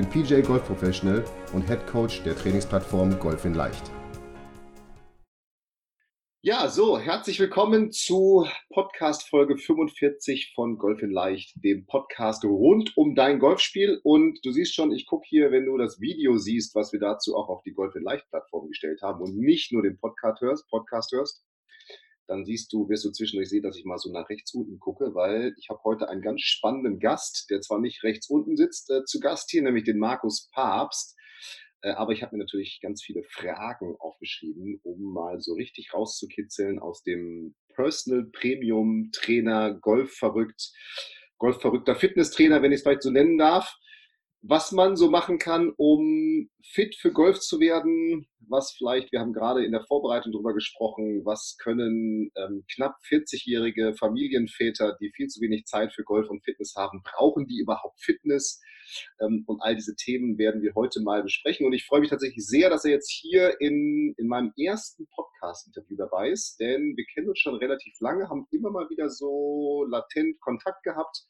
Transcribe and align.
bin 0.00 0.08
PJ 0.08 0.40
Golf 0.40 0.64
Professional 0.64 1.22
und 1.52 1.68
Head 1.68 1.86
Coach 1.86 2.22
der 2.22 2.34
Trainingsplattform 2.34 3.18
Golf 3.18 3.44
in 3.44 3.52
Leicht. 3.52 3.90
Ja, 6.42 6.68
so, 6.68 6.98
herzlich 6.98 7.38
willkommen 7.38 7.92
zu 7.92 8.46
Podcast 8.70 9.28
Folge 9.28 9.58
45 9.58 10.52
von 10.54 10.78
Golf 10.78 11.02
in 11.02 11.10
Leicht, 11.10 11.52
dem 11.62 11.84
Podcast 11.84 12.44
rund 12.44 12.96
um 12.96 13.14
dein 13.14 13.38
Golfspiel. 13.40 14.00
Und 14.02 14.38
du 14.42 14.52
siehst 14.52 14.74
schon, 14.74 14.90
ich 14.90 15.04
gucke 15.06 15.26
hier, 15.28 15.50
wenn 15.50 15.66
du 15.66 15.76
das 15.76 16.00
Video 16.00 16.38
siehst, 16.38 16.74
was 16.74 16.94
wir 16.94 17.00
dazu 17.00 17.36
auch 17.36 17.50
auf 17.50 17.62
die 17.62 17.72
Golf 17.72 17.94
in 17.94 18.02
Leicht 18.02 18.26
Plattform 18.30 18.68
gestellt 18.68 19.02
haben 19.02 19.20
und 19.20 19.36
nicht 19.36 19.70
nur 19.70 19.82
den 19.82 19.98
Podcast 19.98 20.40
hörst, 20.40 20.66
Podcast 20.70 21.12
hörst, 21.12 21.44
dann 22.30 22.44
siehst 22.44 22.72
du, 22.72 22.88
wirst 22.88 23.04
du 23.04 23.10
zwischendurch 23.10 23.48
sehen, 23.48 23.64
dass 23.64 23.76
ich 23.76 23.84
mal 23.84 23.98
so 23.98 24.12
nach 24.12 24.28
rechts 24.28 24.54
unten 24.54 24.78
gucke, 24.78 25.14
weil 25.14 25.52
ich 25.58 25.68
habe 25.68 25.80
heute 25.82 26.08
einen 26.08 26.22
ganz 26.22 26.42
spannenden 26.42 27.00
Gast, 27.00 27.50
der 27.50 27.60
zwar 27.60 27.80
nicht 27.80 28.04
rechts 28.04 28.30
unten 28.30 28.56
sitzt, 28.56 28.88
äh, 28.90 29.04
zu 29.04 29.18
Gast 29.18 29.50
hier, 29.50 29.62
nämlich 29.62 29.82
den 29.82 29.98
Markus 29.98 30.48
Papst. 30.52 31.18
Äh, 31.82 31.90
aber 31.90 32.12
ich 32.12 32.22
habe 32.22 32.36
mir 32.36 32.44
natürlich 32.44 32.78
ganz 32.80 33.02
viele 33.02 33.24
Fragen 33.24 33.96
aufgeschrieben, 33.98 34.78
um 34.84 35.12
mal 35.12 35.40
so 35.40 35.54
richtig 35.54 35.92
rauszukitzeln 35.92 36.78
aus 36.78 37.02
dem 37.02 37.56
Personal 37.74 38.26
Premium 38.30 39.10
Trainer, 39.12 39.74
Golfverrückt, 39.74 40.70
Golfverrückter 41.38 41.96
Fitnesstrainer, 41.96 42.62
wenn 42.62 42.70
ich 42.70 42.76
es 42.76 42.82
vielleicht 42.82 43.02
so 43.02 43.10
nennen 43.10 43.38
darf 43.38 43.76
was 44.42 44.72
man 44.72 44.96
so 44.96 45.10
machen 45.10 45.38
kann, 45.38 45.72
um 45.76 46.48
fit 46.64 46.96
für 46.96 47.12
Golf 47.12 47.40
zu 47.40 47.60
werden, 47.60 48.26
was 48.48 48.72
vielleicht, 48.72 49.12
wir 49.12 49.20
haben 49.20 49.32
gerade 49.32 49.64
in 49.64 49.72
der 49.72 49.84
Vorbereitung 49.84 50.32
darüber 50.32 50.54
gesprochen, 50.54 51.22
was 51.24 51.56
können 51.62 52.30
ähm, 52.36 52.64
knapp 52.74 52.96
40-jährige 53.08 53.94
Familienväter, 53.94 54.96
die 55.00 55.12
viel 55.14 55.28
zu 55.28 55.40
wenig 55.40 55.66
Zeit 55.66 55.92
für 55.92 56.04
Golf 56.04 56.28
und 56.30 56.42
Fitness 56.44 56.74
haben, 56.76 57.02
brauchen 57.02 57.46
die 57.46 57.58
überhaupt 57.60 58.00
Fitness? 58.00 58.60
Ähm, 59.20 59.44
und 59.46 59.60
all 59.60 59.76
diese 59.76 59.94
Themen 59.94 60.38
werden 60.38 60.62
wir 60.62 60.74
heute 60.74 61.00
mal 61.02 61.22
besprechen. 61.22 61.66
Und 61.66 61.74
ich 61.74 61.84
freue 61.84 62.00
mich 62.00 62.10
tatsächlich 62.10 62.44
sehr, 62.44 62.70
dass 62.70 62.84
er 62.84 62.92
jetzt 62.92 63.10
hier 63.10 63.60
in, 63.60 64.14
in 64.16 64.26
meinem 64.26 64.52
ersten 64.58 65.06
Podcast-Interview 65.14 65.96
dabei 65.96 66.30
ist, 66.30 66.58
denn 66.58 66.94
wir 66.96 67.04
kennen 67.14 67.28
uns 67.28 67.38
schon 67.38 67.54
relativ 67.56 67.94
lange, 68.00 68.28
haben 68.28 68.46
immer 68.50 68.70
mal 68.70 68.88
wieder 68.88 69.10
so 69.10 69.84
latent 69.88 70.40
Kontakt 70.40 70.82
gehabt 70.82 71.26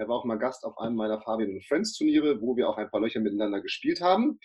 er 0.00 0.08
war 0.08 0.16
auch 0.16 0.24
mal 0.24 0.38
Gast 0.38 0.64
auf 0.64 0.78
einem 0.78 0.96
meiner 0.96 1.20
Fabian 1.20 1.60
Friends 1.60 1.92
Turniere, 1.92 2.40
wo 2.40 2.56
wir 2.56 2.70
auch 2.70 2.78
ein 2.78 2.90
paar 2.90 3.02
Löcher 3.02 3.20
miteinander 3.20 3.60
gespielt 3.60 4.00
haben. 4.00 4.40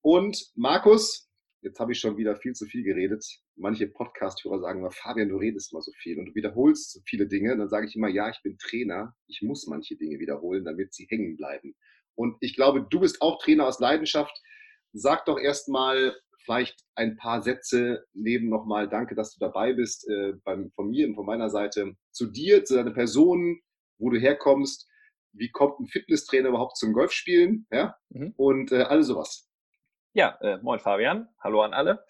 Und 0.00 0.52
Markus, 0.54 1.28
jetzt 1.60 1.80
habe 1.80 1.90
ich 1.90 1.98
schon 1.98 2.16
wieder 2.16 2.36
viel 2.36 2.52
zu 2.52 2.66
viel 2.66 2.84
geredet. 2.84 3.26
Manche 3.56 3.88
Podcast-Hörer 3.88 4.60
sagen 4.60 4.78
immer, 4.78 4.92
Fabian, 4.92 5.28
du 5.28 5.38
redest 5.38 5.72
immer 5.72 5.82
so 5.82 5.90
viel 5.98 6.20
und 6.20 6.26
du 6.26 6.34
wiederholst 6.36 6.92
so 6.92 7.00
viele 7.04 7.26
Dinge. 7.26 7.56
Dann 7.56 7.68
sage 7.68 7.88
ich 7.88 7.96
immer, 7.96 8.06
ja, 8.06 8.30
ich 8.30 8.40
bin 8.44 8.58
Trainer. 8.58 9.12
Ich 9.26 9.42
muss 9.42 9.66
manche 9.66 9.96
Dinge 9.96 10.20
wiederholen, 10.20 10.64
damit 10.64 10.94
sie 10.94 11.06
hängen 11.10 11.36
bleiben. 11.36 11.74
Und 12.14 12.36
ich 12.38 12.54
glaube, 12.54 12.86
du 12.88 13.00
bist 13.00 13.20
auch 13.20 13.42
Trainer 13.42 13.66
aus 13.66 13.80
Leidenschaft. 13.80 14.40
Sag 14.92 15.24
doch 15.24 15.40
erstmal 15.40 16.14
vielleicht 16.44 16.78
ein 16.94 17.16
paar 17.16 17.42
Sätze 17.42 18.04
neben 18.14 18.48
nochmal, 18.50 18.88
danke, 18.88 19.16
dass 19.16 19.34
du 19.34 19.40
dabei 19.40 19.72
bist, 19.72 20.08
äh, 20.08 20.34
beim, 20.44 20.70
von 20.76 20.90
mir 20.90 21.08
und 21.08 21.16
von 21.16 21.26
meiner 21.26 21.50
Seite, 21.50 21.96
zu 22.12 22.26
dir, 22.26 22.64
zu 22.64 22.76
deiner 22.76 22.92
Person, 22.92 23.60
wo 23.98 24.10
du 24.10 24.18
herkommst, 24.18 24.88
wie 25.32 25.50
kommt 25.50 25.80
ein 25.80 25.86
Fitnesstrainer 25.86 26.48
überhaupt 26.48 26.76
zum 26.76 26.92
Golfspielen, 26.92 27.66
ja, 27.70 27.96
mhm. 28.10 28.34
und 28.36 28.72
äh, 28.72 28.82
all 28.82 29.02
sowas. 29.02 29.48
Ja, 30.12 30.38
äh, 30.40 30.58
moin 30.62 30.80
Fabian, 30.80 31.28
hallo 31.42 31.62
an 31.62 31.74
alle. 31.74 32.04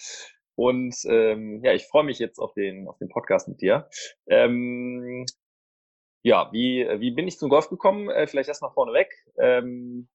Und 0.55 0.97
ähm, 1.05 1.61
ja, 1.63 1.73
ich 1.75 1.87
freue 1.87 2.05
mich 2.05 2.19
jetzt 2.19 2.39
auf 2.39 2.55
den, 2.55 2.89
auf 2.89 2.97
den 2.99 3.09
Podcast 3.09 3.49
mit 3.49 3.61
dir. 3.61 3.89
Ähm, 4.27 5.27
ja, 6.23 6.51
wie, 6.53 6.87
wie 6.99 7.11
bin 7.11 7.29
ich 7.29 7.39
zum 7.39 7.51
Golf 7.51 7.69
gekommen? 7.69 8.09
Äh, 8.09 8.27
vielleicht 8.27 8.49
erst 8.49 8.63
mal 8.63 8.71
vorneweg. 8.71 9.13
Ähm, 9.39 10.09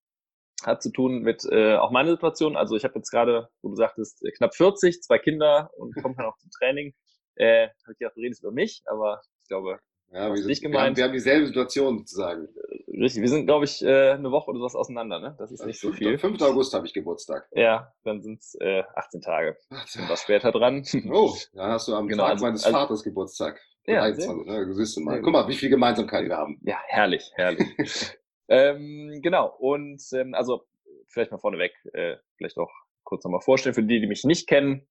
hat 0.63 0.81
zu 0.81 0.91
tun 0.91 1.21
mit 1.21 1.45
äh, 1.49 1.75
auch 1.75 1.91
meiner 1.91 2.11
Situation. 2.11 2.55
Also 2.55 2.75
ich 2.75 2.83
habe 2.83 2.95
jetzt 2.95 3.11
gerade, 3.11 3.49
wo 3.61 3.69
du 3.69 3.75
sagtest, 3.75 4.23
äh, 4.25 4.31
knapp 4.31 4.55
40, 4.55 5.01
zwei 5.01 5.19
Kinder 5.19 5.69
und 5.75 5.93
komme 6.01 6.15
dann 6.15 6.25
auch 6.25 6.38
zum 6.38 6.49
Training. 6.51 6.93
Äh, 7.35 7.67
habe 7.83 7.93
ich 7.93 7.99
gedacht, 7.99 8.15
du 8.15 8.21
redest 8.21 8.43
über 8.43 8.51
mich, 8.51 8.83
aber 8.85 9.21
ich 9.41 9.47
glaube, 9.47 9.79
ja, 10.13 10.33
wir, 10.33 10.44
sind, 10.44 10.61
wir, 10.72 10.81
haben, 10.81 10.95
wir 10.95 11.03
haben 11.05 11.13
dieselbe 11.13 11.47
Situation 11.47 11.99
sozusagen. 11.99 12.47
Richtig, 12.88 13.22
wir 13.22 13.29
sind, 13.29 13.45
glaube 13.45 13.66
ich, 13.66 13.81
äh, 13.81 14.11
eine 14.11 14.31
Woche 14.31 14.49
oder 14.49 14.59
sowas 14.59 14.75
auseinander, 14.75 15.19
ne? 15.19 15.35
Das 15.39 15.51
ist 15.51 15.66
nicht 15.66 15.79
so 15.79 15.91
viel. 15.94 16.17
5. 16.17 16.41
August 16.41 16.73
habe 16.73 16.85
ich 16.85 16.94
Geburtstag. 16.94 17.47
Ja, 17.53 17.94
dann 18.03 18.21
sind 18.21 18.41
es 18.41 18.55
äh, 18.59 18.83
18 18.95 19.21
Tage. 19.21 19.57
Sind 19.85 20.09
was 20.09 20.21
später 20.21 20.51
dran. 20.51 20.83
Oh, 21.11 21.33
dann 21.53 21.71
hast 21.71 21.88
du 21.88 21.95
am 21.95 22.07
genau, 22.07 22.23
Tag 22.23 22.31
also, 22.33 22.45
meines 22.45 22.63
also, 22.66 22.77
Vaters 22.77 23.03
Geburtstag. 23.03 23.61
Ja, 23.88 24.03
21, 24.03 24.45
ne? 24.45 24.73
Siehst 24.73 24.97
du 24.97 25.01
mal. 25.01 25.21
Guck 25.21 25.31
mal, 25.31 25.47
wie 25.47 25.55
viel 25.55 25.69
Gemeinsamkeit 25.69 26.27
wir 26.27 26.38
haben. 26.38 26.59
Ja, 26.63 26.77
herrlich, 26.88 27.31
herrlich. 27.35 27.67
ähm, 28.50 29.19
genau, 29.21 29.55
und 29.59 30.01
ähm, 30.13 30.33
also 30.33 30.66
vielleicht 31.07 31.31
mal 31.31 31.38
vorneweg, 31.38 31.73
äh, 31.94 32.17
vielleicht 32.38 32.57
auch 32.57 32.71
kurz 33.03 33.23
nochmal 33.23 33.41
vorstellen 33.41 33.75
für 33.75 33.83
die, 33.83 34.00
die 34.00 34.07
mich 34.07 34.23
nicht 34.23 34.47
kennen. 34.47 34.88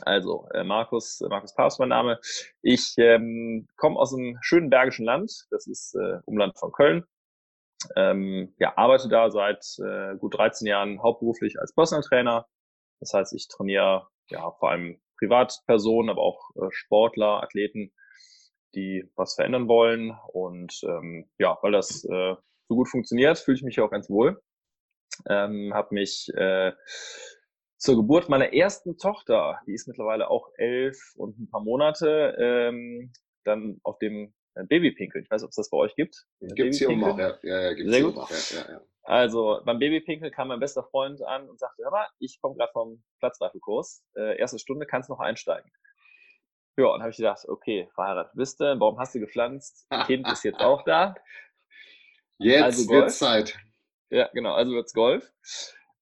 Also, 0.00 0.48
äh, 0.54 0.64
Markus, 0.64 1.20
äh, 1.20 1.28
Markus 1.28 1.54
Papst 1.54 1.78
mein 1.78 1.90
Name. 1.90 2.18
Ich 2.62 2.94
ähm, 2.96 3.68
komme 3.76 3.98
aus 3.98 4.14
einem 4.14 4.38
schönen 4.40 4.70
bergischen 4.70 5.04
Land. 5.04 5.46
Das 5.50 5.66
ist 5.66 5.94
äh, 5.94 6.18
Umland 6.24 6.58
von 6.58 6.72
Köln. 6.72 7.04
Ähm, 7.96 8.54
ja, 8.58 8.76
arbeite 8.76 9.08
da 9.08 9.30
seit 9.30 9.64
äh, 9.78 10.16
gut 10.16 10.36
13 10.36 10.66
Jahren 10.66 11.02
hauptberuflich 11.02 11.58
als 11.60 11.74
Personal 11.74 12.02
Trainer. 12.02 12.46
Das 13.00 13.12
heißt, 13.12 13.34
ich 13.34 13.48
trainiere 13.48 14.08
ja 14.28 14.50
vor 14.52 14.70
allem 14.70 15.00
Privatpersonen, 15.18 16.10
aber 16.10 16.22
auch 16.22 16.50
äh, 16.56 16.70
Sportler, 16.70 17.42
Athleten, 17.42 17.92
die 18.74 19.10
was 19.16 19.34
verändern 19.34 19.68
wollen. 19.68 20.16
Und 20.32 20.80
ähm, 20.84 21.28
ja, 21.38 21.58
weil 21.62 21.72
das 21.72 22.04
äh, 22.04 22.34
so 22.68 22.76
gut 22.76 22.88
funktioniert, 22.88 23.38
fühle 23.38 23.56
ich 23.56 23.62
mich 23.64 23.80
auch 23.80 23.90
ganz 23.90 24.08
wohl. 24.08 24.40
Ähm, 25.28 25.72
habe 25.74 25.94
mich 25.94 26.28
äh, 26.34 26.72
zur 27.82 27.96
Geburt 27.96 28.28
meiner 28.28 28.52
ersten 28.52 28.96
Tochter, 28.96 29.58
die 29.66 29.74
ist 29.74 29.88
mittlerweile 29.88 30.30
auch 30.30 30.48
elf 30.56 30.96
und 31.16 31.36
ein 31.40 31.50
paar 31.50 31.62
Monate, 31.62 32.36
ähm, 32.38 33.12
dann 33.42 33.80
auf 33.82 33.98
dem 33.98 34.32
äh, 34.54 34.62
Babypinkel. 34.64 35.22
Ich 35.22 35.30
weiß, 35.30 35.42
ob 35.42 35.50
es 35.50 35.56
das 35.56 35.68
bei 35.68 35.78
euch 35.78 35.96
gibt. 35.96 36.24
Gibt 36.40 36.74
es 36.74 36.78
hier 36.78 36.90
auch, 36.90 37.18
ja. 37.18 37.38
ja, 37.42 37.62
ja 37.62 37.72
gibt's 37.74 37.92
Sehr 37.92 38.02
gut. 38.04 38.16
Auch, 38.16 38.30
ja, 38.30 38.36
ja, 38.56 38.72
ja. 38.74 38.80
Also 39.02 39.60
beim 39.64 39.80
Babypinkel 39.80 40.30
kam 40.30 40.48
mein 40.48 40.60
bester 40.60 40.84
Freund 40.84 41.22
an 41.22 41.48
und 41.48 41.58
sagte, 41.58 41.82
hör 41.82 41.90
mal, 41.90 42.06
ich 42.20 42.40
komme 42.40 42.54
gerade 42.54 42.70
vom 42.72 43.02
Platzreifekurs, 43.18 44.04
äh, 44.16 44.38
erste 44.38 44.60
Stunde, 44.60 44.86
kannst 44.86 45.10
noch 45.10 45.18
einsteigen. 45.18 45.68
Ja, 46.78 46.86
und 46.86 47.00
habe 47.00 47.10
ich 47.10 47.16
gedacht, 47.16 47.44
okay, 47.48 47.88
verheiratet 47.96 48.32
bist 48.36 48.60
du, 48.60 48.76
warum 48.78 48.96
hast 49.00 49.12
du 49.16 49.18
gepflanzt? 49.18 49.88
Kind 50.06 50.30
ist 50.30 50.44
jetzt 50.44 50.60
auch 50.60 50.84
da. 50.84 51.16
Jetzt 52.38 52.62
also 52.62 52.90
wird 52.90 53.10
Zeit. 53.10 53.58
Ja, 54.10 54.28
genau, 54.32 54.54
also 54.54 54.72
wird's 54.72 54.94
Golf. 54.94 55.32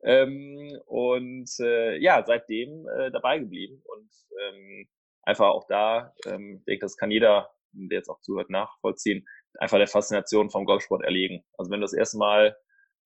Ähm, 0.02 0.80
und 0.86 1.50
äh, 1.60 1.98
ja, 1.98 2.24
seitdem 2.24 2.88
äh, 2.88 3.10
dabei 3.10 3.38
geblieben 3.38 3.82
und 3.84 4.10
ähm, 4.42 4.88
einfach 5.22 5.48
auch 5.48 5.66
da, 5.68 6.14
ähm, 6.26 6.56
ich 6.60 6.64
denke, 6.64 6.86
das 6.86 6.96
kann 6.96 7.10
jeder, 7.10 7.50
der 7.72 7.98
jetzt 7.98 8.08
auch 8.08 8.20
zuhört, 8.22 8.48
nachvollziehen, 8.48 9.26
einfach 9.58 9.76
der 9.76 9.88
Faszination 9.88 10.50
vom 10.50 10.64
Golfsport 10.64 11.04
erlegen. 11.04 11.44
Also 11.58 11.70
wenn 11.70 11.80
du 11.80 11.84
das 11.84 11.92
erste 11.92 12.16
Mal 12.16 12.56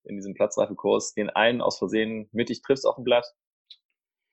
in 0.04 0.16
diesem 0.16 0.34
Platzreifekurs 0.34 1.14
den 1.14 1.30
einen 1.30 1.60
aus 1.60 1.78
Versehen 1.78 2.28
mittig 2.32 2.62
triffst 2.62 2.86
auf 2.86 2.96
dem 2.96 3.04
Blatt, 3.04 3.26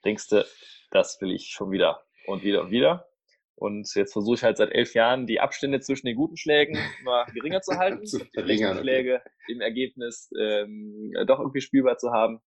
denkst 0.06 0.28
du, 0.30 0.46
das 0.92 1.20
will 1.22 1.32
ich 1.32 1.48
schon 1.48 1.72
wieder 1.72 2.04
und 2.28 2.44
wieder 2.44 2.62
und 2.62 2.72
wieder. 2.72 3.08
Und 3.56 3.94
jetzt 3.96 4.14
versuche 4.14 4.36
ich 4.36 4.44
halt 4.44 4.58
seit 4.58 4.72
elf 4.72 4.94
Jahren 4.96 5.28
die 5.28 5.40
Abstände 5.40 5.80
zwischen 5.80 6.08
den 6.08 6.16
guten 6.16 6.36
Schlägen 6.38 6.78
immer 7.00 7.26
geringer 7.34 7.62
zu 7.62 7.74
halten, 7.78 8.06
zu 8.06 8.20
die 8.20 8.58
Schläge 8.58 9.24
im 9.48 9.62
Ergebnis 9.62 10.30
ähm, 10.40 11.14
doch 11.28 11.40
irgendwie 11.40 11.62
spielbar 11.62 11.98
zu 11.98 12.12
haben 12.12 12.42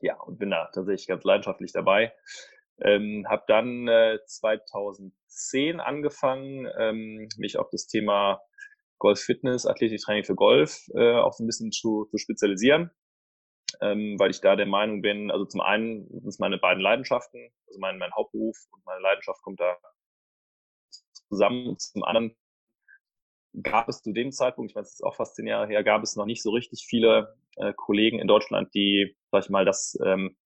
ja, 0.00 0.20
und 0.20 0.38
bin 0.38 0.50
da 0.50 0.70
tatsächlich 0.72 1.06
ganz 1.06 1.24
leidenschaftlich 1.24 1.72
dabei. 1.72 2.12
Ähm, 2.80 3.26
habe 3.28 3.42
dann 3.48 3.88
äh, 3.88 4.18
2010 4.24 5.80
angefangen, 5.80 6.68
ähm, 6.78 7.28
mich 7.36 7.58
auf 7.58 7.68
das 7.70 7.86
Thema 7.88 8.40
Golf 8.98 9.20
Fitness, 9.20 9.66
Athletiktraining 9.66 10.24
für 10.24 10.34
Golf 10.34 10.86
äh, 10.94 11.14
auch 11.14 11.32
so 11.32 11.42
ein 11.42 11.46
bisschen 11.46 11.72
zu, 11.72 12.06
zu 12.10 12.18
spezialisieren, 12.18 12.90
ähm, 13.80 14.16
weil 14.18 14.30
ich 14.30 14.40
da 14.40 14.54
der 14.54 14.66
Meinung 14.66 15.02
bin, 15.02 15.30
also 15.30 15.44
zum 15.44 15.60
einen 15.60 16.08
sind 16.08 16.28
es 16.28 16.38
meine 16.38 16.58
beiden 16.58 16.82
Leidenschaften, 16.82 17.50
also 17.66 17.80
mein, 17.80 17.98
mein 17.98 18.14
Hauptberuf 18.14 18.56
und 18.70 18.84
meine 18.86 19.00
Leidenschaft 19.00 19.42
kommt 19.42 19.60
da 19.60 19.76
zusammen. 21.28 21.76
Zum 21.78 22.04
anderen 22.04 22.36
gab 23.62 23.88
es 23.88 24.02
zu 24.02 24.12
dem 24.12 24.32
Zeitpunkt, 24.32 24.70
ich 24.70 24.74
meine, 24.74 24.86
es 24.86 24.94
ist 24.94 25.04
auch 25.04 25.16
fast 25.16 25.36
zehn 25.36 25.46
Jahre 25.46 25.66
her, 25.66 25.84
gab 25.84 26.02
es 26.02 26.16
noch 26.16 26.26
nicht 26.26 26.42
so 26.42 26.50
richtig 26.50 26.86
viele 26.88 27.36
äh, 27.56 27.72
Kollegen 27.74 28.18
in 28.18 28.28
Deutschland, 28.28 28.74
die, 28.74 29.16
sag 29.30 29.44
ich 29.44 29.50
mal, 29.50 29.64
das 29.64 29.98
ähm, 30.04 30.36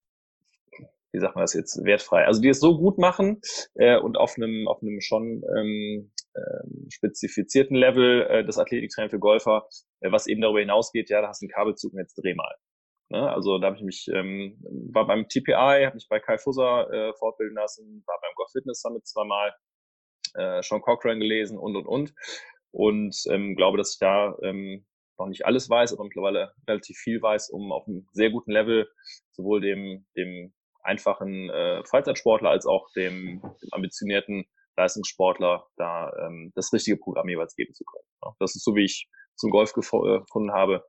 wie 1.13 1.19
sagt 1.19 1.35
man 1.35 1.43
das 1.43 1.53
jetzt, 1.53 1.83
wertfrei. 1.85 2.25
Also 2.25 2.41
die 2.41 2.49
es 2.49 2.59
so 2.59 2.77
gut 2.77 2.97
machen 2.97 3.39
äh, 3.75 3.97
und 3.97 4.17
auf 4.17 4.35
einem, 4.35 4.67
auf 4.67 4.81
einem 4.81 4.99
schon 4.99 5.43
ähm, 5.55 6.11
äh, 6.33 6.89
spezifizierten 6.89 7.77
Level 7.77 8.23
äh, 8.23 8.45
das 8.45 8.57
Athletiktraining 8.57 9.11
für 9.11 9.19
Golfer, 9.19 9.67
äh, 10.01 10.11
was 10.11 10.25
eben 10.25 10.41
darüber 10.41 10.59
hinausgeht, 10.59 11.09
ja, 11.09 11.21
da 11.21 11.27
hast 11.27 11.41
du 11.41 11.45
einen 11.45 11.51
Kabelzug 11.51 11.93
und 11.93 11.99
jetzt 11.99 12.15
dreh 12.15 12.33
mal. 12.33 12.55
Ne? 13.09 13.29
Also 13.31 13.59
da 13.59 13.67
habe 13.67 13.77
ich 13.77 13.83
mich, 13.83 14.07
ähm, 14.11 14.57
war 14.91 15.05
beim 15.05 15.27
TPI, 15.27 15.85
habe 15.85 15.93
mich 15.93 16.07
bei 16.09 16.19
Kai 16.19 16.39
Fusser 16.39 16.91
äh, 16.91 17.13
fortbilden 17.13 17.55
lassen, 17.55 18.03
war 18.07 18.19
beim 18.19 18.31
Golf 18.35 18.49
Fitness 18.51 18.81
Summit 18.81 19.05
zweimal, 19.05 19.53
äh, 20.33 20.63
Sean 20.63 20.81
Cochran 20.81 21.19
gelesen 21.19 21.59
und 21.59 21.75
und 21.75 21.85
und. 21.85 22.13
Und 22.73 23.15
ähm, 23.29 23.55
glaube, 23.55 23.77
dass 23.77 23.93
ich 23.93 23.99
da 23.99 24.35
ähm, 24.41 24.85
noch 25.19 25.27
nicht 25.27 25.45
alles 25.45 25.69
weiß, 25.69 25.93
aber 25.93 26.03
mittlerweile 26.03 26.51
relativ 26.67 26.97
viel 26.97 27.21
weiß, 27.21 27.51
um 27.51 27.71
auf 27.71 27.87
einem 27.87 28.07
sehr 28.13 28.31
guten 28.31 28.51
Level 28.51 28.89
sowohl 29.31 29.61
dem, 29.61 30.05
dem 30.17 30.53
einfachen 30.81 31.49
äh, 31.49 31.83
Freizeitsportler 31.85 32.49
als 32.49 32.65
auch 32.65 32.89
dem, 32.95 33.41
dem 33.41 33.69
ambitionierten 33.71 34.45
Leistungssportler 34.75 35.67
da 35.77 36.11
ähm, 36.19 36.51
das 36.55 36.73
richtige 36.73 36.97
Programm 36.97 37.29
jeweils 37.29 37.55
geben 37.55 37.73
zu 37.75 37.83
können. 37.85 38.05
Ja, 38.23 38.33
das 38.39 38.55
ist 38.55 38.63
so, 38.63 38.75
wie 38.75 38.85
ich 38.85 39.07
zum 39.35 39.51
Golf 39.51 39.71
äh, 39.71 39.73
gefunden 39.73 40.51
habe 40.51 40.83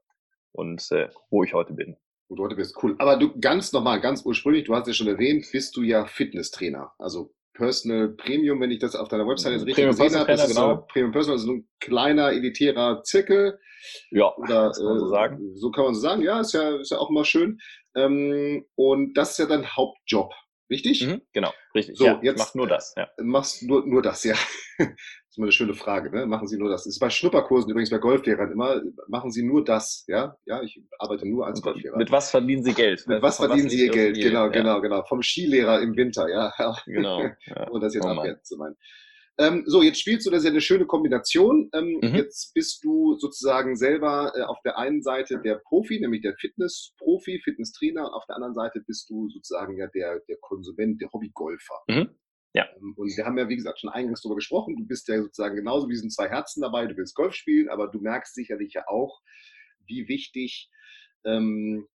und 0.53 0.91
äh, 0.91 1.09
wo 1.31 1.45
ich 1.45 1.53
heute 1.53 1.75
bin. 1.75 1.97
Wo 2.29 2.37
du 2.37 2.45
heute 2.45 2.57
bist, 2.57 2.83
cool. 2.83 2.97
Aber 2.99 3.19
du 3.19 3.39
ganz 3.39 3.73
nochmal, 3.73 4.01
ganz 4.01 4.25
ursprünglich, 4.25 4.65
du 4.65 4.75
hast 4.75 4.87
ja 4.87 4.95
schon 4.95 5.09
erwähnt, 5.09 5.47
bist 5.53 5.77
du 5.77 5.83
ja 5.83 6.07
Fitnesstrainer. 6.07 6.93
Also 6.99 7.35
Personal 7.55 8.09
Premium, 8.09 8.61
wenn 8.61 8.71
ich 8.71 8.81
das 8.81 8.95
auf 8.95 9.09
deiner 9.09 9.27
Website 9.27 9.53
jetzt 9.53 9.67
richtig 9.67 9.87
gesehen 9.87 10.15
habe. 10.17 10.27
Das 10.27 10.49
ist 10.49 10.55
genau. 10.55 10.75
so 10.75 10.87
Premium 10.89 11.13
Personal, 11.13 11.39
also 11.39 11.53
ein 11.53 11.69
kleiner, 11.81 12.33
elitärer 12.33 13.03
Zirkel. 13.05 13.59
Ja, 14.11 14.35
oder, 14.37 14.73
kann 14.73 14.85
man 14.85 14.99
so 14.99 15.07
äh, 15.07 15.09
sagen. 15.09 15.57
So 15.57 15.71
kann 15.71 15.85
man 15.85 15.95
so 15.95 16.01
sagen, 16.01 16.23
ja, 16.23 16.41
ist 16.41 16.53
ja, 16.53 16.77
ist 16.81 16.91
ja 16.91 16.99
auch 16.99 17.11
immer 17.11 17.25
schön. 17.25 17.59
Ähm, 17.95 18.67
und 18.75 19.15
das 19.15 19.33
ist 19.33 19.39
ja 19.39 19.47
dein 19.47 19.77
Hauptjob, 19.77 20.33
richtig? 20.71 21.07
Mhm, 21.07 21.23
genau, 21.33 21.53
richtig. 21.75 21.97
So, 21.97 22.07
ja, 22.07 22.21
jetzt 22.23 22.39
mach 22.39 22.55
nur 22.55 22.67
das. 22.67 22.95
Ja. 22.97 23.09
Machst 23.23 23.63
nur, 23.63 23.87
nur 23.87 24.03
das, 24.03 24.25
ja. 24.25 24.35
Ist 25.35 25.39
mal 25.39 25.47
eine 25.47 25.53
schöne 25.53 25.75
Frage, 25.75 26.11
ne? 26.11 26.27
Machen 26.27 26.47
Sie 26.47 26.57
nur 26.57 26.71
das? 26.71 26.85
Das 26.85 26.93
ist 26.95 27.01
bei 27.01 27.11
Schnupperkursen 27.11 27.69
übrigens 27.69 27.91
bei 27.91 27.99
Golflehrern 27.99 28.53
immer, 28.53 28.81
machen 29.09 29.33
Sie 29.33 29.43
nur 29.43 29.65
das, 29.65 30.05
ja? 30.07 30.37
Ja, 30.47 30.63
ich 30.63 30.81
arbeite 30.99 31.29
nur 31.29 31.47
als 31.47 31.61
Golflehrer. 31.61 31.97
Mit 31.97 32.13
was 32.13 32.31
verdienen 32.31 32.63
Sie 32.63 32.73
Geld? 32.73 33.05
Mit 33.09 33.21
was 33.21 33.39
verdienen 33.39 33.67
was 33.67 33.73
Sie 33.73 33.87
Ihr 33.87 33.91
Geld? 33.91 34.17
Genau, 34.17 34.45
ja. 34.45 34.49
genau, 34.51 34.81
genau. 34.81 35.03
Vom 35.03 35.23
Skilehrer 35.23 35.81
im 35.81 35.97
Winter, 35.97 36.29
ja. 36.29 36.53
Genau. 36.87 37.23
Ja. 37.47 37.69
Und 37.69 37.81
das 37.81 37.95
jetzt 37.95 38.05
oh, 38.05 38.11
abwertend 38.11 38.47
zu 38.47 38.57
meinen. 38.57 38.77
Ähm, 39.39 39.65
so, 39.67 39.83
jetzt 39.83 40.01
spielst 40.01 40.25
du, 40.25 40.31
das 40.31 40.41
ist 40.41 40.45
ja 40.45 40.51
eine 40.53 40.61
schöne 40.61 40.87
Kombination. 40.87 41.69
Ähm, 41.73 41.99
mhm. 42.01 42.15
Jetzt 42.15 42.55
bist 42.55 42.85
du 42.85 43.19
sozusagen 43.19 43.75
selber 43.75 44.33
äh, 44.37 44.43
auf 44.43 44.59
der 44.65 44.79
einen 44.79 45.03
Seite 45.03 45.41
der 45.41 45.57
Profi, 45.57 45.99
nämlich 45.99 46.23
der 46.23 46.37
Fitness-Profi, 46.37 47.41
Fitnesstrainer, 47.43 48.15
auf 48.15 48.25
der 48.27 48.37
anderen 48.37 48.55
Seite 48.55 48.81
bist 48.87 49.11
du 49.11 49.29
sozusagen 49.31 49.77
ja 49.77 49.89
der, 49.89 50.21
der 50.29 50.37
Konsument, 50.41 51.01
der 51.01 51.11
Hobbygolfer. 51.13 51.83
Mhm. 51.89 52.11
Ja. 52.55 52.69
Ähm, 52.77 52.95
und 52.97 53.17
wir 53.17 53.25
haben 53.27 53.37
ja, 53.37 53.49
wie 53.49 53.57
gesagt, 53.57 53.81
schon 53.81 53.91
eingangs 53.91 54.23
darüber 54.23 54.37
gesprochen. 54.37 54.77
Du 54.77 54.87
bist 54.87 55.09
ja 55.09 55.21
sozusagen 55.21 55.57
genauso 55.57 55.89
wie 55.89 55.97
sind 55.97 56.13
zwei 56.13 56.29
Herzen 56.29 56.63
dabei. 56.63 56.87
Du 56.87 56.97
willst 56.97 57.15
Golf 57.15 57.35
spielen, 57.35 57.69
aber 57.69 57.89
du 57.89 58.01
merkst 58.01 58.35
sicherlich 58.35 58.75
ja 58.75 58.85
auch, 58.89 59.21
wie 59.87 60.09
wichtig 60.09 60.71
ähm, 61.25 61.87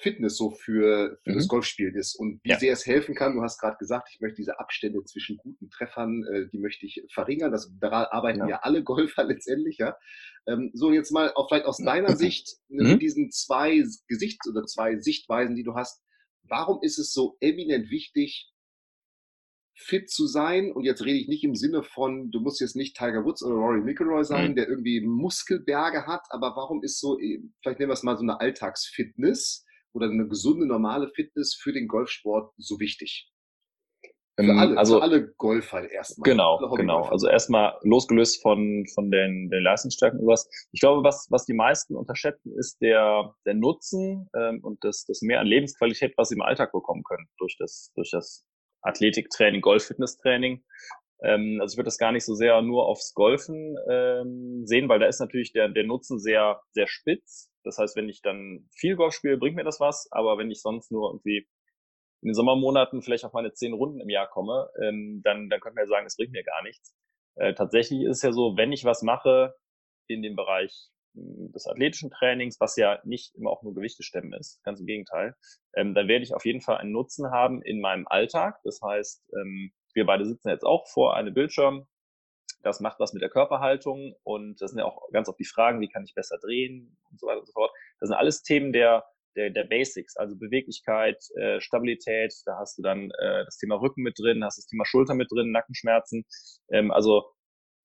Fitness 0.00 0.36
so 0.36 0.50
für, 0.50 1.18
für 1.24 1.30
mhm. 1.30 1.34
das 1.34 1.48
Golfspielen 1.48 1.96
ist 1.96 2.14
und 2.14 2.40
wie 2.44 2.50
ja. 2.50 2.58
sehr 2.58 2.72
es 2.72 2.86
helfen 2.86 3.14
kann. 3.14 3.34
Du 3.34 3.42
hast 3.42 3.58
gerade 3.58 3.76
gesagt, 3.78 4.08
ich 4.12 4.20
möchte 4.20 4.36
diese 4.36 4.58
Abstände 4.60 5.02
zwischen 5.04 5.36
guten 5.38 5.70
Treffern, 5.70 6.24
äh, 6.32 6.48
die 6.52 6.58
möchte 6.58 6.86
ich 6.86 7.02
verringern. 7.12 7.50
Das, 7.50 7.72
daran 7.80 8.06
arbeiten 8.10 8.40
ja, 8.40 8.48
ja 8.48 8.58
alle 8.62 8.84
Golfer 8.84 9.24
letztendlich. 9.24 9.78
Ja. 9.78 9.96
Ähm, 10.46 10.70
so, 10.72 10.92
jetzt 10.92 11.10
mal 11.10 11.32
auch 11.34 11.48
vielleicht 11.48 11.66
aus 11.66 11.78
deiner 11.78 12.16
Sicht, 12.16 12.48
ne, 12.68 12.84
mhm. 12.84 12.90
mit 12.92 13.02
diesen 13.02 13.30
zwei 13.30 13.84
Gesichts- 14.06 14.48
oder 14.48 14.64
zwei 14.64 14.98
Sichtweisen, 14.98 15.56
die 15.56 15.64
du 15.64 15.74
hast, 15.74 16.02
warum 16.44 16.78
ist 16.82 16.98
es 16.98 17.12
so 17.12 17.36
eminent 17.40 17.90
wichtig, 17.90 18.52
fit 19.78 20.10
zu 20.10 20.26
sein. 20.26 20.72
Und 20.72 20.84
jetzt 20.84 21.04
rede 21.04 21.18
ich 21.18 21.28
nicht 21.28 21.44
im 21.44 21.54
Sinne 21.54 21.82
von, 21.82 22.30
du 22.30 22.40
musst 22.40 22.60
jetzt 22.60 22.76
nicht 22.76 22.96
Tiger 22.96 23.24
Woods 23.24 23.42
oder 23.42 23.54
Rory 23.54 23.80
McIlroy 23.80 24.24
sein, 24.24 24.50
mhm. 24.50 24.56
der 24.56 24.68
irgendwie 24.68 25.00
Muskelberge 25.00 26.06
hat, 26.06 26.22
aber 26.30 26.54
warum 26.56 26.82
ist 26.82 27.00
so, 27.00 27.18
eh, 27.18 27.40
vielleicht 27.62 27.78
nehmen 27.78 27.90
wir 27.90 27.94
es 27.94 28.02
mal 28.02 28.16
so 28.16 28.22
eine 28.22 28.40
Alltagsfitness 28.40 29.64
oder 29.92 30.10
eine 30.10 30.26
gesunde, 30.26 30.66
normale 30.66 31.08
Fitness 31.14 31.54
für 31.54 31.72
den 31.72 31.86
Golfsport 31.86 32.52
so 32.56 32.80
wichtig? 32.80 33.30
Für 34.38 34.44
ähm, 34.44 34.58
alle, 34.58 34.78
also, 34.78 34.96
für 34.96 35.02
alle 35.02 35.32
Golfer 35.34 35.90
erstmal. 35.90 36.30
Genau, 36.30 36.58
genau. 36.76 37.02
Also 37.04 37.28
erstmal 37.28 37.76
losgelöst 37.82 38.40
von, 38.40 38.84
von 38.94 39.10
den, 39.10 39.50
den 39.50 39.62
Leistungsstärken 39.62 40.20
und 40.20 40.26
was. 40.26 40.48
Ich 40.70 40.80
glaube, 40.80 41.02
was, 41.02 41.26
was 41.30 41.44
die 41.44 41.54
meisten 41.54 41.96
unterschätzen, 41.96 42.56
ist 42.56 42.80
der, 42.80 43.34
der 43.46 43.54
Nutzen 43.54 44.28
ähm, 44.36 44.60
und 44.62 44.82
das, 44.84 45.04
das 45.06 45.22
Mehr 45.22 45.40
an 45.40 45.46
Lebensqualität, 45.46 46.14
was 46.16 46.28
sie 46.28 46.36
im 46.36 46.42
Alltag 46.42 46.70
bekommen 46.70 47.02
können 47.02 47.26
durch 47.38 47.56
das, 47.58 47.90
durch 47.96 48.10
das 48.12 48.46
Athletiktraining, 48.82 49.60
Golf-Fitnesstraining. 49.60 50.64
Ähm, 51.22 51.58
also 51.60 51.74
ich 51.74 51.78
würde 51.78 51.88
das 51.88 51.98
gar 51.98 52.12
nicht 52.12 52.24
so 52.24 52.34
sehr 52.34 52.60
nur 52.62 52.86
aufs 52.86 53.12
Golfen 53.14 53.76
ähm, 53.90 54.62
sehen, 54.66 54.88
weil 54.88 55.00
da 55.00 55.06
ist 55.06 55.20
natürlich 55.20 55.52
der, 55.52 55.68
der 55.68 55.84
Nutzen 55.84 56.20
sehr, 56.20 56.60
sehr 56.70 56.86
spitz. 56.86 57.50
Das 57.64 57.78
heißt, 57.78 57.96
wenn 57.96 58.08
ich 58.08 58.22
dann 58.22 58.68
viel 58.74 58.96
Golf 58.96 59.14
spiele, 59.14 59.36
bringt 59.36 59.56
mir 59.56 59.64
das 59.64 59.80
was, 59.80 60.08
aber 60.12 60.38
wenn 60.38 60.50
ich 60.50 60.62
sonst 60.62 60.90
nur 60.92 61.10
irgendwie 61.10 61.48
in 62.22 62.28
den 62.28 62.34
Sommermonaten 62.34 63.02
vielleicht 63.02 63.24
auf 63.24 63.32
meine 63.32 63.52
zehn 63.52 63.72
Runden 63.72 64.00
im 64.00 64.08
Jahr 64.08 64.28
komme, 64.28 64.70
ähm, 64.82 65.20
dann, 65.24 65.48
dann 65.48 65.60
könnte 65.60 65.76
man 65.76 65.84
ja 65.84 65.88
sagen, 65.88 66.06
es 66.06 66.16
bringt 66.16 66.32
mir 66.32 66.44
gar 66.44 66.62
nichts. 66.62 66.94
Äh, 67.36 67.54
tatsächlich 67.54 68.02
ist 68.02 68.18
es 68.18 68.22
ja 68.22 68.32
so, 68.32 68.56
wenn 68.56 68.72
ich 68.72 68.84
was 68.84 69.02
mache 69.02 69.54
in 70.08 70.22
dem 70.22 70.34
Bereich 70.34 70.88
des 71.54 71.66
athletischen 71.66 72.10
Trainings, 72.10 72.60
was 72.60 72.76
ja 72.76 73.00
nicht 73.04 73.34
immer 73.34 73.50
auch 73.50 73.62
nur 73.62 73.74
Gewichte 73.74 74.02
stemmen 74.02 74.32
ist, 74.32 74.62
ganz 74.64 74.80
im 74.80 74.86
Gegenteil, 74.86 75.34
ähm, 75.76 75.94
dann 75.94 76.08
werde 76.08 76.24
ich 76.24 76.34
auf 76.34 76.44
jeden 76.44 76.60
Fall 76.60 76.78
einen 76.78 76.92
Nutzen 76.92 77.30
haben 77.30 77.62
in 77.62 77.80
meinem 77.80 78.06
Alltag. 78.06 78.58
Das 78.64 78.80
heißt, 78.82 79.24
ähm, 79.34 79.72
wir 79.94 80.06
beide 80.06 80.24
sitzen 80.24 80.48
jetzt 80.48 80.64
auch 80.64 80.86
vor 80.88 81.16
einem 81.16 81.34
Bildschirm. 81.34 81.86
Das 82.62 82.80
macht 82.80 82.98
was 82.98 83.12
mit 83.12 83.22
der 83.22 83.30
Körperhaltung 83.30 84.14
und 84.24 84.60
das 84.60 84.70
sind 84.70 84.80
ja 84.80 84.84
auch 84.84 85.00
ganz 85.12 85.28
oft 85.28 85.38
die 85.38 85.44
Fragen, 85.44 85.80
wie 85.80 85.88
kann 85.88 86.04
ich 86.04 86.14
besser 86.14 86.38
drehen 86.42 86.98
und 87.10 87.20
so 87.20 87.26
weiter 87.26 87.40
und 87.40 87.46
so 87.46 87.52
fort. 87.52 87.70
Das 88.00 88.08
sind 88.08 88.16
alles 88.16 88.42
Themen 88.42 88.72
der, 88.72 89.04
der, 89.36 89.50
der 89.50 89.64
Basics, 89.64 90.16
also 90.16 90.36
Beweglichkeit, 90.36 91.22
äh, 91.36 91.60
Stabilität, 91.60 92.34
da 92.46 92.58
hast 92.58 92.76
du 92.76 92.82
dann 92.82 93.10
äh, 93.18 93.44
das 93.44 93.58
Thema 93.58 93.76
Rücken 93.76 94.02
mit 94.02 94.18
drin, 94.18 94.44
hast 94.44 94.58
das 94.58 94.66
Thema 94.66 94.84
Schulter 94.84 95.14
mit 95.14 95.30
drin, 95.30 95.52
Nackenschmerzen. 95.52 96.24
Ähm, 96.70 96.90
also 96.90 97.30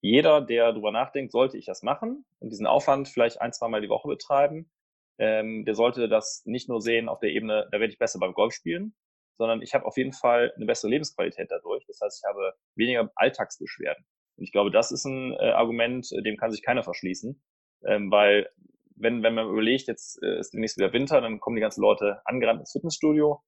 jeder, 0.04 0.42
der 0.42 0.70
darüber 0.70 0.92
nachdenkt, 0.92 1.32
sollte 1.32 1.56
ich 1.56 1.64
das 1.64 1.82
machen 1.82 2.26
und 2.38 2.50
diesen 2.50 2.66
Aufwand 2.66 3.08
vielleicht 3.08 3.40
ein, 3.40 3.54
zwei 3.54 3.68
Mal 3.68 3.80
die 3.80 3.88
Woche 3.88 4.06
betreiben, 4.06 4.70
ähm, 5.16 5.64
der 5.64 5.74
sollte 5.74 6.10
das 6.10 6.42
nicht 6.44 6.68
nur 6.68 6.82
sehen 6.82 7.08
auf 7.08 7.20
der 7.20 7.30
Ebene, 7.30 7.66
da 7.72 7.80
werde 7.80 7.90
ich 7.90 7.98
besser 7.98 8.18
beim 8.18 8.34
Golf 8.34 8.52
spielen, 8.52 8.94
sondern 9.38 9.62
ich 9.62 9.72
habe 9.72 9.86
auf 9.86 9.96
jeden 9.96 10.12
Fall 10.12 10.52
eine 10.56 10.66
bessere 10.66 10.90
Lebensqualität 10.90 11.50
dadurch. 11.50 11.86
Das 11.86 12.00
heißt, 12.02 12.22
ich 12.22 12.28
habe 12.28 12.52
weniger 12.76 13.10
Alltagsbeschwerden. 13.14 14.04
Und 14.36 14.44
ich 14.44 14.52
glaube, 14.52 14.70
das 14.70 14.92
ist 14.92 15.06
ein 15.06 15.32
äh, 15.32 15.52
Argument, 15.52 16.06
äh, 16.12 16.22
dem 16.22 16.36
kann 16.36 16.50
sich 16.50 16.62
keiner 16.62 16.82
verschließen, 16.82 17.42
ähm, 17.86 18.10
weil 18.10 18.50
wenn, 18.96 19.22
wenn 19.22 19.34
man 19.34 19.48
überlegt, 19.48 19.88
jetzt 19.88 20.22
äh, 20.22 20.38
ist 20.38 20.52
demnächst 20.52 20.76
wieder 20.76 20.92
Winter, 20.92 21.22
dann 21.22 21.40
kommen 21.40 21.56
die 21.56 21.62
ganzen 21.62 21.80
Leute 21.80 22.20
angerannt 22.26 22.60
ins 22.60 22.72
Fitnessstudio, 22.72 23.42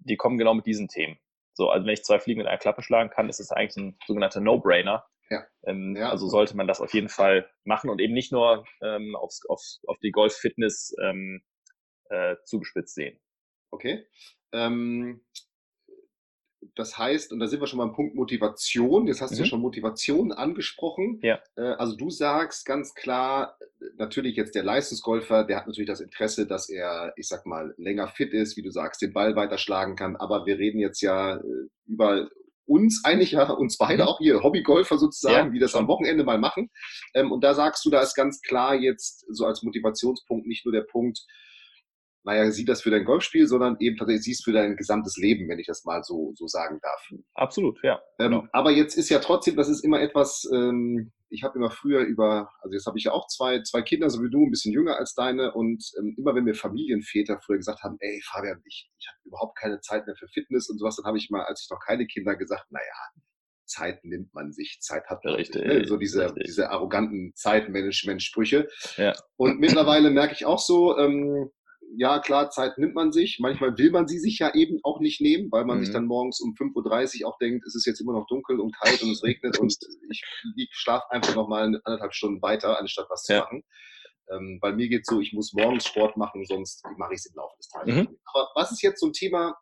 die 0.00 0.16
kommen 0.16 0.36
genau 0.36 0.52
mit 0.52 0.66
diesen 0.66 0.88
Themen. 0.88 1.18
So, 1.54 1.70
also 1.70 1.86
wenn 1.86 1.94
ich 1.94 2.04
zwei 2.04 2.18
Fliegen 2.18 2.40
mit 2.40 2.46
einer 2.46 2.58
Klappe 2.58 2.82
schlagen 2.82 3.08
kann, 3.08 3.30
ist 3.30 3.40
es 3.40 3.50
eigentlich 3.52 3.76
ein 3.76 3.96
sogenannter 4.06 4.40
No-Brainer, 4.40 5.06
ja. 5.32 5.46
Ähm, 5.64 5.96
ja. 5.96 6.10
Also 6.10 6.28
sollte 6.28 6.56
man 6.56 6.66
das 6.66 6.80
auf 6.80 6.94
jeden 6.94 7.08
Fall 7.08 7.48
machen 7.64 7.90
und 7.90 8.00
eben 8.00 8.14
nicht 8.14 8.32
nur 8.32 8.64
ähm, 8.82 9.16
aufs, 9.16 9.44
auf, 9.48 9.60
auf 9.86 9.98
die 9.98 10.10
Golf-Fitness 10.10 10.94
ähm, 11.02 11.42
äh, 12.10 12.36
zugespitzt 12.44 12.94
sehen. 12.94 13.18
Okay. 13.70 14.06
Ähm, 14.52 15.24
das 16.74 16.96
heißt, 16.96 17.32
und 17.32 17.40
da 17.40 17.46
sind 17.48 17.60
wir 17.60 17.66
schon 17.66 17.78
beim 17.78 17.92
Punkt 17.92 18.14
Motivation. 18.14 19.06
Jetzt 19.06 19.20
hast 19.20 19.32
mhm. 19.32 19.36
du 19.36 19.40
ja 19.40 19.46
mhm. 19.46 19.50
schon 19.50 19.60
Motivation 19.60 20.32
angesprochen. 20.32 21.18
Ja. 21.22 21.40
Äh, 21.56 21.62
also 21.62 21.96
du 21.96 22.10
sagst 22.10 22.64
ganz 22.64 22.94
klar, 22.94 23.58
natürlich 23.96 24.36
jetzt 24.36 24.54
der 24.54 24.62
Leistungsgolfer, 24.62 25.44
der 25.44 25.56
hat 25.56 25.66
natürlich 25.66 25.88
das 25.88 26.00
Interesse, 26.00 26.46
dass 26.46 26.68
er, 26.68 27.12
ich 27.16 27.28
sag 27.28 27.46
mal, 27.46 27.74
länger 27.78 28.08
fit 28.08 28.32
ist, 28.32 28.56
wie 28.56 28.62
du 28.62 28.70
sagst, 28.70 29.02
den 29.02 29.12
Ball 29.12 29.34
weiter 29.36 29.58
schlagen 29.58 29.96
kann. 29.96 30.16
Aber 30.16 30.46
wir 30.46 30.58
reden 30.58 30.78
jetzt 30.78 31.00
ja 31.00 31.36
äh, 31.36 31.68
über 31.86 32.28
uns 32.66 33.02
eigentlich 33.04 33.32
ja, 33.32 33.50
uns 33.50 33.76
beide 33.78 34.04
mhm. 34.04 34.08
auch 34.08 34.18
hier, 34.18 34.42
Hobbygolfer 34.42 34.98
sozusagen, 34.98 35.48
ja, 35.48 35.52
die 35.52 35.58
das 35.58 35.72
schon. 35.72 35.82
am 35.82 35.88
Wochenende 35.88 36.24
mal 36.24 36.38
machen. 36.38 36.70
Ähm, 37.14 37.32
und 37.32 37.42
da 37.42 37.54
sagst 37.54 37.84
du, 37.84 37.90
da 37.90 38.00
ist 38.00 38.14
ganz 38.14 38.40
klar 38.40 38.74
jetzt 38.74 39.24
so 39.28 39.46
als 39.46 39.62
Motivationspunkt 39.62 40.46
nicht 40.46 40.64
nur 40.64 40.72
der 40.72 40.86
Punkt, 40.90 41.20
naja, 42.24 42.50
sieh 42.50 42.64
das 42.64 42.82
für 42.82 42.90
dein 42.90 43.04
Golfspiel, 43.04 43.46
sondern 43.46 43.76
eben 43.80 43.96
tatsächlich 43.96 44.24
siehst 44.24 44.44
für 44.44 44.52
dein 44.52 44.76
gesamtes 44.76 45.16
Leben, 45.16 45.48
wenn 45.48 45.58
ich 45.58 45.66
das 45.66 45.84
mal 45.84 46.02
so, 46.04 46.32
so 46.36 46.46
sagen 46.46 46.78
darf. 46.80 47.08
Absolut, 47.34 47.78
ja. 47.82 48.00
Ähm, 48.18 48.30
genau. 48.30 48.46
Aber 48.52 48.70
jetzt 48.70 48.96
ist 48.96 49.08
ja 49.08 49.18
trotzdem, 49.18 49.56
das 49.56 49.68
ist 49.68 49.84
immer 49.84 50.00
etwas, 50.00 50.48
ähm, 50.52 51.12
ich 51.30 51.42
habe 51.42 51.58
immer 51.58 51.70
früher 51.70 52.00
über, 52.00 52.50
also 52.60 52.74
jetzt 52.74 52.86
habe 52.86 52.98
ich 52.98 53.04
ja 53.04 53.12
auch 53.12 53.26
zwei, 53.26 53.62
zwei 53.62 53.82
Kinder, 53.82 54.08
so 54.10 54.22
wie 54.22 54.30
du, 54.30 54.44
ein 54.44 54.50
bisschen 54.50 54.72
jünger 54.72 54.98
als 54.98 55.14
deine 55.14 55.52
und 55.52 55.82
ähm, 55.98 56.14
immer 56.16 56.34
wenn 56.34 56.44
mir 56.44 56.54
Familienväter 56.54 57.40
früher 57.44 57.56
gesagt 57.56 57.82
haben, 57.82 57.96
ey 58.00 58.20
Fabian, 58.24 58.62
ich, 58.66 58.90
ich 58.98 59.08
habe 59.08 59.18
überhaupt 59.24 59.58
keine 59.58 59.80
Zeit 59.80 60.06
mehr 60.06 60.16
für 60.16 60.28
Fitness 60.28 60.68
und 60.68 60.78
sowas, 60.78 60.96
dann 60.96 61.06
habe 61.06 61.18
ich 61.18 61.30
mal, 61.30 61.44
als 61.44 61.62
ich 61.64 61.70
noch 61.70 61.80
keine 61.84 62.06
Kinder 62.06 62.36
gesagt, 62.36 62.70
naja, 62.70 62.84
Zeit 63.64 64.04
nimmt 64.04 64.34
man 64.34 64.52
sich, 64.52 64.78
Zeit 64.80 65.06
hat 65.06 65.24
man 65.24 65.34
richtig, 65.34 65.62
sich, 65.62 65.72
ne? 65.72 65.86
so 65.86 65.96
diese, 65.96 66.34
diese 66.44 66.70
arroganten 66.70 67.32
Zeitmanagement-Sprüche. 67.34 68.68
Ja. 68.96 69.14
Und 69.36 69.60
mittlerweile 69.60 70.10
merke 70.10 70.34
ich 70.34 70.44
auch 70.44 70.58
so, 70.58 70.98
ähm, 70.98 71.50
ja 71.96 72.18
klar, 72.20 72.50
Zeit 72.50 72.78
nimmt 72.78 72.94
man 72.94 73.12
sich. 73.12 73.38
Manchmal 73.40 73.76
will 73.78 73.90
man 73.90 74.06
sie 74.08 74.18
sich 74.18 74.38
ja 74.38 74.54
eben 74.54 74.78
auch 74.82 75.00
nicht 75.00 75.20
nehmen, 75.20 75.50
weil 75.50 75.64
man 75.64 75.78
mhm. 75.78 75.84
sich 75.84 75.92
dann 75.92 76.06
morgens 76.06 76.40
um 76.40 76.54
5.30 76.54 77.22
Uhr 77.22 77.28
auch 77.28 77.38
denkt, 77.38 77.66
es 77.66 77.74
ist 77.74 77.86
jetzt 77.86 78.00
immer 78.00 78.12
noch 78.12 78.26
dunkel 78.26 78.60
und 78.60 78.74
kalt 78.76 79.02
und 79.02 79.10
es 79.10 79.22
regnet 79.22 79.58
und 79.58 79.76
ich, 80.10 80.22
schlafe 80.72 81.10
einfach 81.10 81.34
noch 81.34 81.48
mal 81.48 81.64
anderthalb 81.84 82.14
Stunden 82.14 82.42
weiter, 82.42 82.78
anstatt 82.78 83.06
was 83.08 83.22
zu 83.24 83.34
ja. 83.34 83.40
machen. 83.40 83.62
Ähm, 84.30 84.58
bei 84.60 84.72
mir 84.72 84.88
geht 84.88 85.02
es 85.02 85.06
so, 85.06 85.20
ich 85.20 85.32
muss 85.32 85.52
morgens 85.52 85.86
Sport 85.86 86.16
machen, 86.16 86.44
sonst 86.46 86.82
mache 86.96 87.14
ich 87.14 87.20
es 87.20 87.26
im 87.26 87.36
Laufe 87.36 87.56
des 87.58 87.68
Tages. 87.68 87.94
Mhm. 87.94 88.18
Aber 88.24 88.48
was 88.54 88.72
ist 88.72 88.82
jetzt 88.82 89.00
so 89.00 89.06
ein 89.06 89.12
Thema, 89.12 89.56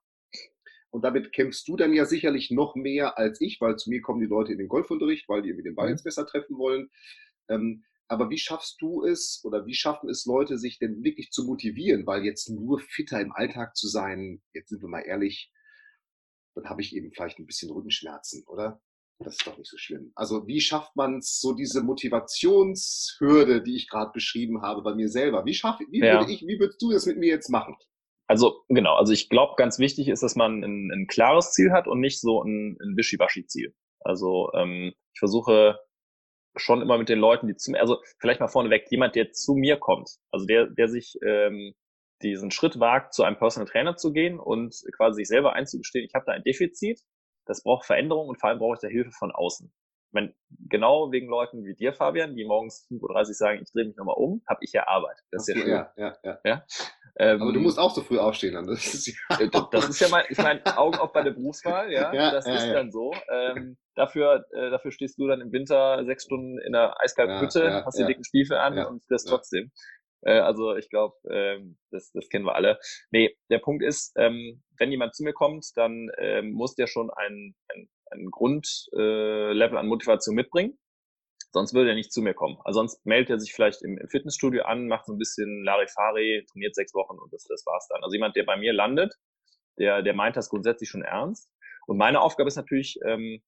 und 0.90 1.04
damit 1.04 1.32
kämpfst 1.32 1.68
du 1.68 1.76
dann 1.76 1.92
ja 1.92 2.04
sicherlich 2.04 2.50
noch 2.50 2.74
mehr 2.74 3.16
als 3.16 3.40
ich, 3.40 3.60
weil 3.60 3.76
zu 3.76 3.90
mir 3.90 4.02
kommen 4.02 4.20
die 4.20 4.26
Leute 4.26 4.52
in 4.52 4.58
den 4.58 4.68
Golfunterricht, 4.68 5.28
weil 5.28 5.42
die 5.42 5.48
irgendwie 5.48 5.68
den 5.68 5.76
Ball 5.76 5.86
mhm. 5.86 5.92
jetzt 5.92 6.04
besser 6.04 6.26
treffen 6.26 6.58
wollen. 6.58 6.90
Ähm, 7.48 7.84
aber 8.10 8.28
wie 8.28 8.38
schaffst 8.38 8.82
du 8.82 9.04
es 9.04 9.40
oder 9.44 9.66
wie 9.66 9.74
schaffen 9.74 10.10
es 10.10 10.26
Leute, 10.26 10.58
sich 10.58 10.78
denn 10.78 11.04
wirklich 11.04 11.30
zu 11.30 11.44
motivieren? 11.44 12.06
Weil 12.06 12.24
jetzt 12.24 12.48
nur 12.48 12.80
fitter 12.80 13.20
im 13.20 13.32
Alltag 13.32 13.76
zu 13.76 13.86
sein, 13.86 14.42
jetzt 14.52 14.70
sind 14.70 14.82
wir 14.82 14.88
mal 14.88 15.02
ehrlich, 15.02 15.52
dann 16.56 16.68
habe 16.68 16.82
ich 16.82 16.94
eben 16.94 17.12
vielleicht 17.12 17.38
ein 17.38 17.46
bisschen 17.46 17.70
Rückenschmerzen, 17.70 18.44
oder? 18.48 18.82
Das 19.20 19.34
ist 19.34 19.46
doch 19.46 19.56
nicht 19.56 19.70
so 19.70 19.76
schlimm. 19.76 20.10
Also 20.16 20.46
wie 20.48 20.60
schafft 20.60 20.96
man 20.96 21.18
es, 21.18 21.38
so 21.40 21.52
diese 21.52 21.82
Motivationshürde, 21.82 23.62
die 23.62 23.76
ich 23.76 23.88
gerade 23.88 24.10
beschrieben 24.12 24.62
habe 24.62 24.82
bei 24.82 24.94
mir 24.94 25.08
selber? 25.08 25.44
Wie, 25.44 25.54
schaff, 25.54 25.78
wie, 25.90 26.00
ja. 26.00 26.18
würde 26.18 26.32
ich, 26.32 26.42
wie 26.42 26.58
würdest 26.58 26.82
du 26.82 26.90
das 26.90 27.06
mit 27.06 27.18
mir 27.18 27.28
jetzt 27.28 27.48
machen? 27.48 27.76
Also 28.26 28.64
genau, 28.68 28.96
also 28.96 29.12
ich 29.12 29.28
glaube, 29.28 29.54
ganz 29.56 29.78
wichtig 29.78 30.08
ist, 30.08 30.22
dass 30.22 30.34
man 30.34 30.64
ein, 30.64 30.90
ein, 30.90 31.06
klares 31.06 31.52
Ziel 31.52 31.70
hat 31.70 31.86
und 31.86 32.00
nicht 32.00 32.20
so 32.20 32.42
ein, 32.42 32.76
ein 32.80 32.96
Wischiwaschi-Ziel. 32.96 33.74
Also 34.00 34.50
ähm, 34.54 34.94
ich 35.12 35.18
versuche 35.18 35.78
schon 36.56 36.82
immer 36.82 36.98
mit 36.98 37.08
den 37.08 37.18
Leuten, 37.18 37.46
die 37.46 37.56
zu 37.56 37.70
mir, 37.70 37.80
also 37.80 38.00
vielleicht 38.18 38.40
mal 38.40 38.48
vorneweg, 38.48 38.86
jemand, 38.90 39.14
der 39.14 39.32
zu 39.32 39.54
mir 39.54 39.76
kommt, 39.76 40.16
also 40.30 40.46
der, 40.46 40.66
der 40.66 40.88
sich 40.88 41.18
ähm, 41.24 41.74
diesen 42.22 42.50
Schritt 42.50 42.80
wagt, 42.80 43.14
zu 43.14 43.22
einem 43.22 43.38
Personal 43.38 43.68
Trainer 43.68 43.96
zu 43.96 44.12
gehen 44.12 44.38
und 44.38 44.74
quasi 44.96 45.16
sich 45.16 45.28
selber 45.28 45.54
einzugestehen, 45.54 46.04
ich 46.04 46.14
habe 46.14 46.24
da 46.26 46.32
ein 46.32 46.42
Defizit, 46.42 47.00
das 47.46 47.62
braucht 47.62 47.86
Veränderung 47.86 48.28
und 48.28 48.38
vor 48.38 48.50
allem 48.50 48.58
brauche 48.58 48.74
ich 48.74 48.80
da 48.80 48.88
Hilfe 48.88 49.10
von 49.12 49.30
außen. 49.30 49.72
Ich 50.10 50.14
meine, 50.14 50.34
genau 50.68 51.12
wegen 51.12 51.28
Leuten 51.28 51.64
wie 51.64 51.74
dir, 51.74 51.92
Fabian, 51.92 52.34
die 52.34 52.44
morgens 52.44 52.84
5.30 52.90 53.00
Uhr 53.28 53.34
sagen, 53.34 53.60
ich 53.62 53.70
drehe 53.70 53.84
mich 53.84 53.96
nochmal 53.96 54.16
um, 54.18 54.42
habe 54.48 54.58
ich 54.62 54.72
ja 54.72 54.88
Arbeit. 54.88 55.16
Das 55.30 55.46
ist 55.46 55.56
ja. 55.56 55.66
Ja, 55.66 55.92
ja, 55.96 56.16
ja. 56.24 56.38
ja? 56.44 56.66
Ähm, 57.16 57.40
Aber 57.42 57.52
du 57.52 57.60
musst 57.60 57.78
auch 57.78 57.94
so 57.94 58.02
früh 58.02 58.18
aufstehen 58.18 58.54
dann. 58.54 58.66
Das 58.66 58.92
ist 58.92 59.06
ja, 59.06 59.38
äh, 59.38 59.48
das 59.70 59.88
ist 59.88 60.00
ja 60.00 60.08
mein, 60.08 60.24
ich 60.28 60.38
meine, 60.38 60.64
Augen 60.76 60.98
auf 60.98 61.12
bei 61.12 61.22
der 61.22 61.30
Berufswahl, 61.30 61.92
ja. 61.92 62.12
ja 62.12 62.32
das 62.32 62.44
ist 62.44 62.72
dann 62.72 62.90
so. 62.90 63.14
Ähm, 63.30 63.76
dafür, 63.94 64.46
äh, 64.52 64.70
dafür 64.70 64.90
stehst 64.90 65.16
du 65.16 65.28
dann 65.28 65.40
im 65.40 65.52
Winter 65.52 66.04
sechs 66.04 66.24
Stunden 66.24 66.58
in 66.58 66.72
der 66.72 67.00
eiskalten 67.00 67.40
Hütte, 67.40 67.84
hast 67.84 67.96
die 67.96 68.04
dicken 68.04 68.24
Stiefel 68.24 68.56
an 68.56 68.78
und 68.84 69.04
frierst 69.04 69.28
trotzdem. 69.28 69.70
Äh, 70.22 70.38
also 70.38 70.76
ich 70.76 70.88
glaube, 70.90 71.16
ähm, 71.30 71.78
das, 71.90 72.10
das 72.12 72.28
kennen 72.28 72.44
wir 72.44 72.54
alle. 72.54 72.78
Nee, 73.10 73.36
der 73.50 73.58
Punkt 73.58 73.84
ist, 73.84 74.12
ähm, 74.16 74.62
wenn 74.78 74.90
jemand 74.90 75.14
zu 75.14 75.22
mir 75.22 75.32
kommt, 75.32 75.66
dann 75.76 76.10
ähm, 76.18 76.52
muss 76.52 76.74
der 76.74 76.86
schon 76.86 77.10
ein, 77.10 77.54
ein, 77.68 77.88
ein 78.10 78.30
Grundlevel 78.30 79.60
äh, 79.60 79.76
an 79.76 79.86
Motivation 79.86 80.34
mitbringen. 80.34 80.78
Sonst 81.52 81.74
würde 81.74 81.90
er 81.90 81.96
nicht 81.96 82.12
zu 82.12 82.22
mir 82.22 82.34
kommen. 82.34 82.58
Also 82.64 82.78
sonst 82.78 83.04
meldet 83.04 83.30
er 83.30 83.40
sich 83.40 83.52
vielleicht 83.52 83.82
im, 83.82 83.98
im 83.98 84.08
Fitnessstudio 84.08 84.62
an, 84.62 84.86
macht 84.86 85.06
so 85.06 85.12
ein 85.12 85.18
bisschen 85.18 85.64
Larifari, 85.64 86.46
trainiert 86.50 86.76
sechs 86.76 86.94
Wochen 86.94 87.18
und 87.18 87.32
das, 87.32 87.44
das 87.44 87.64
war's 87.66 87.88
dann. 87.88 88.04
Also 88.04 88.14
jemand, 88.14 88.36
der 88.36 88.44
bei 88.44 88.56
mir 88.56 88.72
landet, 88.72 89.14
der, 89.78 90.02
der 90.02 90.14
meint 90.14 90.36
das 90.36 90.48
grundsätzlich 90.48 90.88
schon 90.88 91.02
ernst. 91.02 91.50
Und 91.86 91.96
meine 91.96 92.20
Aufgabe 92.20 92.48
ist 92.48 92.56
natürlich, 92.56 93.00
ähm, 93.04 93.42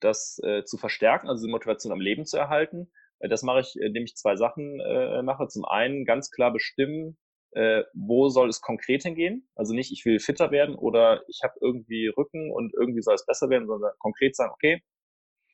das 0.00 0.38
äh, 0.42 0.64
zu 0.64 0.76
verstärken, 0.76 1.28
also 1.28 1.46
die 1.46 1.50
Motivation 1.50 1.92
am 1.92 2.00
Leben 2.00 2.26
zu 2.26 2.36
erhalten. 2.36 2.90
Äh, 3.20 3.28
das 3.28 3.42
mache 3.42 3.60
ich, 3.60 3.76
indem 3.80 4.04
ich 4.04 4.16
zwei 4.16 4.36
Sachen 4.36 4.80
äh, 4.80 5.22
mache. 5.22 5.48
Zum 5.48 5.64
einen 5.64 6.04
ganz 6.04 6.30
klar 6.30 6.52
bestimmen, 6.52 7.16
äh, 7.54 7.84
wo 7.94 8.28
soll 8.28 8.48
es 8.48 8.60
konkret 8.60 9.02
hingehen. 9.02 9.48
Also 9.54 9.74
nicht, 9.74 9.92
ich 9.92 10.04
will 10.04 10.18
fitter 10.18 10.50
werden 10.50 10.74
oder 10.74 11.22
ich 11.28 11.40
habe 11.42 11.54
irgendwie 11.60 12.08
Rücken 12.08 12.50
und 12.50 12.74
irgendwie 12.74 13.02
soll 13.02 13.14
es 13.14 13.26
besser 13.26 13.48
werden, 13.48 13.66
sondern 13.66 13.92
konkret 13.98 14.36
sagen, 14.36 14.52
okay, 14.52 14.82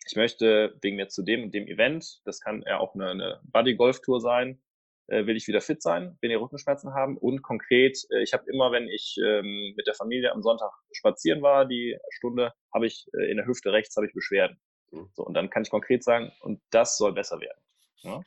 ich 0.07 0.17
möchte 0.17 0.77
wegen 0.83 0.97
mir 0.97 1.09
zu 1.09 1.23
dem 1.23 1.45
und 1.45 1.55
dem 1.55 1.67
Event, 1.67 2.21
das 2.25 2.41
kann 2.41 2.65
ja 2.67 2.79
auch 2.79 2.95
eine, 2.95 3.11
eine 3.11 3.41
Buddy-Golf-Tour 3.45 4.21
sein, 4.21 4.63
äh, 5.09 5.27
will 5.27 5.37
ich 5.37 5.47
wieder 5.47 5.61
fit 5.61 5.83
sein, 5.83 6.17
wenn 6.21 6.31
ihr 6.31 6.41
Rückenschmerzen 6.41 6.95
haben 6.95 7.19
und 7.19 7.43
konkret, 7.43 7.99
äh, 8.11 8.23
ich 8.23 8.33
habe 8.33 8.51
immer, 8.51 8.73
wenn 8.73 8.89
ich 8.89 9.17
ähm, 9.23 9.75
mit 9.77 9.87
der 9.87 9.95
Familie 9.95 10.33
am 10.33 10.43
Sonntag 10.43 10.71
spazieren 10.93 11.43
war, 11.43 11.67
die 11.67 11.99
Stunde, 12.11 12.53
habe 12.73 12.87
ich 12.87 13.07
äh, 13.13 13.31
in 13.31 13.37
der 13.37 13.47
Hüfte 13.47 13.73
rechts 13.73 13.97
habe 13.97 14.07
ich 14.07 14.15
Beschwerden. 14.15 14.59
Mhm. 14.91 15.11
So, 15.13 15.25
und 15.25 15.35
dann 15.35 15.51
kann 15.51 15.63
ich 15.63 15.71
konkret 15.71 16.03
sagen, 16.03 16.33
und 16.41 16.63
das 16.71 16.97
soll 16.97 17.13
besser 17.13 17.41
werden. 17.41 17.61
Ja? 18.03 18.23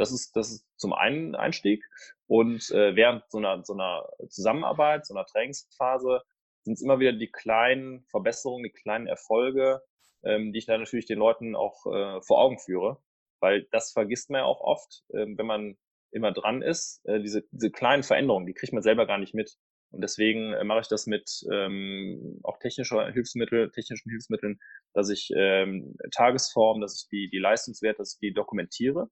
Das 0.00 0.12
ist, 0.12 0.34
das 0.34 0.50
ist 0.50 0.66
zum 0.78 0.94
einen 0.94 1.34
Einstieg. 1.34 1.84
Und 2.26 2.70
äh, 2.70 2.96
während 2.96 3.30
so 3.30 3.36
einer, 3.36 3.62
so 3.64 3.74
einer 3.74 4.08
Zusammenarbeit, 4.30 5.04
so 5.04 5.14
einer 5.14 5.26
Trainingsphase, 5.26 6.22
sind 6.62 6.74
es 6.74 6.82
immer 6.82 7.00
wieder 7.00 7.12
die 7.12 7.30
kleinen 7.30 8.04
Verbesserungen, 8.10 8.64
die 8.64 8.70
kleinen 8.70 9.06
Erfolge, 9.06 9.82
ähm, 10.24 10.52
die 10.52 10.58
ich 10.58 10.66
dann 10.66 10.80
natürlich 10.80 11.04
den 11.04 11.18
Leuten 11.18 11.54
auch 11.54 11.84
äh, 11.84 12.22
vor 12.22 12.40
Augen 12.40 12.58
führe. 12.58 13.02
Weil 13.40 13.68
das 13.72 13.92
vergisst 13.92 14.30
man 14.30 14.40
ja 14.40 14.44
auch 14.46 14.62
oft, 14.62 15.04
äh, 15.10 15.26
wenn 15.36 15.46
man 15.46 15.76
immer 16.12 16.32
dran 16.32 16.62
ist. 16.62 17.04
Äh, 17.04 17.20
diese, 17.20 17.44
diese 17.50 17.70
kleinen 17.70 18.02
Veränderungen, 18.02 18.46
die 18.46 18.54
kriegt 18.54 18.72
man 18.72 18.82
selber 18.82 19.06
gar 19.06 19.18
nicht 19.18 19.34
mit. 19.34 19.58
Und 19.90 20.00
deswegen 20.02 20.54
äh, 20.54 20.64
mache 20.64 20.80
ich 20.80 20.88
das 20.88 21.06
mit 21.06 21.44
ähm, 21.52 22.40
auch 22.42 22.58
technischer 22.58 23.12
Hilfsmittel, 23.12 23.70
technischen 23.70 24.08
Hilfsmitteln, 24.08 24.60
dass 24.94 25.10
ich 25.10 25.30
ähm, 25.36 25.94
Tagesform, 26.10 26.80
dass 26.80 27.02
ich 27.02 27.08
die, 27.10 27.28
die 27.28 27.38
Leistungswerte, 27.38 27.98
dass 27.98 28.14
ich 28.14 28.20
die 28.20 28.32
dokumentiere 28.32 29.10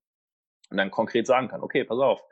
und 0.70 0.76
dann 0.76 0.90
konkret 0.90 1.26
sagen 1.26 1.48
kann, 1.48 1.62
okay, 1.62 1.84
pass 1.84 1.98
auf, 1.98 2.22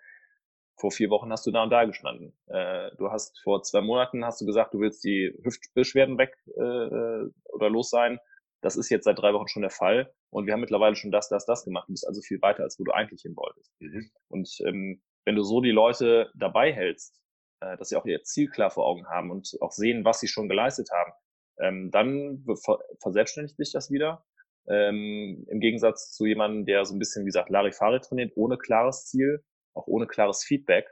vor 0.79 0.91
vier 0.91 1.11
Wochen 1.11 1.31
hast 1.33 1.47
du 1.47 1.51
da 1.51 1.63
und 1.63 1.71
da 1.71 1.85
gestanden. 1.85 2.37
Äh, 2.49 2.91
du 2.99 3.11
hast 3.11 3.41
vor 3.43 3.63
zwei 3.63 3.81
Monaten 3.81 4.25
hast 4.25 4.41
du 4.41 4.47
gesagt, 4.47 4.75
du 4.75 4.81
willst 4.81 5.03
die 5.05 5.33
Hüftbeschwerden 5.43 6.19
weg 6.19 6.37
äh, 6.59 6.63
äh, 6.63 7.31
oder 7.45 7.71
los 7.71 7.91
sein. 7.91 8.19
Das 8.61 8.77
ist 8.77 8.91
jetzt 8.91 9.05
seit 9.05 9.19
drei 9.19 9.33
Wochen 9.33 9.49
schon 9.49 9.63
der 9.63 9.71
Fall. 9.71 10.13
Und 10.31 10.47
wir 10.47 10.53
haben 10.53 10.61
mittlerweile 10.61 10.97
schon 10.97 11.11
das, 11.11 11.29
das, 11.29 11.47
das 11.47 11.65
gemacht. 11.65 11.89
Du 11.89 11.93
bist 11.93 12.07
also 12.07 12.21
viel 12.21 12.41
weiter, 12.43 12.63
als 12.63 12.79
wo 12.79 12.85
du 12.85 12.93
eigentlich 12.93 13.23
hin 13.23 13.37
wolltest. 13.37 13.73
Mhm. 13.81 14.11
Und 14.29 14.51
ähm, 14.67 15.03
wenn 15.25 15.37
du 15.37 15.43
so 15.43 15.61
die 15.61 15.71
Leute 15.71 16.31
dabei 16.35 16.73
hältst, 16.73 17.23
äh, 17.61 17.77
dass 17.79 17.89
sie 17.89 17.97
auch 17.97 18.05
ihr 18.05 18.23
Ziel 18.23 18.51
klar 18.51 18.71
vor 18.71 18.87
Augen 18.87 19.07
haben 19.09 19.31
und 19.31 19.57
auch 19.61 19.73
sehen, 19.73 20.05
was 20.05 20.21
sie 20.21 20.29
schon 20.29 20.49
geleistet 20.49 20.91
haben, 20.91 21.13
ähm, 21.59 21.91
dann 21.91 22.45
ver 22.63 22.79
verselbstständigt 23.01 23.57
sich 23.57 23.73
das 23.73 23.91
wieder. 23.91 24.25
Ähm, 24.69 25.47
Im 25.49 25.61
Gegensatz 25.61 26.13
zu 26.13 26.27
jemandem, 26.27 26.67
der 26.67 26.85
so 26.85 26.95
ein 26.95 26.99
bisschen, 26.99 27.25
wie 27.25 27.29
gesagt, 27.29 27.51
Larifari 27.51 28.01
trainiert, 28.01 28.33
ohne 28.37 28.59
klares 28.59 29.07
Ziel, 29.07 29.45
auch 29.75 29.87
ohne 29.87 30.07
klares 30.07 30.45
Feedback. 30.45 30.87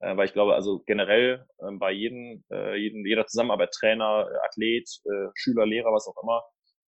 Äh, 0.00 0.16
weil 0.16 0.26
ich 0.26 0.32
glaube, 0.32 0.54
also 0.54 0.82
generell 0.86 1.46
äh, 1.58 1.72
bei 1.72 1.92
jedem, 1.92 2.44
äh, 2.50 2.76
jedem, 2.76 3.04
jeder 3.06 3.26
Zusammenarbeit, 3.26 3.72
Trainer, 3.72 4.28
Athlet, 4.44 4.88
äh, 5.04 5.28
Schüler, 5.34 5.66
Lehrer, 5.66 5.92
was 5.92 6.06
auch 6.06 6.22
immer, 6.22 6.42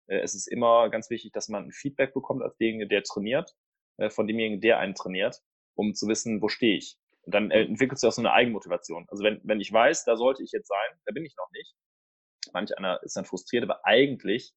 äh, 0.09 0.21
es 0.21 0.35
ist 0.35 0.47
immer 0.47 0.91
ganz 0.91 1.11
wichtig, 1.11 1.33
dass 1.33 1.49
man 1.49 1.65
ein 1.65 1.73
Feedback 1.73 2.15
bekommt 2.15 2.43
als 2.43 2.57
derjenige, 2.57 2.89
der 2.89 3.03
trainiert, 3.03 3.53
äh, 3.99 4.11
von 4.11 4.27
demjenigen, 4.27 4.61
der 4.61 4.79
einen 4.79 4.95
trainiert, 4.95 5.39
um 5.75 5.95
zu 5.95 6.09
wissen, 6.09 6.43
wo 6.43 6.49
stehe 6.49 6.77
ich. 6.77 6.97
Und 7.23 7.35
dann 7.35 7.51
äh, 7.51 7.63
entwickelt 7.63 7.99
sich 7.99 8.09
auch 8.09 8.13
so 8.13 8.23
eine 8.23 8.33
Eigenmotivation. 8.33 9.07
Also 9.09 9.23
wenn, 9.25 9.41
wenn 9.45 9.61
ich 9.61 9.73
weiß, 9.73 10.05
da 10.05 10.17
sollte 10.17 10.43
ich 10.43 10.51
jetzt 10.53 10.69
sein, 10.69 10.99
da 11.07 11.13
bin 11.13 11.25
ich 11.25 11.35
noch 11.37 11.51
nicht. 11.53 11.75
Manch 12.53 12.77
einer 12.77 13.01
ist 13.03 13.17
dann 13.17 13.25
frustriert, 13.25 13.65
aber 13.65 13.85
eigentlich, 13.85 14.53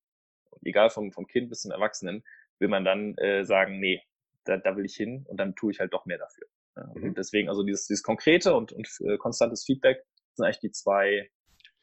egal 0.64 0.90
vom, 0.90 1.12
vom 1.12 1.28
Kind 1.28 1.50
bis 1.50 1.62
zum 1.62 1.72
Erwachsenen, 1.72 2.24
will 2.60 2.68
man 2.68 2.86
dann 2.86 3.18
äh, 3.18 3.44
sagen, 3.44 3.80
nee, 3.80 4.02
da, 4.46 4.58
da 4.58 4.78
will 4.78 4.86
ich 4.86 4.96
hin 4.96 5.26
und 5.28 5.40
dann 5.40 5.56
tue 5.56 5.72
ich 5.72 5.80
halt 5.80 5.94
doch 5.94 6.06
mehr 6.06 6.18
dafür. 6.18 6.48
Ja, 6.76 6.88
mhm. 6.94 7.10
Und 7.10 7.18
deswegen, 7.18 7.50
also 7.50 7.64
dieses, 7.64 7.88
dieses 7.88 8.04
konkrete 8.04 8.56
und, 8.56 8.72
und 8.72 8.88
äh, 9.02 9.18
konstantes 9.18 9.64
Feedback 9.66 10.04
sind 10.34 10.46
eigentlich 10.46 10.60
die 10.60 10.72
zwei 10.72 11.30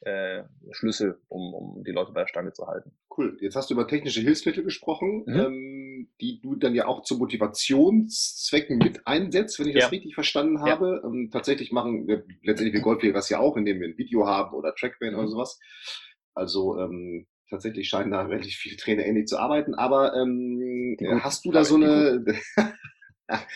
äh, 0.00 0.42
Schlüssel, 0.72 1.20
um, 1.28 1.54
um 1.54 1.84
die 1.84 1.92
Leute 1.92 2.12
bei 2.12 2.22
der 2.22 2.26
Stange 2.26 2.52
zu 2.52 2.66
halten. 2.66 2.92
Cool. 3.16 3.36
Jetzt 3.40 3.56
hast 3.56 3.70
du 3.70 3.74
über 3.74 3.86
technische 3.86 4.20
Hilfsmittel 4.20 4.64
gesprochen, 4.64 5.24
mhm. 5.26 5.40
ähm, 5.40 6.12
die 6.20 6.40
du 6.40 6.56
dann 6.56 6.74
ja 6.74 6.86
auch 6.86 7.02
zu 7.02 7.16
Motivationszwecken 7.18 8.78
mit 8.78 9.06
einsetzt, 9.06 9.58
wenn 9.58 9.68
ich 9.68 9.74
ja. 9.74 9.82
das 9.82 9.92
richtig 9.92 10.14
verstanden 10.14 10.60
habe. 10.60 11.00
Ja. 11.02 11.08
Ähm, 11.08 11.30
tatsächlich 11.32 11.72
machen 11.72 12.08
wir 12.08 12.24
letztendlich 12.42 12.74
wir 12.74 12.80
Golflehrer 12.80 13.14
das 13.14 13.28
ja 13.28 13.38
auch, 13.38 13.56
indem 13.56 13.80
wir 13.80 13.88
ein 13.88 13.98
Video 13.98 14.26
haben 14.26 14.54
oder 14.54 14.74
Trackman 14.74 15.12
mhm. 15.12 15.20
oder 15.20 15.28
sowas. 15.28 15.60
Also 16.34 16.78
ähm, 16.80 17.26
tatsächlich 17.52 17.88
scheinen 17.88 18.10
da 18.10 18.22
relativ 18.22 18.54
viele 18.54 18.76
Trainer 18.76 19.04
ähnlich 19.04 19.26
zu 19.26 19.38
arbeiten. 19.38 19.74
Aber 19.74 20.14
ähm, 20.14 20.96
hast 21.20 21.44
du 21.44 21.52
da 21.52 21.64
so 21.64 21.76
eine... 21.76 22.24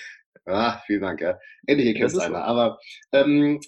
ah, 0.44 0.78
vielen 0.86 1.02
Dank. 1.02 1.20
Ja. 1.20 1.38
Endlich 1.66 1.88
erkennt 1.88 2.12
es 2.12 2.18
einer. 2.18 2.44
Aber 2.44 2.78
ähm, 3.12 3.60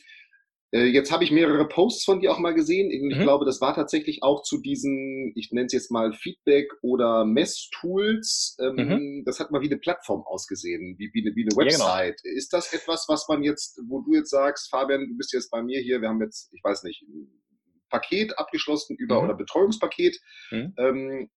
äh, 0.70 0.84
jetzt 0.84 1.10
habe 1.10 1.24
ich 1.24 1.30
mehrere 1.30 1.66
Posts 1.66 2.04
von 2.04 2.20
dir 2.20 2.30
auch 2.30 2.38
mal 2.38 2.54
gesehen. 2.54 2.90
Ich 2.90 3.16
mhm. 3.16 3.22
glaube, 3.22 3.46
das 3.46 3.60
war 3.60 3.74
tatsächlich 3.74 4.22
auch 4.22 4.42
zu 4.42 4.60
diesen, 4.60 5.32
ich 5.34 5.50
nenne 5.50 5.66
es 5.66 5.72
jetzt 5.72 5.90
mal 5.90 6.12
Feedback 6.12 6.70
oder 6.82 7.24
Messtools. 7.24 8.56
Ähm, 8.60 8.74
mhm. 8.74 9.22
Das 9.24 9.40
hat 9.40 9.50
mal 9.50 9.62
wie 9.62 9.66
eine 9.66 9.78
Plattform 9.78 10.22
ausgesehen, 10.26 10.96
wie, 10.98 11.10
wie, 11.14 11.26
eine, 11.26 11.34
wie 11.34 11.42
eine 11.42 11.56
Website. 11.56 12.20
Ja, 12.22 12.30
genau. 12.30 12.36
Ist 12.36 12.52
das 12.52 12.72
etwas, 12.72 13.06
was 13.08 13.26
man 13.28 13.42
jetzt, 13.42 13.80
wo 13.88 14.02
du 14.02 14.14
jetzt 14.14 14.30
sagst, 14.30 14.68
Fabian, 14.68 15.08
du 15.08 15.16
bist 15.16 15.32
jetzt 15.32 15.50
bei 15.50 15.62
mir 15.62 15.80
hier, 15.80 16.02
wir 16.02 16.08
haben 16.08 16.20
jetzt, 16.20 16.52
ich 16.52 16.62
weiß 16.62 16.82
nicht, 16.82 17.02
Paket 17.88 18.38
abgeschlossen 18.38 18.96
über 18.96 19.18
mhm. 19.18 19.24
oder 19.24 19.34
Betreuungspaket. 19.34 20.18
Mhm. 20.50 20.74
Ähm, 20.76 21.30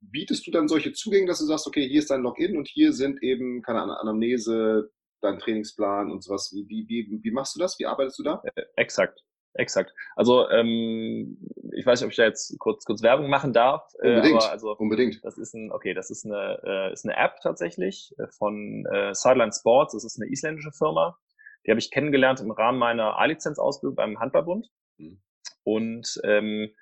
bietest 0.00 0.46
du 0.46 0.50
dann 0.50 0.68
solche 0.68 0.92
Zugänge, 0.92 1.26
dass 1.26 1.38
du 1.38 1.46
sagst, 1.46 1.66
okay, 1.66 1.86
hier 1.88 2.00
ist 2.00 2.10
dein 2.10 2.22
Login 2.22 2.56
und 2.56 2.68
hier 2.68 2.92
sind 2.92 3.22
eben, 3.22 3.62
keine 3.62 3.82
Ahnung, 3.82 3.96
Anamnese, 3.96 4.90
deinen 5.20 5.38
Trainingsplan 5.38 6.10
und 6.10 6.22
sowas. 6.22 6.52
Wie, 6.54 6.66
wie, 6.68 6.88
wie, 6.88 7.20
wie 7.22 7.30
machst 7.30 7.54
du 7.54 7.60
das? 7.60 7.78
Wie 7.78 7.86
arbeitest 7.86 8.18
du 8.18 8.22
da? 8.22 8.42
Äh, 8.54 8.62
exakt. 8.76 9.20
Exakt. 9.54 9.92
Also 10.14 10.48
ähm, 10.50 11.36
ich 11.76 11.84
weiß 11.84 12.00
nicht, 12.00 12.06
ob 12.06 12.10
ich 12.12 12.16
da 12.16 12.24
jetzt 12.24 12.56
kurz, 12.60 12.84
kurz 12.84 13.02
Werbung 13.02 13.28
machen 13.28 13.52
darf. 13.52 13.82
Äh, 14.00 14.14
Unbedingt. 14.14 14.42
Äh, 14.42 14.44
aber 14.44 14.52
also 14.52 14.76
Unbedingt. 14.76 15.24
Das 15.24 15.38
ist 15.38 15.54
ein, 15.54 15.72
okay, 15.72 15.92
das 15.92 16.10
ist 16.10 16.24
eine, 16.24 16.60
äh, 16.64 16.92
ist 16.92 17.04
eine 17.04 17.16
App 17.16 17.40
tatsächlich 17.42 18.14
äh, 18.18 18.28
von 18.38 18.86
äh, 18.86 19.12
Sideline 19.12 19.52
Sports. 19.52 19.94
Das 19.94 20.04
ist 20.04 20.20
eine 20.20 20.30
isländische 20.30 20.70
Firma. 20.72 21.18
Die 21.66 21.70
habe 21.70 21.80
ich 21.80 21.90
kennengelernt 21.90 22.40
im 22.40 22.52
Rahmen 22.52 22.78
meiner 22.78 23.18
A-Lizenz-Ausbildung 23.18 23.96
beim 23.96 24.20
Handballbund. 24.20 24.68
Mhm. 24.98 25.20
Und 25.64 26.20
ähm, 26.24 26.74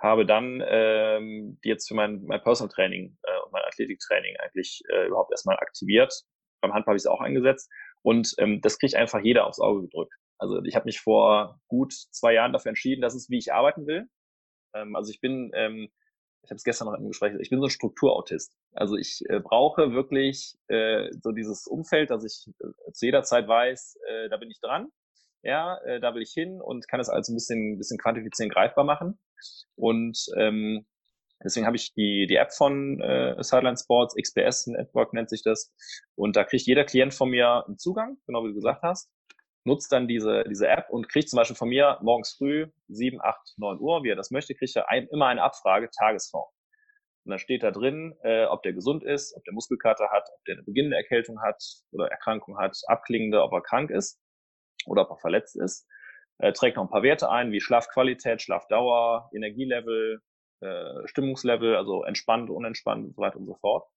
habe 0.00 0.24
dann 0.24 0.62
ähm, 0.66 1.58
jetzt 1.62 1.88
für 1.88 1.94
mein, 1.94 2.22
mein 2.24 2.42
Personal 2.42 2.72
Training 2.72 3.18
äh, 3.22 3.44
und 3.44 3.52
mein 3.52 3.62
Athletiktraining 3.64 4.36
eigentlich 4.38 4.82
äh, 4.90 5.06
überhaupt 5.06 5.30
erstmal 5.30 5.56
aktiviert. 5.56 6.22
Beim 6.62 6.72
Handball 6.72 6.92
habe 6.92 6.96
ich 6.96 7.02
es 7.02 7.06
auch 7.06 7.20
eingesetzt. 7.20 7.70
Und 8.02 8.34
ähm, 8.38 8.60
das 8.62 8.78
kriegt 8.78 8.94
einfach 8.94 9.20
jeder 9.20 9.46
aufs 9.46 9.60
Auge 9.60 9.82
gedrückt. 9.82 10.14
Also 10.38 10.62
ich 10.64 10.74
habe 10.74 10.86
mich 10.86 11.00
vor 11.00 11.60
gut 11.68 11.92
zwei 11.92 12.32
Jahren 12.32 12.52
dafür 12.52 12.70
entschieden, 12.70 13.02
dass 13.02 13.14
es 13.14 13.28
wie 13.28 13.38
ich 13.38 13.52
arbeiten 13.52 13.86
will. 13.86 14.08
Ähm, 14.74 14.96
also 14.96 15.10
ich 15.10 15.20
bin, 15.20 15.50
ähm, 15.54 15.90
ich 16.42 16.50
habe 16.50 16.56
es 16.56 16.64
gestern 16.64 16.86
noch 16.86 16.98
im 16.98 17.08
Gespräch, 17.08 17.34
ich 17.38 17.50
bin 17.50 17.60
so 17.60 17.66
ein 17.66 17.70
Strukturautist. 17.70 18.56
Also 18.72 18.96
ich 18.96 19.20
äh, 19.28 19.40
brauche 19.40 19.92
wirklich 19.92 20.56
äh, 20.68 21.10
so 21.20 21.32
dieses 21.32 21.66
Umfeld, 21.66 22.10
dass 22.10 22.24
ich 22.24 22.50
äh, 22.60 22.92
zu 22.92 23.04
jeder 23.04 23.22
Zeit 23.22 23.48
weiß, 23.48 23.98
äh, 24.08 24.28
da 24.30 24.38
bin 24.38 24.50
ich 24.50 24.60
dran, 24.60 24.90
ja, 25.42 25.78
äh, 25.84 26.00
da 26.00 26.14
will 26.14 26.22
ich 26.22 26.32
hin 26.32 26.60
und 26.60 26.88
kann 26.88 27.00
es 27.00 27.08
also 27.08 27.32
ein 27.32 27.36
bisschen, 27.36 27.78
bisschen 27.78 27.98
quantifizieren, 27.98 28.50
greifbar 28.50 28.84
machen. 28.84 29.18
Und 29.76 30.26
ähm, 30.36 30.86
deswegen 31.42 31.66
habe 31.66 31.76
ich 31.76 31.94
die, 31.94 32.26
die 32.28 32.36
App 32.36 32.52
von 32.52 33.00
äh, 33.00 33.42
Sideline 33.42 33.76
Sports, 33.76 34.14
XPS 34.14 34.68
Network 34.68 35.12
nennt 35.14 35.30
sich 35.30 35.42
das. 35.42 35.72
Und 36.14 36.36
da 36.36 36.44
kriegt 36.44 36.66
jeder 36.66 36.84
Klient 36.84 37.14
von 37.14 37.30
mir 37.30 37.64
einen 37.66 37.78
Zugang, 37.78 38.18
genau 38.26 38.44
wie 38.44 38.48
du 38.48 38.54
gesagt 38.54 38.82
hast 38.82 39.10
nutzt 39.64 39.92
dann 39.92 40.08
diese, 40.08 40.44
diese 40.48 40.68
App 40.68 40.90
und 40.90 41.08
kriegt 41.08 41.28
zum 41.28 41.36
Beispiel 41.36 41.56
von 41.56 41.68
mir 41.68 41.98
morgens 42.02 42.32
früh 42.32 42.66
7, 42.88 43.20
8, 43.20 43.54
9 43.58 43.78
Uhr, 43.78 44.02
wie 44.02 44.10
er 44.10 44.16
das 44.16 44.30
möchte, 44.30 44.54
kriegt 44.54 44.74
er 44.76 44.88
ein, 44.88 45.06
immer 45.08 45.26
eine 45.26 45.42
Abfrage, 45.42 45.90
Tagesform. 45.90 46.48
Und 47.24 47.30
dann 47.30 47.38
steht 47.38 47.62
da 47.62 47.70
drin, 47.70 48.16
äh, 48.22 48.46
ob 48.46 48.62
der 48.62 48.72
gesund 48.72 49.04
ist, 49.04 49.36
ob 49.36 49.44
der 49.44 49.52
Muskelkater 49.52 50.10
hat, 50.10 50.26
ob 50.34 50.44
der 50.46 50.54
eine 50.54 50.64
beginnende 50.64 50.96
Erkältung 50.96 51.42
hat 51.42 51.62
oder 51.92 52.08
Erkrankung 52.08 52.58
hat, 52.58 52.76
abklingende, 52.86 53.42
ob 53.42 53.52
er 53.52 53.60
krank 53.60 53.90
ist 53.90 54.18
oder 54.86 55.02
ob 55.02 55.10
er 55.10 55.18
verletzt 55.18 55.56
ist. 55.56 55.86
Er 56.38 56.52
trägt 56.54 56.76
noch 56.76 56.84
ein 56.84 56.90
paar 56.90 57.02
Werte 57.02 57.30
ein, 57.30 57.52
wie 57.52 57.60
Schlafqualität, 57.60 58.40
Schlafdauer, 58.40 59.30
Energielevel, 59.34 60.22
äh, 60.60 61.06
Stimmungslevel, 61.06 61.76
also 61.76 62.04
entspannt, 62.04 62.50
unentspannt 62.50 63.06
und 63.06 63.14
so 63.14 63.22
weiter 63.22 63.36
und 63.36 63.46
so 63.46 63.54
fort. 63.54 63.88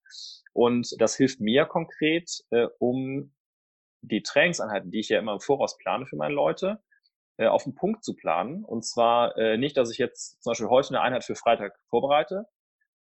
Und 0.52 0.94
das 0.98 1.16
hilft 1.16 1.40
mir 1.40 1.64
konkret, 1.64 2.30
äh, 2.50 2.66
um 2.78 3.34
die 4.02 4.22
Trainingseinheiten, 4.22 4.90
die 4.90 5.00
ich 5.00 5.08
ja 5.08 5.18
immer 5.18 5.32
im 5.32 5.40
Voraus 5.40 5.78
plane 5.78 6.06
für 6.06 6.16
meine 6.16 6.34
Leute, 6.34 6.82
äh, 7.38 7.46
auf 7.46 7.64
den 7.64 7.74
Punkt 7.74 8.04
zu 8.04 8.14
planen. 8.14 8.64
Und 8.64 8.84
zwar 8.84 9.36
äh, 9.38 9.56
nicht, 9.56 9.76
dass 9.76 9.90
ich 9.90 9.98
jetzt 9.98 10.42
zum 10.42 10.50
Beispiel 10.50 10.68
heute 10.68 10.90
eine 10.90 11.00
Einheit 11.00 11.24
für 11.24 11.34
Freitag 11.34 11.78
vorbereite 11.88 12.44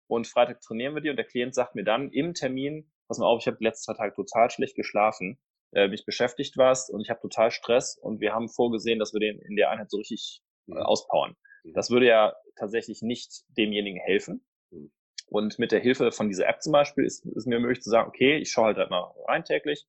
und 0.07 0.27
Freitag 0.27 0.61
trainieren 0.61 0.95
wir 0.95 1.01
die 1.01 1.09
und 1.09 1.17
der 1.17 1.25
Klient 1.25 1.55
sagt 1.55 1.75
mir 1.75 1.83
dann 1.83 2.11
im 2.11 2.33
Termin, 2.33 2.91
pass 3.07 3.17
mal 3.17 3.25
auf, 3.25 3.41
ich 3.41 3.47
habe 3.47 3.57
die 3.57 3.65
letzten 3.65 3.93
zwei 3.93 3.97
Tage 3.97 4.15
total 4.15 4.49
schlecht 4.49 4.75
geschlafen, 4.75 5.39
äh, 5.73 5.87
mich 5.87 6.05
beschäftigt 6.05 6.57
was 6.57 6.89
und 6.89 7.01
ich 7.01 7.09
habe 7.09 7.21
total 7.21 7.51
Stress 7.51 7.97
und 7.97 8.19
wir 8.21 8.33
haben 8.33 8.49
vorgesehen, 8.49 8.99
dass 8.99 9.13
wir 9.13 9.19
den 9.19 9.39
in 9.39 9.55
der 9.55 9.69
Einheit 9.69 9.89
so 9.89 9.97
richtig 9.97 10.41
äh, 10.67 10.71
mhm. 10.71 10.77
auspowern. 10.77 11.35
Mhm. 11.63 11.73
Das 11.73 11.89
würde 11.89 12.07
ja 12.07 12.33
tatsächlich 12.55 13.01
nicht 13.01 13.43
demjenigen 13.57 13.99
helfen. 13.99 14.45
Mhm. 14.71 14.91
Und 15.27 15.57
mit 15.57 15.71
der 15.71 15.79
Hilfe 15.79 16.11
von 16.11 16.27
dieser 16.27 16.47
App 16.47 16.61
zum 16.61 16.73
Beispiel 16.73 17.05
ist, 17.05 17.25
ist 17.25 17.47
mir 17.47 17.59
möglich 17.59 17.81
zu 17.81 17.89
sagen, 17.89 18.07
okay, 18.07 18.37
ich 18.37 18.51
schaue 18.51 18.65
halt, 18.65 18.77
halt 18.77 18.91
mal 18.91 19.11
rein 19.27 19.43
täglich, 19.43 19.87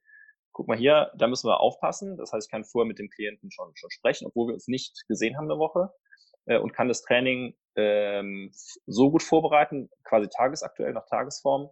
guck 0.52 0.68
mal 0.68 0.78
hier, 0.78 1.10
da 1.18 1.26
müssen 1.26 1.48
wir 1.48 1.60
aufpassen. 1.60 2.16
Das 2.16 2.32
heißt, 2.32 2.46
ich 2.46 2.50
kann 2.50 2.64
vorher 2.64 2.88
mit 2.88 2.98
dem 2.98 3.10
Klienten 3.10 3.50
schon, 3.50 3.72
schon 3.74 3.90
sprechen, 3.90 4.26
obwohl 4.26 4.48
wir 4.48 4.54
uns 4.54 4.68
nicht 4.68 5.04
gesehen 5.08 5.36
haben 5.36 5.50
eine 5.50 5.58
Woche 5.58 5.90
äh, 6.46 6.58
und 6.58 6.72
kann 6.72 6.88
das 6.88 7.02
Training 7.02 7.56
ähm, 7.76 8.52
so 8.86 9.10
gut 9.10 9.22
vorbereiten, 9.22 9.90
quasi 10.04 10.28
tagesaktuell 10.28 10.92
nach 10.92 11.06
Tagesform, 11.06 11.70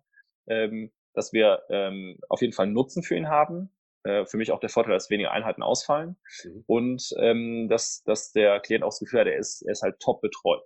ähm, 0.49 0.93
dass 1.15 1.33
wir 1.33 1.63
ähm, 1.71 2.19
auf 2.29 2.41
jeden 2.41 2.53
Fall 2.53 2.67
Nutzen 2.67 3.03
für 3.03 3.17
ihn 3.17 3.29
haben. 3.29 3.73
Äh, 4.05 4.27
für 4.27 4.37
mich 4.37 4.51
auch 4.53 4.61
der 4.61 4.71
Vorteil, 4.71 4.95
dass 4.95 5.11
weniger 5.11 5.33
Einheiten 5.33 5.63
ausfallen 5.63 6.17
mhm. 6.45 6.65
und 6.67 7.15
ähm, 7.19 7.69
dass, 7.69 8.03
dass 8.05 8.33
der 8.33 8.61
Klient 8.61 8.85
auch 8.85 8.89
das 8.89 9.01
Gefühl 9.01 9.21
hat, 9.21 9.27
er 9.27 9.39
ist, 9.39 9.63
er 9.63 9.73
ist 9.73 9.83
halt 9.83 10.01
top 10.01 10.21
betreut 10.21 10.63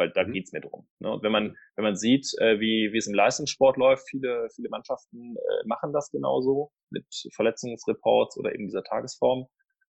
weil 0.00 0.10
da 0.10 0.24
mhm. 0.24 0.32
geht's 0.32 0.52
mir 0.52 0.62
drum. 0.62 0.88
Ne? 0.98 1.12
Und 1.12 1.22
wenn 1.22 1.30
man, 1.30 1.56
wenn 1.76 1.84
man 1.84 1.94
sieht, 1.94 2.26
äh, 2.38 2.58
wie, 2.58 2.92
wie 2.92 2.96
es 2.96 3.06
im 3.06 3.14
Leistungssport 3.14 3.76
läuft, 3.76 4.08
viele, 4.08 4.48
viele 4.54 4.70
Mannschaften 4.70 5.36
äh, 5.36 5.66
machen 5.66 5.92
das 5.92 6.10
genauso 6.10 6.72
mit 6.88 7.04
Verletzungsreports 7.34 8.38
oder 8.38 8.52
eben 8.54 8.66
dieser 8.66 8.82
Tagesform, 8.82 9.46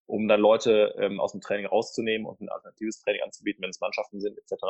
um 0.07 0.29
dann 0.29 0.41
Leute 0.41 0.95
ähm, 0.99 1.19
aus 1.19 1.33
dem 1.33 1.41
Training 1.41 1.67
rauszunehmen 1.67 2.27
und 2.27 2.41
ein 2.41 2.49
alternatives 2.49 3.01
Training 3.01 3.23
anzubieten, 3.23 3.63
wenn 3.63 3.71
es 3.71 3.81
Mannschaften 3.81 4.21
sind, 4.21 4.39
etc. 4.39 4.63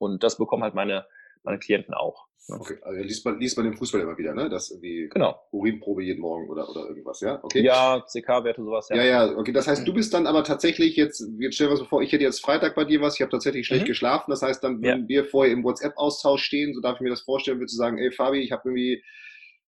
Und 0.00 0.24
das 0.24 0.36
bekommen 0.36 0.64
halt 0.64 0.74
meine, 0.74 1.06
meine 1.42 1.58
Klienten 1.58 1.94
auch. 1.94 2.26
Ne? 2.48 2.56
Okay, 2.58 2.78
also 2.82 3.00
liest 3.00 3.24
man, 3.24 3.38
liest 3.38 3.56
man 3.56 3.66
im 3.66 3.76
Fußball 3.76 4.00
immer 4.00 4.18
wieder, 4.18 4.34
ne? 4.34 4.48
Das 4.48 4.70
irgendwie 4.70 5.08
genau. 5.08 5.40
Urinprobe 5.52 6.02
jeden 6.02 6.20
Morgen 6.20 6.48
oder, 6.50 6.68
oder 6.68 6.88
irgendwas, 6.88 7.20
ja? 7.20 7.38
Okay. 7.42 7.62
Ja, 7.62 8.00
CK-Werte, 8.00 8.62
sowas, 8.64 8.88
ja. 8.90 8.96
Ja, 8.96 9.04
ja, 9.04 9.36
okay. 9.36 9.52
Das 9.52 9.68
heißt, 9.68 9.86
du 9.86 9.92
bist 9.94 10.12
dann 10.12 10.26
aber 10.26 10.42
tatsächlich 10.42 10.96
jetzt, 10.96 11.24
jetzt 11.38 11.54
stellen 11.54 11.70
wir 11.70 11.78
uns 11.78 11.88
vor, 11.88 12.02
ich 12.02 12.12
hätte 12.12 12.24
jetzt 12.24 12.40
Freitag 12.40 12.74
bei 12.74 12.84
dir 12.84 13.00
was, 13.00 13.14
ich 13.14 13.20
habe 13.20 13.30
tatsächlich 13.30 13.66
schlecht 13.66 13.84
mhm. 13.84 13.88
geschlafen. 13.88 14.30
Das 14.30 14.42
heißt, 14.42 14.62
dann 14.64 14.82
würden 14.82 15.02
ja. 15.02 15.08
wir 15.08 15.24
vorher 15.24 15.52
im 15.52 15.62
WhatsApp-Austausch 15.62 16.42
stehen, 16.42 16.74
so 16.74 16.80
darf 16.80 16.96
ich 16.96 17.02
mir 17.02 17.10
das 17.10 17.22
vorstellen, 17.22 17.58
würdest 17.58 17.74
du 17.74 17.78
sagen, 17.78 17.98
ey 17.98 18.10
Fabi, 18.10 18.40
ich 18.40 18.50
habe 18.50 18.62
irgendwie 18.66 19.04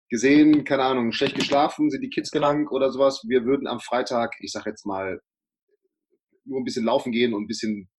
gesehen, 0.10 0.64
keine 0.64 0.84
Ahnung, 0.84 1.12
schlecht 1.12 1.36
geschlafen, 1.36 1.90
sind 1.90 2.02
die 2.02 2.10
Kids 2.10 2.30
genau. 2.30 2.48
krank 2.48 2.72
oder 2.72 2.92
sowas. 2.92 3.24
Wir 3.28 3.46
würden 3.46 3.68
am 3.68 3.80
Freitag, 3.80 4.36
ich 4.42 4.52
sag 4.52 4.66
jetzt 4.68 4.86
mal, 4.86 5.20
nur 6.46 6.60
ein 6.60 6.66
bisschen 6.66 6.86
laufen 6.86 7.12
gehen 7.12 7.34
und 7.34 7.44
ein 7.44 7.48
bisschen 7.48 7.90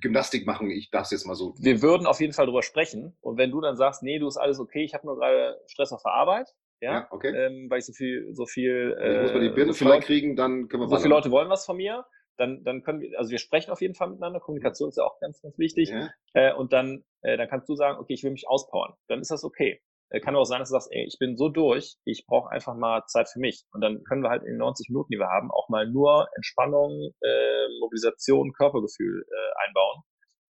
Gymnastik 0.00 0.46
machen, 0.46 0.70
ich 0.70 0.90
darf 0.90 1.04
es 1.04 1.10
jetzt 1.10 1.26
mal 1.26 1.34
so. 1.34 1.54
Wir 1.58 1.82
würden 1.82 2.06
auf 2.06 2.20
jeden 2.20 2.32
Fall 2.32 2.46
drüber 2.46 2.62
sprechen. 2.62 3.16
Und 3.20 3.36
wenn 3.36 3.50
du 3.50 3.60
dann 3.60 3.76
sagst, 3.76 4.02
nee, 4.02 4.18
du 4.18 4.26
ist 4.26 4.36
alles 4.36 4.58
okay, 4.58 4.84
ich 4.84 4.94
habe 4.94 5.06
nur 5.06 5.16
gerade 5.16 5.58
Stress 5.66 5.92
auf 5.92 6.02
der 6.02 6.12
Arbeit, 6.12 6.48
ja, 6.80 6.92
ja 6.92 7.08
okay. 7.10 7.28
Ähm, 7.28 7.70
weil 7.70 7.78
ich 7.78 7.86
so 7.86 7.92
viel, 7.92 8.28
so 8.32 8.44
viel. 8.44 8.96
Äh, 9.00 9.16
ich 9.16 9.22
muss 9.22 9.32
mal 9.34 9.40
die 9.40 9.54
Birne 9.54 9.72
so 9.72 9.84
freikriegen, 9.84 10.36
dann 10.36 10.68
können 10.68 10.82
wir 10.82 10.88
So 10.88 10.96
viele 10.96 11.10
Leute 11.10 11.30
wollen 11.30 11.48
was 11.48 11.64
von 11.64 11.76
mir, 11.76 12.04
dann, 12.36 12.64
dann 12.64 12.82
können 12.82 13.00
wir, 13.00 13.18
also 13.18 13.30
wir 13.30 13.38
sprechen 13.38 13.70
auf 13.70 13.80
jeden 13.80 13.94
Fall 13.94 14.08
miteinander. 14.08 14.40
Kommunikation 14.40 14.88
ist 14.88 14.96
ja 14.96 15.04
auch 15.04 15.18
ganz, 15.20 15.40
ganz 15.40 15.58
wichtig. 15.58 15.90
Ja. 15.90 16.10
Äh, 16.34 16.54
und 16.54 16.72
dann, 16.72 17.04
äh, 17.22 17.36
dann 17.36 17.48
kannst 17.48 17.68
du 17.68 17.76
sagen, 17.76 17.98
okay, 17.98 18.14
ich 18.14 18.24
will 18.24 18.32
mich 18.32 18.48
auspowern. 18.48 18.94
Dann 19.08 19.20
ist 19.20 19.30
das 19.30 19.44
okay. 19.44 19.80
Äh, 20.12 20.20
kann 20.20 20.36
auch 20.36 20.44
sein, 20.44 20.60
dass 20.60 20.68
du 20.68 20.74
sagst, 20.74 20.92
ey, 20.92 21.04
ich 21.06 21.18
bin 21.18 21.36
so 21.36 21.48
durch, 21.48 21.96
ich 22.04 22.26
brauche 22.26 22.50
einfach 22.50 22.74
mal 22.74 23.02
Zeit 23.06 23.28
für 23.30 23.40
mich. 23.40 23.64
Und 23.72 23.80
dann 23.80 24.04
können 24.04 24.22
wir 24.22 24.28
halt 24.28 24.42
in 24.44 24.58
90 24.58 24.90
Minuten, 24.90 25.08
die 25.10 25.18
wir 25.18 25.28
haben, 25.28 25.50
auch 25.50 25.68
mal 25.70 25.88
nur 25.88 26.28
Entspannung, 26.36 27.12
äh, 27.22 27.68
Mobilisation, 27.80 28.52
Körpergefühl 28.52 29.24
äh, 29.26 29.66
einbauen, 29.66 30.02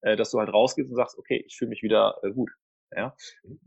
äh, 0.02 0.16
dass 0.16 0.32
du 0.32 0.40
halt 0.40 0.54
rausgehst 0.54 0.90
und 0.90 0.96
sagst, 0.96 1.18
okay, 1.18 1.44
ich 1.46 1.58
fühle 1.58 1.70
mich 1.70 1.84
wieder 1.84 2.18
äh, 2.24 2.32
gut. 2.32 2.50
Ja, 2.96 3.16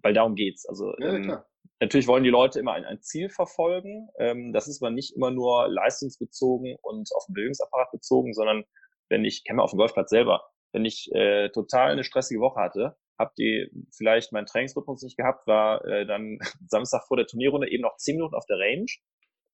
weil 0.02 0.14
darum 0.14 0.34
geht's. 0.34 0.66
Also 0.66 0.92
ja, 0.98 1.14
ähm, 1.14 1.38
natürlich 1.78 2.08
wollen 2.08 2.24
die 2.24 2.30
Leute 2.30 2.58
immer 2.58 2.72
ein, 2.72 2.84
ein 2.84 3.02
Ziel 3.02 3.28
verfolgen. 3.28 4.08
Ähm, 4.18 4.52
das 4.52 4.66
ist 4.66 4.82
aber 4.82 4.90
nicht 4.90 5.14
immer 5.14 5.30
nur 5.30 5.68
leistungsbezogen 5.68 6.76
und 6.82 7.08
auf 7.14 7.26
den 7.26 7.34
Bildungsapparat 7.34 7.92
bezogen, 7.92 8.32
sondern 8.32 8.64
wenn 9.10 9.24
ich 9.24 9.44
kenne 9.44 9.62
auf 9.62 9.70
dem 9.70 9.76
Golfplatz 9.76 10.10
selber, 10.10 10.42
wenn 10.72 10.84
ich 10.84 11.08
äh, 11.12 11.50
total 11.50 11.92
eine 11.92 12.02
stressige 12.02 12.40
Woche 12.40 12.60
hatte, 12.60 12.96
habe 13.18 13.32
die 13.38 13.70
vielleicht 13.90 14.32
meinen 14.32 14.46
Trainingsrhythmus 14.46 15.02
nicht 15.02 15.16
gehabt, 15.16 15.46
war 15.46 15.84
äh, 15.84 16.06
dann 16.06 16.38
Samstag 16.68 17.06
vor 17.06 17.16
der 17.16 17.26
Turnierrunde 17.26 17.70
eben 17.70 17.82
noch 17.82 17.96
zehn 17.96 18.16
Minuten 18.16 18.34
auf 18.34 18.46
der 18.46 18.58
Range, 18.58 18.86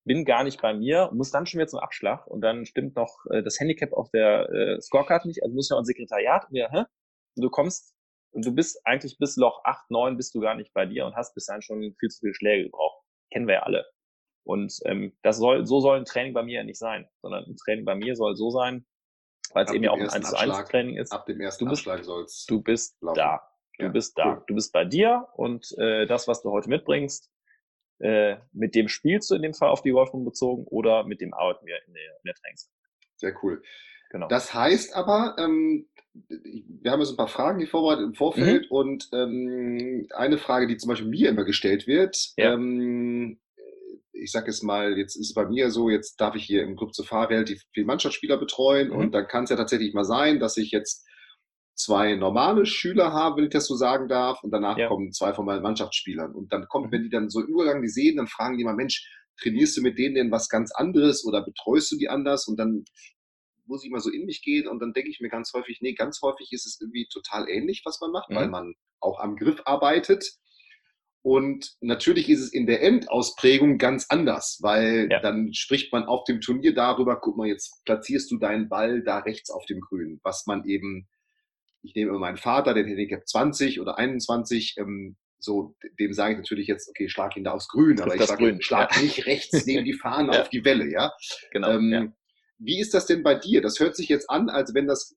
bin 0.05 0.25
gar 0.25 0.45
nicht 0.45 0.61
bei 0.63 0.75
mir, 0.75 1.11
muss 1.13 1.31
dann 1.31 1.47
schon 1.47 1.59
wieder 1.59 1.69
zum 1.69 1.81
Abschlag 1.81 2.27
und 2.27 2.41
dann 2.41 2.65
stimmt 2.65 2.97
noch 2.97 3.25
äh, 3.31 3.43
das 3.43 3.61
Handicap 3.61 3.93
auf 3.93 4.11
der 4.11 4.49
äh, 4.51 4.81
Scorecard 4.81 5.27
nicht, 5.27 5.43
also 5.43 5.55
muss 5.55 5.67
ich 5.67 5.71
noch 5.71 5.79
ein 5.79 5.85
Sekretariat 5.85 6.49
und, 6.49 6.57
ja, 6.57 6.71
hä? 6.71 6.85
und 7.37 7.43
du 7.43 7.51
kommst 7.51 7.95
und 8.31 8.45
du 8.45 8.55
bist 8.55 8.81
eigentlich 8.85 9.19
bis 9.19 9.37
Loch 9.37 9.63
8, 9.65 9.91
9 9.91 10.17
bist 10.17 10.35
du 10.35 10.41
gar 10.41 10.55
nicht 10.55 10.73
bei 10.73 10.87
dir 10.87 11.07
und 11.07 11.15
hast 11.15 11.35
bis 11.35 11.47
dahin 11.47 11.63
schon 11.63 11.95
viel 11.99 12.09
zu 12.09 12.21
viele 12.21 12.35
Schläge 12.35 12.65
gebraucht. 12.65 13.03
Kennen 13.33 13.47
wir 13.47 13.55
ja 13.55 13.63
alle. 13.63 13.87
Und 14.45 14.79
ähm, 14.87 15.17
das 15.23 15.39
soll, 15.39 15.67
so 15.67 15.81
soll 15.81 15.99
ein 15.99 16.05
Training 16.05 16.33
bei 16.33 16.43
mir 16.43 16.61
ja 16.61 16.65
nicht 16.65 16.79
sein, 16.79 17.09
sondern 17.21 17.45
ein 17.45 17.57
Training 17.57 17.85
bei 17.85 17.95
mir 17.95 18.17
soll 18.17 18.37
so 18.37 18.51
sein, 18.51 18.87
weil 19.55 19.65
es 19.65 19.73
eben 19.73 19.85
ja 19.85 19.91
auch 19.91 19.99
ein 19.99 20.09
1 20.09 20.31
zu 20.31 20.37
1 20.39 20.69
Training 20.69 20.97
ist. 20.97 21.13
Ab 21.13 21.27
dem 21.27 21.41
ersten 21.41 21.65
du 21.65 21.71
bist, 21.71 21.87
Abschlag 21.87 22.05
soll's. 22.05 22.47
Du 22.47 22.63
bist 22.63 22.97
laufen. 23.01 23.17
da. 23.17 23.43
Du 23.79 23.85
ja, 23.85 23.91
bist 23.91 24.19
da. 24.19 24.33
Cool. 24.33 24.45
Du 24.47 24.55
bist 24.55 24.73
bei 24.73 24.85
dir 24.85 25.29
und 25.35 25.77
äh, 25.79 26.07
das, 26.07 26.27
was 26.29 26.43
du 26.43 26.51
heute 26.51 26.69
mitbringst, 26.69 27.31
äh, 28.01 28.37
mit 28.53 28.75
dem 28.75 28.89
spielst 28.89 29.31
du 29.31 29.35
in 29.35 29.43
dem 29.43 29.55
Fall 29.55 29.71
auf 29.71 29.83
die 29.83 29.91
Golfrunde 29.91 30.25
bezogen 30.25 30.65
oder 30.67 31.05
mit 31.05 31.21
dem 31.21 31.35
arbeiten 31.35 31.67
wir 31.67 31.77
in 31.87 31.95
der, 31.95 32.03
in 32.03 32.27
der 32.27 32.35
Trainings. 32.35 32.71
Sehr 33.17 33.35
cool. 33.43 33.63
Genau. 34.11 34.29
Das 34.29 34.55
heißt 34.55 34.95
aber, 34.95 35.37
ähm, 35.39 35.89
wir 36.29 36.91
haben 36.91 37.01
jetzt 37.01 37.11
ein 37.11 37.17
paar 37.17 37.29
Fragen, 37.29 37.59
die 37.59 37.67
vorbereitet 37.67 38.05
im 38.05 38.15
Vorfeld 38.15 38.71
mhm. 38.71 38.77
und 38.77 39.09
ähm, 39.13 40.09
eine 40.15 40.39
Frage, 40.39 40.67
die 40.67 40.77
zum 40.77 40.89
Beispiel 40.89 41.09
mir 41.09 41.29
immer 41.29 41.45
gestellt 41.45 41.87
wird, 41.87 42.33
ja. 42.37 42.55
ähm, 42.55 43.39
ich 44.21 44.33
sage 44.33 44.47
jetzt 44.47 44.63
mal, 44.63 44.99
jetzt 44.99 45.17
ist 45.17 45.29
es 45.29 45.35
bei 45.35 45.47
mir 45.47 45.71
so, 45.71 45.91
jetzt 45.91 46.21
darf 46.21 46.35
ich 46.35 46.45
hier 46.45 46.63
im 46.63 46.77
Club 46.77 46.95
Zufar 46.95 47.31
relativ 47.31 47.63
viele 47.73 47.87
Mannschaftsspieler 47.87 48.37
betreuen 48.37 48.89
mhm. 48.89 48.97
und 48.97 49.13
dann 49.13 49.27
kann 49.27 49.45
es 49.45 49.51
ja 49.51 49.57
tatsächlich 49.57 49.95
mal 49.95 50.05
sein, 50.05 50.41
dass 50.41 50.57
ich 50.57 50.71
jetzt 50.71 51.07
zwei 51.75 52.17
normale 52.17 52.67
Schüler 52.67 53.13
habe, 53.13 53.37
wenn 53.37 53.45
ich 53.45 53.53
das 53.53 53.67
so 53.67 53.77
sagen 53.77 54.09
darf, 54.09 54.43
und 54.43 54.51
danach 54.51 54.77
ja. 54.77 54.89
kommen 54.89 55.13
zwei 55.13 55.33
von 55.33 55.47
meinen 55.47 55.63
Mannschaftsspielern. 55.63 56.35
Und 56.35 56.53
dann 56.53 56.67
kommt, 56.67 56.89
mhm. 56.89 56.93
wenn 56.93 57.03
die 57.05 57.11
dann 57.11 57.31
so 57.31 57.41
im 57.41 57.47
Übergang 57.47 57.81
die 57.83 57.89
sehen, 57.89 58.17
dann 58.17 58.27
fragen 58.27 58.59
die 58.59 58.65
mal, 58.65 58.75
Mensch, 58.75 59.09
trainierst 59.41 59.77
du 59.77 59.83
mit 59.83 59.97
denen 59.97 60.17
denn 60.17 60.33
was 60.33 60.49
ganz 60.49 60.73
anderes 60.73 61.25
oder 61.25 61.45
betreust 61.45 61.93
du 61.93 61.97
die 61.97 62.09
anders? 62.09 62.49
Und 62.49 62.59
dann 62.59 62.85
muss 63.67 63.85
ich 63.85 63.91
mal 63.91 64.01
so 64.01 64.11
in 64.11 64.25
mich 64.25 64.43
gehen 64.43 64.67
und 64.67 64.81
dann 64.81 64.93
denke 64.93 65.11
ich 65.11 65.21
mir 65.21 65.29
ganz 65.29 65.53
häufig, 65.53 65.79
nee, 65.81 65.95
ganz 65.95 66.21
häufig 66.23 66.53
ist 66.53 66.67
es 66.67 66.81
irgendwie 66.81 67.07
total 67.13 67.49
ähnlich, 67.49 67.83
was 67.85 68.01
man 68.01 68.11
macht, 68.11 68.31
mhm. 68.31 68.35
weil 68.35 68.49
man 68.49 68.75
auch 69.01 69.21
am 69.21 69.37
Griff 69.37 69.63
arbeitet. 69.65 70.25
Und 71.23 71.73
natürlich 71.81 72.29
ist 72.29 72.41
es 72.41 72.53
in 72.53 72.67
der 72.67 72.83
Endausprägung 72.83 73.79
ganz 73.79 74.07
anders, 74.09 74.59
weil 74.63 75.09
ja. 75.11 75.21
dann 75.21 75.53
spricht 75.53 75.93
man 75.93 76.05
auf 76.05 76.25
dem 76.25 76.41
Turnier 76.41 76.75
darüber, 76.75 77.21
guck 77.21 77.37
mal, 77.37 77.49
jetzt 77.49 77.83
platzierst 77.85 78.31
du 78.31 78.39
deinen 78.39 78.69
Ball 78.69 79.03
da 79.03 79.19
rechts 79.19 79.51
auf 79.51 79.67
dem 79.67 79.81
Grün, 79.81 80.21
was 80.23 80.47
man 80.47 80.65
eben, 80.65 81.09
ich 81.83 81.95
nehme 81.95 82.11
immer 82.11 82.21
meinen 82.21 82.37
Vater, 82.37 82.73
den 82.73 82.87
Handicap 82.87 83.27
20 83.27 83.81
oder 83.81 83.99
21, 83.99 84.77
ähm, 84.79 85.17
so, 85.41 85.77
dem 85.99 86.13
sage 86.13 86.33
ich 86.33 86.39
natürlich 86.39 86.67
jetzt, 86.67 86.89
okay, 86.89 87.09
schlag 87.09 87.37
ihn 87.37 87.45
da 87.45 87.53
aufs 87.53 87.69
Grün, 87.69 88.01
aber 88.01 88.15
ich 88.15 88.23
sage, 88.23 88.57
schlag 88.61 88.95
ja. 88.97 89.03
nicht 89.03 89.27
rechts 89.27 89.67
neben 89.67 89.85
die 89.85 89.95
Fahne 89.95 90.33
ja. 90.35 90.41
auf 90.43 90.49
die 90.49 90.65
Welle, 90.65 90.91
ja. 90.91 91.13
Genau. 91.53 91.71
Ähm, 91.71 92.15
wie 92.59 92.81
ist 92.81 92.95
das 92.95 93.07
denn 93.07 93.23
bei 93.23 93.35
dir? 93.35 93.63
Das 93.63 93.79
hört 93.79 93.97
sich 93.97 94.09
jetzt 94.09 94.29
an, 94.31 94.49
als 94.49 94.75
wenn 94.75 94.87
das 94.87 95.17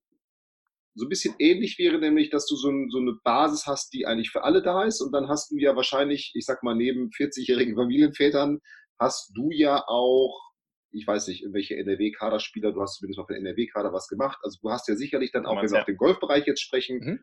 so 0.93 1.06
ein 1.06 1.10
bisschen 1.10 1.36
ähnlich 1.39 1.77
wäre, 1.80 1.99
nämlich, 1.99 2.30
dass 2.30 2.45
du 2.45 2.56
so, 2.56 2.69
ein, 2.69 2.89
so, 2.89 2.99
eine 2.99 3.13
Basis 3.23 3.65
hast, 3.65 3.93
die 3.93 4.06
eigentlich 4.06 4.32
für 4.32 4.43
alle 4.43 4.62
da 4.62 4.84
ist. 4.84 5.01
Und 5.01 5.13
dann 5.13 5.30
hast 5.30 5.51
du 5.51 5.58
ja 5.58 5.75
wahrscheinlich, 5.75 6.32
ich 6.36 6.45
sag 6.45 6.63
mal, 6.63 6.75
neben 6.75 7.10
40-jährigen 7.10 7.75
Familienvätern, 7.75 8.60
hast 8.99 9.32
du 9.36 9.49
ja 9.51 9.84
auch, 9.88 10.51
ich 10.91 11.08
weiß 11.08 11.27
nicht, 11.27 11.45
welche 11.51 11.77
NRW-Kaderspieler, 11.77 12.73
du 12.73 12.82
hast 12.82 12.97
zumindest 12.97 13.19
noch 13.19 13.27
für 13.27 13.34
den 13.34 13.45
NRW-Kader 13.45 13.93
was 13.93 14.08
gemacht. 14.10 14.39
Also 14.43 14.60
du 14.62 14.69
hast 14.69 14.88
ja 14.89 14.95
sicherlich 14.95 15.32
dann 15.32 15.45
auch, 15.45 15.62
wenn 15.62 15.69
wir 15.69 15.75
ja. 15.75 15.80
auf 15.80 15.86
den 15.86 15.95
Golfbereich 15.95 16.45
jetzt 16.45 16.62
sprechen, 16.62 16.99
mhm. 16.99 17.19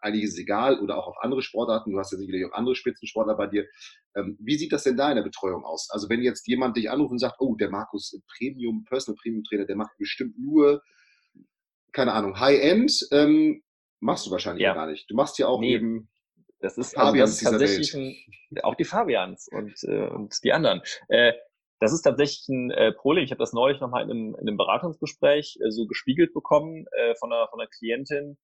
eigentlich 0.00 0.24
ist 0.24 0.32
es 0.32 0.40
egal, 0.40 0.80
oder 0.80 0.98
auch 0.98 1.06
auf 1.06 1.22
andere 1.22 1.42
Sportarten, 1.42 1.92
du 1.92 1.98
hast 1.98 2.10
ja 2.10 2.18
sicherlich 2.18 2.44
auch 2.44 2.52
andere 2.52 2.74
Spitzensportler 2.74 3.36
bei 3.36 3.46
dir. 3.46 3.66
Ähm, 4.16 4.36
wie 4.40 4.58
sieht 4.58 4.72
das 4.72 4.82
denn 4.82 4.96
da 4.96 5.10
in 5.10 5.16
der 5.16 5.22
Betreuung 5.22 5.64
aus? 5.64 5.88
Also 5.90 6.08
wenn 6.08 6.22
jetzt 6.22 6.48
jemand 6.48 6.76
dich 6.76 6.90
anruft 6.90 7.12
und 7.12 7.20
sagt, 7.20 7.36
oh, 7.38 7.54
der 7.54 7.70
Markus 7.70 8.20
Premium, 8.36 8.84
Personal 8.84 9.16
Premium 9.22 9.44
Trainer, 9.44 9.66
der 9.66 9.76
macht 9.76 9.96
bestimmt 9.96 10.36
nur 10.36 10.82
keine 11.92 12.12
Ahnung, 12.12 12.38
High-End 12.38 13.08
ähm, 13.12 13.62
machst 14.00 14.26
du 14.26 14.30
wahrscheinlich 14.30 14.62
ja. 14.62 14.74
gar 14.74 14.86
nicht. 14.86 15.10
Du 15.10 15.14
machst 15.14 15.38
ja 15.38 15.46
auch 15.46 15.60
nee. 15.60 15.74
eben 15.74 16.08
das 16.60 16.76
ist, 16.76 16.96
also 16.96 17.16
das 17.16 17.30
ist 17.32 17.42
tatsächlich 17.42 17.94
ein, 17.94 18.16
auch 18.62 18.74
die 18.74 18.84
Fabians 18.84 19.48
und, 19.50 19.82
äh, 19.84 20.08
und 20.08 20.34
die 20.44 20.52
anderen. 20.52 20.82
Äh, 21.08 21.32
das 21.78 21.92
ist 21.92 22.02
tatsächlich 22.02 22.46
ein 22.48 22.70
äh, 22.70 22.92
Problem. 22.92 23.24
Ich 23.24 23.30
habe 23.30 23.38
das 23.38 23.54
neulich 23.54 23.80
nochmal 23.80 24.04
in 24.04 24.10
einem, 24.10 24.34
in 24.34 24.46
einem 24.46 24.56
Beratungsgespräch 24.58 25.58
äh, 25.64 25.70
so 25.70 25.86
gespiegelt 25.86 26.34
bekommen 26.34 26.84
äh, 26.92 27.14
von, 27.14 27.32
einer, 27.32 27.48
von 27.48 27.60
einer 27.60 27.70
Klientin, 27.70 28.36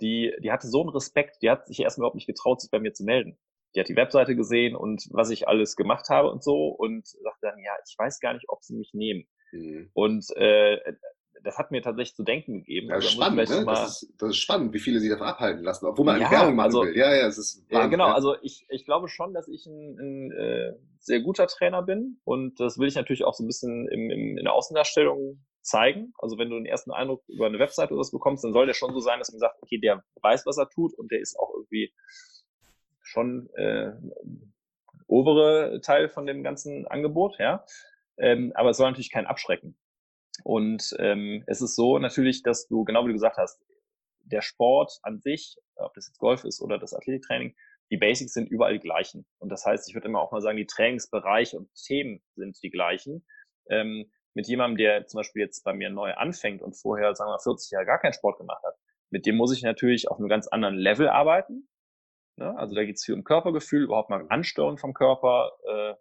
die, 0.00 0.32
die 0.42 0.50
hatte 0.50 0.66
so 0.66 0.80
einen 0.80 0.90
Respekt, 0.90 1.36
die 1.42 1.50
hat 1.50 1.68
sich 1.68 1.78
erstmal 1.78 2.06
überhaupt 2.06 2.16
nicht 2.16 2.26
getraut, 2.26 2.60
sich 2.60 2.70
bei 2.70 2.80
mir 2.80 2.92
zu 2.92 3.04
melden. 3.04 3.38
Die 3.74 3.80
hat 3.80 3.88
die 3.88 3.96
Webseite 3.96 4.34
gesehen 4.34 4.74
und 4.74 5.06
was 5.12 5.30
ich 5.30 5.46
alles 5.46 5.76
gemacht 5.76 6.08
habe 6.08 6.30
und 6.30 6.42
so 6.42 6.66
und 6.66 7.06
sagte 7.06 7.38
dann, 7.42 7.58
ja, 7.60 7.72
ich 7.88 7.94
weiß 7.96 8.18
gar 8.18 8.34
nicht, 8.34 8.48
ob 8.48 8.64
sie 8.64 8.74
mich 8.74 8.90
nehmen. 8.92 9.24
Mhm. 9.52 9.90
Und 9.94 10.26
äh, 10.36 10.78
das 11.42 11.58
hat 11.58 11.70
mir 11.70 11.82
tatsächlich 11.82 12.14
zu 12.14 12.22
denken 12.22 12.54
gegeben. 12.60 12.88
Ja, 12.88 12.96
also, 12.96 13.08
spannend, 13.08 13.48
ne? 13.48 13.64
das, 13.64 14.02
ist, 14.02 14.14
das, 14.18 14.30
ist, 14.30 14.36
spannend, 14.36 14.72
wie 14.72 14.78
viele 14.78 15.00
sich 15.00 15.10
davon 15.10 15.26
abhalten 15.26 15.62
lassen, 15.62 15.86
obwohl 15.86 16.06
man 16.06 16.20
ja, 16.20 16.26
eine 16.26 16.36
Werbung 16.36 16.56
machen 16.56 16.66
also, 16.66 16.82
will. 16.82 16.96
Ja, 16.96 17.14
ja, 17.14 17.26
es 17.26 17.38
ist 17.38 17.62
Wahnsinn, 17.62 17.78
ja, 17.78 17.86
genau. 17.86 18.08
Ja. 18.08 18.14
Also 18.14 18.36
ich, 18.42 18.66
ich 18.68 18.84
glaube 18.84 19.08
schon, 19.08 19.34
dass 19.34 19.48
ich 19.48 19.66
ein, 19.66 19.98
ein 19.98 20.32
äh, 20.32 20.72
sehr 20.98 21.20
guter 21.20 21.46
Trainer 21.46 21.82
bin 21.82 22.20
und 22.24 22.58
das 22.60 22.78
will 22.78 22.88
ich 22.88 22.94
natürlich 22.94 23.24
auch 23.24 23.34
so 23.34 23.44
ein 23.44 23.46
bisschen 23.46 23.88
im, 23.88 24.10
im, 24.10 24.38
in 24.38 24.44
der 24.44 24.54
Außendarstellung 24.54 25.42
zeigen. 25.62 26.12
Also 26.18 26.38
wenn 26.38 26.50
du 26.50 26.56
den 26.56 26.66
ersten 26.66 26.92
Eindruck 26.92 27.22
über 27.28 27.46
eine 27.46 27.58
Website 27.58 27.90
oder 27.90 28.00
was 28.00 28.10
bekommst, 28.10 28.44
dann 28.44 28.52
soll 28.52 28.66
der 28.66 28.74
schon 28.74 28.92
so 28.92 29.00
sein, 29.00 29.18
dass 29.18 29.32
man 29.32 29.40
sagt, 29.40 29.56
okay, 29.62 29.78
der 29.78 30.02
weiß, 30.22 30.46
was 30.46 30.58
er 30.58 30.68
tut 30.68 30.94
und 30.94 31.10
der 31.10 31.20
ist 31.20 31.38
auch 31.38 31.52
irgendwie 31.54 31.92
schon 33.00 33.48
äh, 33.54 33.92
obere 35.06 35.80
Teil 35.82 36.08
von 36.08 36.26
dem 36.26 36.42
ganzen 36.42 36.86
Angebot, 36.86 37.38
ja. 37.38 37.64
Ähm, 38.18 38.52
aber 38.54 38.70
es 38.70 38.76
soll 38.76 38.88
natürlich 38.88 39.10
kein 39.10 39.26
abschrecken. 39.26 39.76
Und 40.44 40.94
ähm, 40.98 41.44
es 41.46 41.60
ist 41.60 41.76
so 41.76 41.98
natürlich, 41.98 42.42
dass 42.42 42.66
du, 42.66 42.84
genau 42.84 43.04
wie 43.04 43.08
du 43.08 43.14
gesagt 43.14 43.36
hast, 43.36 43.60
der 44.24 44.40
Sport 44.40 44.98
an 45.02 45.20
sich, 45.20 45.56
ob 45.76 45.94
das 45.94 46.08
jetzt 46.08 46.18
Golf 46.18 46.44
ist 46.44 46.60
oder 46.60 46.78
das 46.78 46.94
Athletiktraining, 46.94 47.54
die 47.90 47.96
Basics 47.98 48.32
sind 48.32 48.48
überall 48.48 48.72
die 48.72 48.80
gleichen. 48.80 49.26
Und 49.38 49.50
das 49.50 49.66
heißt, 49.66 49.88
ich 49.88 49.94
würde 49.94 50.08
immer 50.08 50.20
auch 50.20 50.32
mal 50.32 50.40
sagen, 50.40 50.56
die 50.56 50.66
Trainingsbereiche 50.66 51.58
und 51.58 51.68
Themen 51.74 52.22
sind 52.34 52.56
die 52.62 52.70
gleichen. 52.70 53.26
Ähm, 53.68 54.10
mit 54.34 54.48
jemandem, 54.48 54.78
der 54.78 55.06
zum 55.06 55.18
Beispiel 55.18 55.42
jetzt 55.42 55.62
bei 55.62 55.74
mir 55.74 55.90
neu 55.90 56.14
anfängt 56.14 56.62
und 56.62 56.72
vorher, 56.72 57.14
sagen 57.14 57.28
wir 57.28 57.34
mal, 57.34 57.42
40 57.42 57.70
Jahre 57.70 57.84
gar 57.84 57.98
keinen 57.98 58.14
Sport 58.14 58.38
gemacht 58.38 58.62
hat, 58.64 58.76
mit 59.10 59.26
dem 59.26 59.36
muss 59.36 59.54
ich 59.54 59.62
natürlich 59.62 60.10
auf 60.10 60.18
einem 60.18 60.28
ganz 60.28 60.48
anderen 60.48 60.76
Level 60.76 61.08
arbeiten. 61.08 61.68
Ne? 62.36 62.56
Also 62.56 62.74
da 62.74 62.84
geht 62.84 62.96
es 62.96 63.04
viel 63.04 63.14
um 63.14 63.24
Körpergefühl, 63.24 63.84
überhaupt 63.84 64.08
mal 64.08 64.24
Ansteuerung 64.30 64.78
vom 64.78 64.94
Körper, 64.94 65.52
äh, 65.68 65.94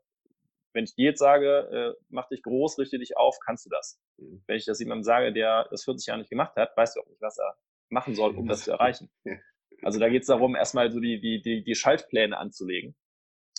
wenn 0.73 0.84
ich 0.84 0.95
dir 0.95 1.05
jetzt 1.05 1.19
sage, 1.19 1.95
äh, 1.97 2.03
mach 2.10 2.27
dich 2.29 2.43
groß, 2.43 2.77
richte 2.79 2.99
dich 2.99 3.17
auf, 3.17 3.38
kannst 3.45 3.65
du 3.65 3.69
das. 3.69 3.99
Mhm. 4.17 4.43
Wenn 4.47 4.57
ich 4.57 4.65
das 4.65 4.79
jemandem 4.79 5.03
sage, 5.03 5.34
der 5.34 5.67
das 5.69 5.84
40 5.84 6.07
Jahre 6.07 6.19
nicht 6.19 6.29
gemacht 6.29 6.55
hat, 6.55 6.75
weißt 6.75 6.95
du 6.95 7.01
auch 7.01 7.07
nicht, 7.07 7.21
was 7.21 7.38
er 7.38 7.55
machen 7.89 8.15
soll, 8.15 8.36
um 8.36 8.47
das 8.47 8.63
zu 8.63 8.71
erreichen. 8.71 9.10
Also 9.81 9.99
da 9.99 10.10
geht 10.10 10.21
es 10.21 10.27
darum, 10.27 10.55
erstmal 10.55 10.91
so 10.91 10.99
die, 10.99 11.19
die, 11.19 11.41
die, 11.41 11.63
die 11.63 11.75
Schaltpläne 11.75 12.38
anzulegen. 12.38 12.95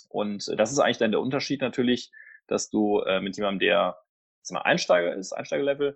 Und 0.09 0.47
äh, 0.47 0.55
das 0.55 0.71
ist 0.71 0.79
eigentlich 0.79 0.97
dann 0.97 1.11
der 1.11 1.21
Unterschied 1.21 1.61
natürlich, 1.61 2.11
dass 2.47 2.69
du 2.69 2.99
äh, 3.01 3.21
mit 3.21 3.37
jemandem, 3.37 3.59
der 3.59 3.97
mal 4.51 4.61
Einsteiger 4.61 5.15
ist, 5.15 5.31
Einsteigerlevel, 5.31 5.95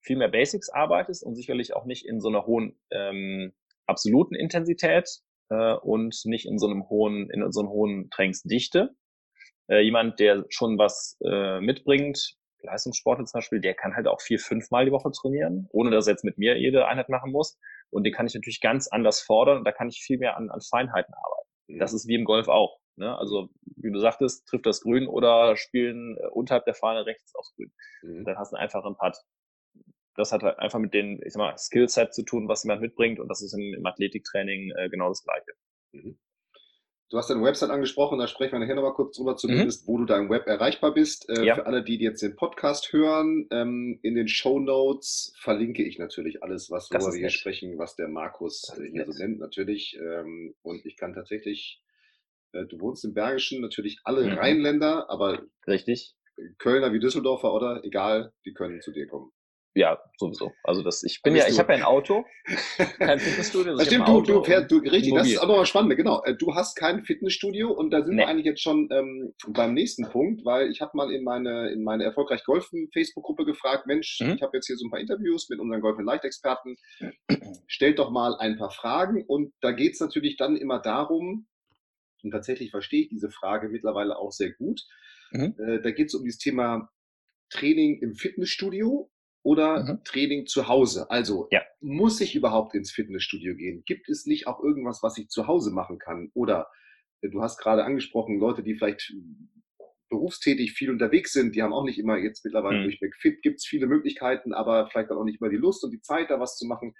viel 0.00 0.16
mehr 0.16 0.28
Basics 0.28 0.68
arbeitest 0.68 1.24
und 1.24 1.34
sicherlich 1.34 1.74
auch 1.74 1.84
nicht 1.84 2.06
in 2.06 2.20
so 2.20 2.28
einer 2.28 2.46
hohen 2.46 2.78
ähm, 2.90 3.52
absoluten 3.86 4.34
Intensität 4.34 5.08
äh, 5.48 5.74
und 5.74 6.20
nicht 6.24 6.46
in 6.46 6.58
so 6.58 6.66
einem 6.66 6.88
hohen, 6.88 7.30
in 7.30 7.50
so 7.50 7.60
einer 7.60 7.70
hohen 7.70 8.10
Trainingsdichte, 8.10 8.94
äh, 9.68 9.80
jemand, 9.80 10.18
der 10.18 10.44
schon 10.48 10.78
was 10.78 11.18
äh, 11.24 11.60
mitbringt, 11.60 12.36
Leistungssportler 12.62 13.24
zum 13.24 13.38
Beispiel, 13.38 13.60
der 13.60 13.74
kann 13.74 13.94
halt 13.94 14.06
auch 14.06 14.20
vier, 14.20 14.38
fünf 14.38 14.70
Mal 14.70 14.84
die 14.84 14.92
Woche 14.92 15.10
trainieren, 15.12 15.68
ohne 15.70 15.90
dass 15.90 16.06
er 16.06 16.12
jetzt 16.12 16.24
mit 16.24 16.38
mir 16.38 16.58
jede 16.58 16.86
Einheit 16.86 17.08
machen 17.08 17.32
muss. 17.32 17.58
Und 17.90 18.04
den 18.04 18.12
kann 18.12 18.26
ich 18.26 18.34
natürlich 18.34 18.60
ganz 18.60 18.88
anders 18.88 19.20
fordern 19.20 19.58
und 19.58 19.64
da 19.64 19.72
kann 19.72 19.88
ich 19.88 20.00
viel 20.00 20.18
mehr 20.18 20.36
an, 20.36 20.50
an 20.50 20.60
Feinheiten 20.60 21.14
arbeiten. 21.14 21.48
Mhm. 21.68 21.78
Das 21.78 21.92
ist 21.92 22.06
wie 22.08 22.14
im 22.14 22.24
Golf 22.24 22.48
auch. 22.48 22.78
Ne? 22.96 23.16
Also, 23.16 23.48
wie 23.76 23.92
du 23.92 23.98
sagtest, 23.98 24.46
trifft 24.48 24.66
das 24.66 24.80
Grün 24.80 25.06
oder 25.06 25.56
spielen 25.56 26.16
äh, 26.18 26.26
unterhalb 26.32 26.64
der 26.64 26.74
Fahne 26.74 27.06
rechts 27.06 27.34
aufs 27.34 27.54
Grün. 27.54 27.72
Mhm. 28.02 28.24
Dann 28.24 28.36
hast 28.36 28.52
du 28.52 28.56
einfach 28.56 28.84
einen 28.84 28.96
Putt. 28.96 29.16
Das 30.16 30.32
hat 30.32 30.42
halt 30.42 30.58
einfach 30.58 30.80
mit 30.80 30.94
den, 30.94 31.22
ich 31.24 31.32
sag 31.32 31.38
mal, 31.38 31.56
Skillset 31.56 32.12
zu 32.12 32.24
tun, 32.24 32.48
was 32.48 32.64
jemand 32.64 32.80
mitbringt 32.80 33.20
und 33.20 33.28
das 33.28 33.40
ist 33.40 33.54
im, 33.54 33.72
im 33.72 33.86
Athletiktraining 33.86 34.72
äh, 34.76 34.88
genau 34.90 35.08
das 35.08 35.22
Gleiche. 35.22 35.52
Mhm. 35.92 36.18
Du 37.10 37.16
hast 37.16 37.30
deine 37.30 37.42
Website 37.42 37.70
angesprochen, 37.70 38.18
da 38.18 38.28
sprechen 38.28 38.52
wir 38.52 38.58
nachher 38.58 38.74
nochmal 38.74 38.92
kurz 38.92 39.16
drüber, 39.16 39.34
zumindest, 39.34 39.86
mhm. 39.86 39.92
wo 39.92 39.98
du 39.98 40.04
da 40.04 40.18
im 40.18 40.28
Web 40.28 40.46
erreichbar 40.46 40.92
bist. 40.92 41.26
Äh, 41.30 41.46
ja. 41.46 41.54
Für 41.54 41.64
alle, 41.64 41.82
die 41.82 41.96
jetzt 41.96 42.20
den 42.20 42.36
Podcast 42.36 42.92
hören, 42.92 43.46
ähm, 43.50 43.98
in 44.02 44.14
den 44.14 44.28
Show 44.28 44.58
Notes 44.58 45.32
verlinke 45.40 45.82
ich 45.82 45.98
natürlich 45.98 46.42
alles, 46.42 46.70
was 46.70 46.90
worüber 46.90 47.12
wir 47.12 47.20
hier 47.20 47.30
sprechen, 47.30 47.78
was 47.78 47.96
der 47.96 48.08
Markus 48.08 48.70
äh, 48.76 48.82
hier 48.82 49.06
nett. 49.06 49.14
so 49.14 49.22
nennt, 49.22 49.38
natürlich. 49.38 49.98
Ähm, 49.98 50.54
und 50.60 50.84
ich 50.84 50.98
kann 50.98 51.14
tatsächlich, 51.14 51.82
äh, 52.52 52.66
du 52.66 52.78
wohnst 52.78 53.06
im 53.06 53.14
Bergischen, 53.14 53.62
natürlich 53.62 54.00
alle 54.04 54.24
mhm. 54.24 54.36
Rheinländer, 54.36 55.08
aber 55.08 55.42
Richtig. 55.66 56.14
Kölner 56.58 56.92
wie 56.92 57.00
Düsseldorfer, 57.00 57.54
oder? 57.54 57.82
Egal, 57.84 58.34
die 58.44 58.52
können 58.52 58.82
zu 58.82 58.92
dir 58.92 59.06
kommen 59.06 59.32
ja, 59.74 59.98
sowieso. 60.16 60.52
Also 60.64 60.82
das, 60.82 61.02
ich 61.04 61.22
bin 61.22 61.36
ja, 61.36 61.46
ich 61.46 61.58
habe 61.58 61.72
ja 61.72 61.78
ein 61.78 61.84
Auto, 61.84 62.24
kein 62.98 63.20
Fitnessstudio. 63.20 63.72
Also 63.72 63.84
stimmt, 63.84 64.08
du, 64.08 64.22
du 64.22 64.42
fährst, 64.42 64.70
du, 64.70 64.78
richtig, 64.78 65.10
mobil. 65.10 65.18
das 65.18 65.28
ist 65.28 65.38
auch 65.38 65.46
nochmal 65.46 65.66
spannend, 65.66 65.96
genau. 65.96 66.22
Äh, 66.24 66.34
du 66.36 66.54
hast 66.54 66.74
kein 66.74 67.04
Fitnessstudio 67.04 67.70
und 67.70 67.90
da 67.90 68.02
sind 68.02 68.16
nee. 68.16 68.22
wir 68.22 68.28
eigentlich 68.28 68.46
jetzt 68.46 68.62
schon 68.62 68.88
ähm, 68.90 69.34
beim 69.48 69.74
nächsten 69.74 70.08
Punkt, 70.08 70.44
weil 70.44 70.70
ich 70.70 70.80
habe 70.80 70.92
mal 70.94 71.12
in 71.12 71.22
meine, 71.22 71.70
in 71.70 71.84
meine 71.84 72.04
erfolgreich 72.04 72.44
Golfen 72.44 72.88
Facebook-Gruppe 72.92 73.44
gefragt, 73.44 73.86
Mensch, 73.86 74.18
mhm. 74.20 74.32
ich 74.32 74.42
habe 74.42 74.56
jetzt 74.56 74.66
hier 74.66 74.76
so 74.76 74.86
ein 74.86 74.90
paar 74.90 75.00
Interviews 75.00 75.48
mit 75.48 75.60
unseren 75.60 75.80
Golf- 75.80 75.98
und 75.98 76.06
Leichtexperten, 76.06 76.76
stellt 77.66 77.98
doch 77.98 78.10
mal 78.10 78.34
ein 78.36 78.56
paar 78.56 78.70
Fragen 78.70 79.24
und 79.26 79.52
da 79.60 79.72
geht 79.72 79.94
es 79.94 80.00
natürlich 80.00 80.36
dann 80.36 80.56
immer 80.56 80.80
darum, 80.80 81.46
und 82.24 82.32
tatsächlich 82.32 82.72
verstehe 82.72 83.02
ich 83.02 83.08
diese 83.10 83.30
Frage 83.30 83.68
mittlerweile 83.68 84.16
auch 84.16 84.32
sehr 84.32 84.52
gut, 84.54 84.80
mhm. 85.30 85.54
äh, 85.58 85.80
da 85.82 85.90
geht 85.92 86.08
es 86.08 86.14
um 86.14 86.24
dieses 86.24 86.38
Thema 86.38 86.90
Training 87.50 88.00
im 88.02 88.14
Fitnessstudio 88.14 89.10
oder 89.42 89.84
mhm. 89.84 90.04
Training 90.04 90.46
zu 90.46 90.68
Hause. 90.68 91.10
Also 91.10 91.48
ja. 91.50 91.62
muss 91.80 92.20
ich 92.20 92.34
überhaupt 92.34 92.74
ins 92.74 92.90
Fitnessstudio 92.90 93.54
gehen? 93.54 93.82
Gibt 93.86 94.08
es 94.08 94.26
nicht 94.26 94.46
auch 94.46 94.62
irgendwas, 94.62 95.02
was 95.02 95.18
ich 95.18 95.28
zu 95.28 95.46
Hause 95.46 95.70
machen 95.70 95.98
kann? 95.98 96.30
Oder 96.34 96.68
äh, 97.20 97.30
du 97.30 97.42
hast 97.42 97.58
gerade 97.58 97.84
angesprochen, 97.84 98.38
Leute, 98.38 98.62
die 98.62 98.74
vielleicht 98.74 99.14
berufstätig 100.08 100.72
viel 100.72 100.90
unterwegs 100.90 101.32
sind, 101.32 101.54
die 101.54 101.62
haben 101.62 101.72
auch 101.72 101.84
nicht 101.84 101.98
immer 101.98 102.16
jetzt 102.16 102.44
mittlerweile 102.44 102.80
mhm. 102.80 102.84
durch 102.84 103.00
McFit 103.00 103.42
gibt 103.42 103.58
es 103.58 103.66
viele 103.66 103.86
Möglichkeiten, 103.86 104.54
aber 104.54 104.88
vielleicht 104.88 105.10
auch 105.10 105.24
nicht 105.24 105.40
immer 105.40 105.50
die 105.50 105.56
Lust 105.56 105.84
und 105.84 105.90
die 105.90 106.00
Zeit, 106.00 106.30
da 106.30 106.40
was 106.40 106.56
zu 106.56 106.66
machen. 106.66 106.94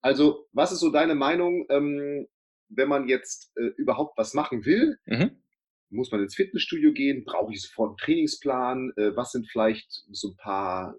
Also, 0.00 0.48
was 0.52 0.72
ist 0.72 0.80
so 0.80 0.90
deine 0.90 1.14
Meinung, 1.14 1.66
ähm, 1.70 2.26
wenn 2.68 2.88
man 2.88 3.08
jetzt 3.08 3.52
äh, 3.56 3.70
überhaupt 3.76 4.16
was 4.16 4.34
machen 4.34 4.64
will? 4.64 4.96
Mhm. 5.06 5.42
Muss 5.90 6.10
man 6.10 6.22
ins 6.22 6.34
Fitnessstudio 6.34 6.92
gehen? 6.92 7.24
Brauche 7.24 7.52
ich 7.52 7.62
sofort 7.62 7.90
einen 7.90 7.96
Trainingsplan? 7.98 8.92
Äh, 8.96 9.16
was 9.16 9.32
sind 9.32 9.48
vielleicht 9.50 10.04
so 10.10 10.30
ein 10.30 10.36
paar 10.36 10.96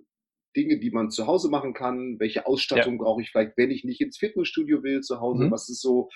Dinge, 0.56 0.80
die 0.80 0.92
man 0.92 1.10
zu 1.10 1.28
Hause 1.28 1.50
machen 1.50 1.74
kann? 1.74 2.20
Welche 2.20 2.46
Ausstattung 2.46 2.96
ja. 2.96 3.04
brauche 3.04 3.22
ich 3.22 3.32
vielleicht, 3.32 3.58
wenn 3.58 3.72
ich 3.72 3.84
nicht 3.84 4.02
ins 4.02 4.18
Fitnessstudio 4.18 4.84
will 4.84 5.02
zu 5.02 5.20
Hause? 5.20 5.46
Mhm. 5.46 5.52
Was 5.52 5.70
ist 5.70 5.82
so, 5.82 6.10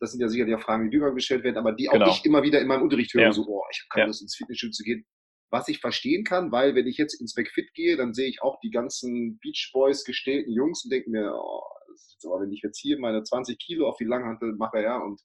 das 0.00 0.12
sind 0.12 0.20
ja 0.20 0.28
sicherlich 0.28 0.54
auch 0.54 0.62
Fragen, 0.62 0.90
die 0.90 0.98
gestellt 0.98 1.44
werden, 1.44 1.56
aber 1.56 1.72
die 1.72 1.88
auch 1.88 1.94
genau. 1.94 2.10
ich 2.10 2.24
immer 2.24 2.42
wieder 2.42 2.60
in 2.60 2.68
meinem 2.68 2.82
Unterricht 2.82 3.14
höre, 3.14 3.22
ja. 3.22 3.32
so, 3.32 3.46
oh, 3.46 3.62
ich 3.70 3.80
habe 3.80 3.88
keine 3.90 4.02
ja. 4.02 4.06
Lust 4.08 4.22
ins 4.22 4.36
Fitnessstudio 4.36 4.72
zu 4.72 4.82
gehen. 4.84 5.06
was 5.50 5.68
ich 5.68 5.80
verstehen 5.80 6.24
kann, 6.24 6.52
weil 6.52 6.74
wenn 6.74 6.86
ich 6.86 6.96
jetzt 6.96 7.20
ins 7.20 7.36
McFit 7.36 7.72
gehe, 7.74 7.96
dann 7.96 8.14
sehe 8.14 8.28
ich 8.28 8.42
auch 8.42 8.58
die 8.60 8.70
ganzen 8.70 9.38
Beach 9.38 9.70
Boys 9.72 10.04
gestellten 10.04 10.52
Jungs 10.52 10.84
und 10.84 10.92
denke 10.92 11.10
mir, 11.10 11.32
oh, 11.34 11.62
aber 12.24 12.42
wenn 12.42 12.52
ich 12.52 12.62
jetzt 12.62 12.78
hier 12.78 12.98
meine 12.98 13.22
20 13.22 13.58
Kilo 13.58 13.88
auf 13.88 13.96
die 13.96 14.04
Langhantel 14.04 14.54
mache, 14.56 14.82
ja, 14.82 14.98
und. 14.98 15.20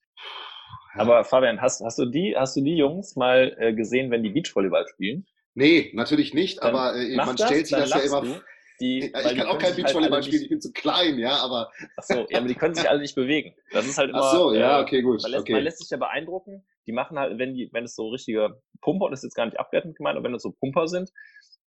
Aber 0.94 1.24
Fabian, 1.24 1.62
hast, 1.62 1.82
hast 1.84 2.00
du 2.00 2.06
die, 2.06 2.36
hast 2.36 2.56
du 2.56 2.62
die 2.62 2.76
Jungs 2.76 3.16
mal 3.16 3.56
äh, 3.58 3.74
gesehen, 3.74 4.12
wenn 4.12 4.24
die 4.24 4.30
Beachvolleyball 4.30 4.86
spielen? 4.88 5.26
Nee, 5.54 5.92
natürlich 5.94 6.34
nicht, 6.34 6.62
dann 6.62 6.76
aber 6.76 6.96
äh, 6.96 7.16
man 7.16 7.36
das, 7.36 7.48
stellt 7.48 7.68
sich 7.68 7.78
das 7.78 7.90
ja 7.90 8.00
immer 8.00 8.24
vor. 8.26 8.42
Die, 8.80 9.00
ich 9.00 9.12
kann 9.14 9.42
auch 9.42 9.60
kein 9.60 9.68
halt 9.68 9.76
Beachvolleyball 9.76 10.16
halt 10.16 10.26
spielen, 10.26 10.42
ich 10.42 10.50
bin 10.50 10.60
zu 10.60 10.72
klein, 10.74 11.20
ja, 11.20 11.36
aber. 11.38 11.72
Ach 11.98 12.04
so, 12.04 12.26
ja, 12.30 12.40
aber 12.40 12.48
die 12.48 12.56
können 12.56 12.74
sich 12.74 12.90
alle 12.90 13.00
nicht 13.00 13.14
bewegen. 13.14 13.54
Das 13.72 13.86
ist 13.86 14.00
halt 14.00 14.10
immer. 14.10 14.24
Ach 14.24 14.32
so, 14.32 14.54
ja, 14.56 14.80
äh, 14.80 14.82
okay, 14.82 15.04
gut. 15.04 15.22
Man 15.22 15.32
lässt, 15.32 15.42
okay. 15.42 15.54
man 15.54 15.64
lässt 15.64 15.78
sich 15.80 15.90
ja 15.92 15.98
beeindrucken. 15.98 16.66
Die 16.88 16.92
machen 16.92 17.20
halt, 17.20 17.38
wenn 17.38 17.54
die, 17.54 17.70
wenn 17.74 17.84
es 17.84 17.96
so 17.96 18.10
richtige 18.10 18.60
Pumper, 18.82 19.06
und 19.06 19.12
das 19.12 19.20
ist 19.20 19.26
jetzt 19.26 19.36
gar 19.36 19.46
nicht 19.46 19.60
abwertend 19.60 19.96
gemeint, 19.96 20.18
aber 20.18 20.26
wenn 20.26 20.34
es 20.34 20.42
so 20.42 20.52
Pumper 20.52 20.88
sind, 20.88 21.12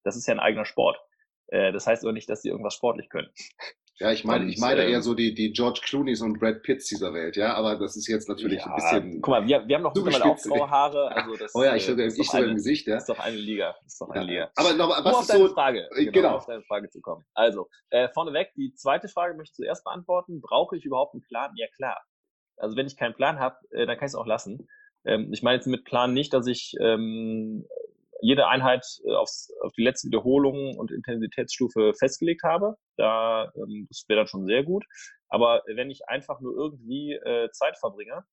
das 0.03 0.17
ist 0.17 0.27
ja 0.27 0.35
ein 0.35 0.41
eigener 0.41 0.65
Sport. 0.65 0.99
Äh, 1.49 1.73
das 1.73 1.87
heißt 1.87 2.03
aber 2.03 2.13
nicht, 2.13 2.29
dass 2.29 2.43
die 2.43 2.49
irgendwas 2.49 2.75
sportlich 2.75 3.09
können. 3.09 3.29
Ja, 4.01 4.11
ich 4.11 4.25
meine, 4.25 4.51
ich 4.51 4.59
meine 4.59 4.83
ähm, 4.83 4.91
eher 4.91 5.03
so 5.03 5.15
die, 5.15 5.35
die 5.35 5.53
George 5.53 5.81
Clooney's 5.85 6.21
und 6.21 6.41
Brad 6.41 6.63
Pitts 6.63 6.89
dieser 6.89 7.15
Welt, 7.15 7.37
ja, 7.37 7.55
aber 7.55 7.77
das 7.77 7.95
ist 7.95 8.09
jetzt 8.09 8.29
natürlich 8.29 8.59
ja, 8.59 8.67
ein 8.67 8.75
bisschen. 8.75 9.23
Guck 9.23 9.31
mal, 9.31 9.47
wir, 9.47 9.69
wir 9.69 9.77
haben 9.77 9.83
noch 9.83 9.95
mittlerweile 9.95 10.25
auch 10.25 10.43
graue 10.43 10.69
Haare, 10.69 11.09
also 11.17 11.37
das 11.37 11.55
Oh 11.55 11.63
ja, 11.63 11.77
ich, 11.77 11.89
äh, 11.89 12.07
ich 12.07 12.29
sogar 12.29 12.49
im 12.49 12.57
Gesicht, 12.57 12.89
ja. 12.89 12.97
Ist 12.97 13.09
doch 13.09 13.21
eine 13.21 13.37
Liga. 13.37 13.77
Ist 13.87 14.01
doch 14.01 14.11
eine. 14.11 14.25
Liga. 14.25 14.51
Aber 14.57 14.73
nochmal, 14.73 15.05
was 15.05 15.15
um 15.15 15.23
ist 15.23 15.31
auf 15.31 15.37
deine 15.37 15.49
so, 15.49 15.55
Frage, 15.55 15.89
genau, 15.95 16.11
genau. 16.11 16.37
auf 16.37 16.47
deine 16.47 16.63
Frage 16.65 16.89
zu 16.91 17.01
kommen. 17.01 17.25
Also, 17.35 17.69
äh, 17.91 18.09
vorneweg, 18.09 18.53
die 18.57 18.75
zweite 18.75 19.07
Frage 19.07 19.35
möchte 19.37 19.53
ich 19.53 19.57
zuerst 19.57 19.85
beantworten. 19.85 20.41
Brauche 20.41 20.77
ich 20.77 20.85
überhaupt 20.85 21.15
einen 21.15 21.23
Plan? 21.23 21.53
Ja, 21.55 21.69
klar. 21.77 22.03
Also, 22.57 22.77
wenn 22.77 22.89
ich 22.89 22.97
keinen 22.97 23.15
Plan 23.15 23.39
habe, 23.39 23.57
äh, 23.71 23.87
dann 23.87 23.97
kann 23.97 24.07
ich 24.07 24.13
es 24.13 24.17
auch 24.17 24.27
lassen. 24.27 24.67
Ähm, 25.05 25.33
ich 25.33 25.45
meine 25.45 25.57
jetzt 25.57 25.67
mit 25.67 25.85
Plan 25.85 26.13
nicht, 26.13 26.33
dass 26.33 26.49
ich 26.49 26.75
ähm, 26.81 27.65
jede 28.21 28.47
Einheit 28.49 28.87
äh, 29.07 29.13
aufs, 29.13 29.51
auf 29.63 29.73
die 29.73 29.85
letzte 29.85 30.09
Wiederholung 30.09 30.77
und 30.77 30.91
Intensitätsstufe 30.91 31.93
festgelegt 31.95 32.43
habe. 32.43 32.77
Da, 32.97 33.53
ähm, 33.57 33.87
das 33.89 34.05
wäre 34.09 34.21
dann 34.21 34.27
schon 34.27 34.47
sehr 34.47 34.65
gut. 34.65 34.85
Aber 35.29 35.63
wenn 35.67 35.91
ich 35.91 36.09
einfach 36.09 36.41
nur 36.41 36.55
irgendwie 36.55 37.13
äh, 37.13 37.51
Zeit 37.51 37.79
verbringe, 37.79 38.25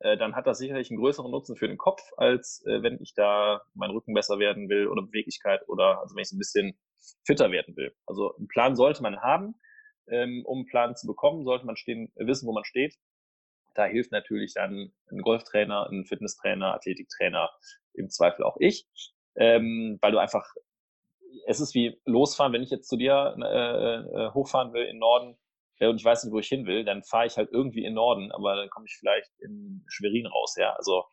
äh, 0.00 0.16
dann 0.16 0.34
hat 0.34 0.46
das 0.46 0.58
sicherlich 0.58 0.90
einen 0.90 0.98
größeren 0.98 1.30
Nutzen 1.30 1.56
für 1.56 1.68
den 1.68 1.78
Kopf, 1.78 2.02
als 2.16 2.64
äh, 2.66 2.82
wenn 2.82 3.00
ich 3.00 3.14
da 3.14 3.62
mein 3.74 3.90
Rücken 3.90 4.14
besser 4.14 4.38
werden 4.38 4.68
will 4.68 4.88
oder 4.88 5.02
Beweglichkeit 5.02 5.66
oder 5.68 6.00
also 6.00 6.14
wenn 6.14 6.22
ich 6.22 6.28
so 6.28 6.36
ein 6.36 6.38
bisschen 6.38 6.78
fitter 7.24 7.50
werden 7.50 7.76
will. 7.76 7.94
Also 8.06 8.34
einen 8.36 8.48
Plan 8.48 8.76
sollte 8.76 9.02
man 9.02 9.20
haben. 9.20 9.54
Ähm, 10.08 10.44
um 10.46 10.58
einen 10.58 10.66
Plan 10.66 10.94
zu 10.94 11.08
bekommen, 11.08 11.44
sollte 11.44 11.66
man 11.66 11.76
stehen, 11.76 12.12
wissen, 12.14 12.46
wo 12.46 12.52
man 12.52 12.64
steht. 12.64 12.94
Da 13.76 13.84
hilft 13.84 14.12
natürlich 14.12 14.54
dann 14.54 14.92
ein 15.10 15.22
Golftrainer, 15.22 15.88
ein 15.90 16.04
Fitnesstrainer, 16.04 16.74
Athletiktrainer, 16.74 17.50
im 17.94 18.08
Zweifel 18.08 18.44
auch 18.44 18.56
ich, 18.58 18.86
ähm, 19.36 19.98
weil 20.00 20.12
du 20.12 20.18
einfach, 20.18 20.46
es 21.46 21.60
ist 21.60 21.74
wie 21.74 22.00
losfahren, 22.04 22.52
wenn 22.52 22.62
ich 22.62 22.70
jetzt 22.70 22.88
zu 22.88 22.96
dir 22.96 23.36
äh, 23.38 24.24
äh, 24.24 24.30
hochfahren 24.32 24.72
will 24.72 24.84
in 24.84 24.98
Norden 24.98 25.36
äh, 25.78 25.88
und 25.88 25.96
ich 25.96 26.04
weiß 26.04 26.24
nicht, 26.24 26.32
wo 26.32 26.38
ich 26.38 26.48
hin 26.48 26.66
will, 26.66 26.84
dann 26.84 27.02
fahre 27.02 27.26
ich 27.26 27.36
halt 27.36 27.50
irgendwie 27.52 27.84
in 27.84 27.94
Norden, 27.94 28.32
aber 28.32 28.56
dann 28.56 28.70
komme 28.70 28.86
ich 28.86 28.96
vielleicht 28.98 29.30
in 29.40 29.84
Schwerin 29.88 30.26
raus, 30.26 30.56
ja, 30.58 30.72
also 30.74 31.04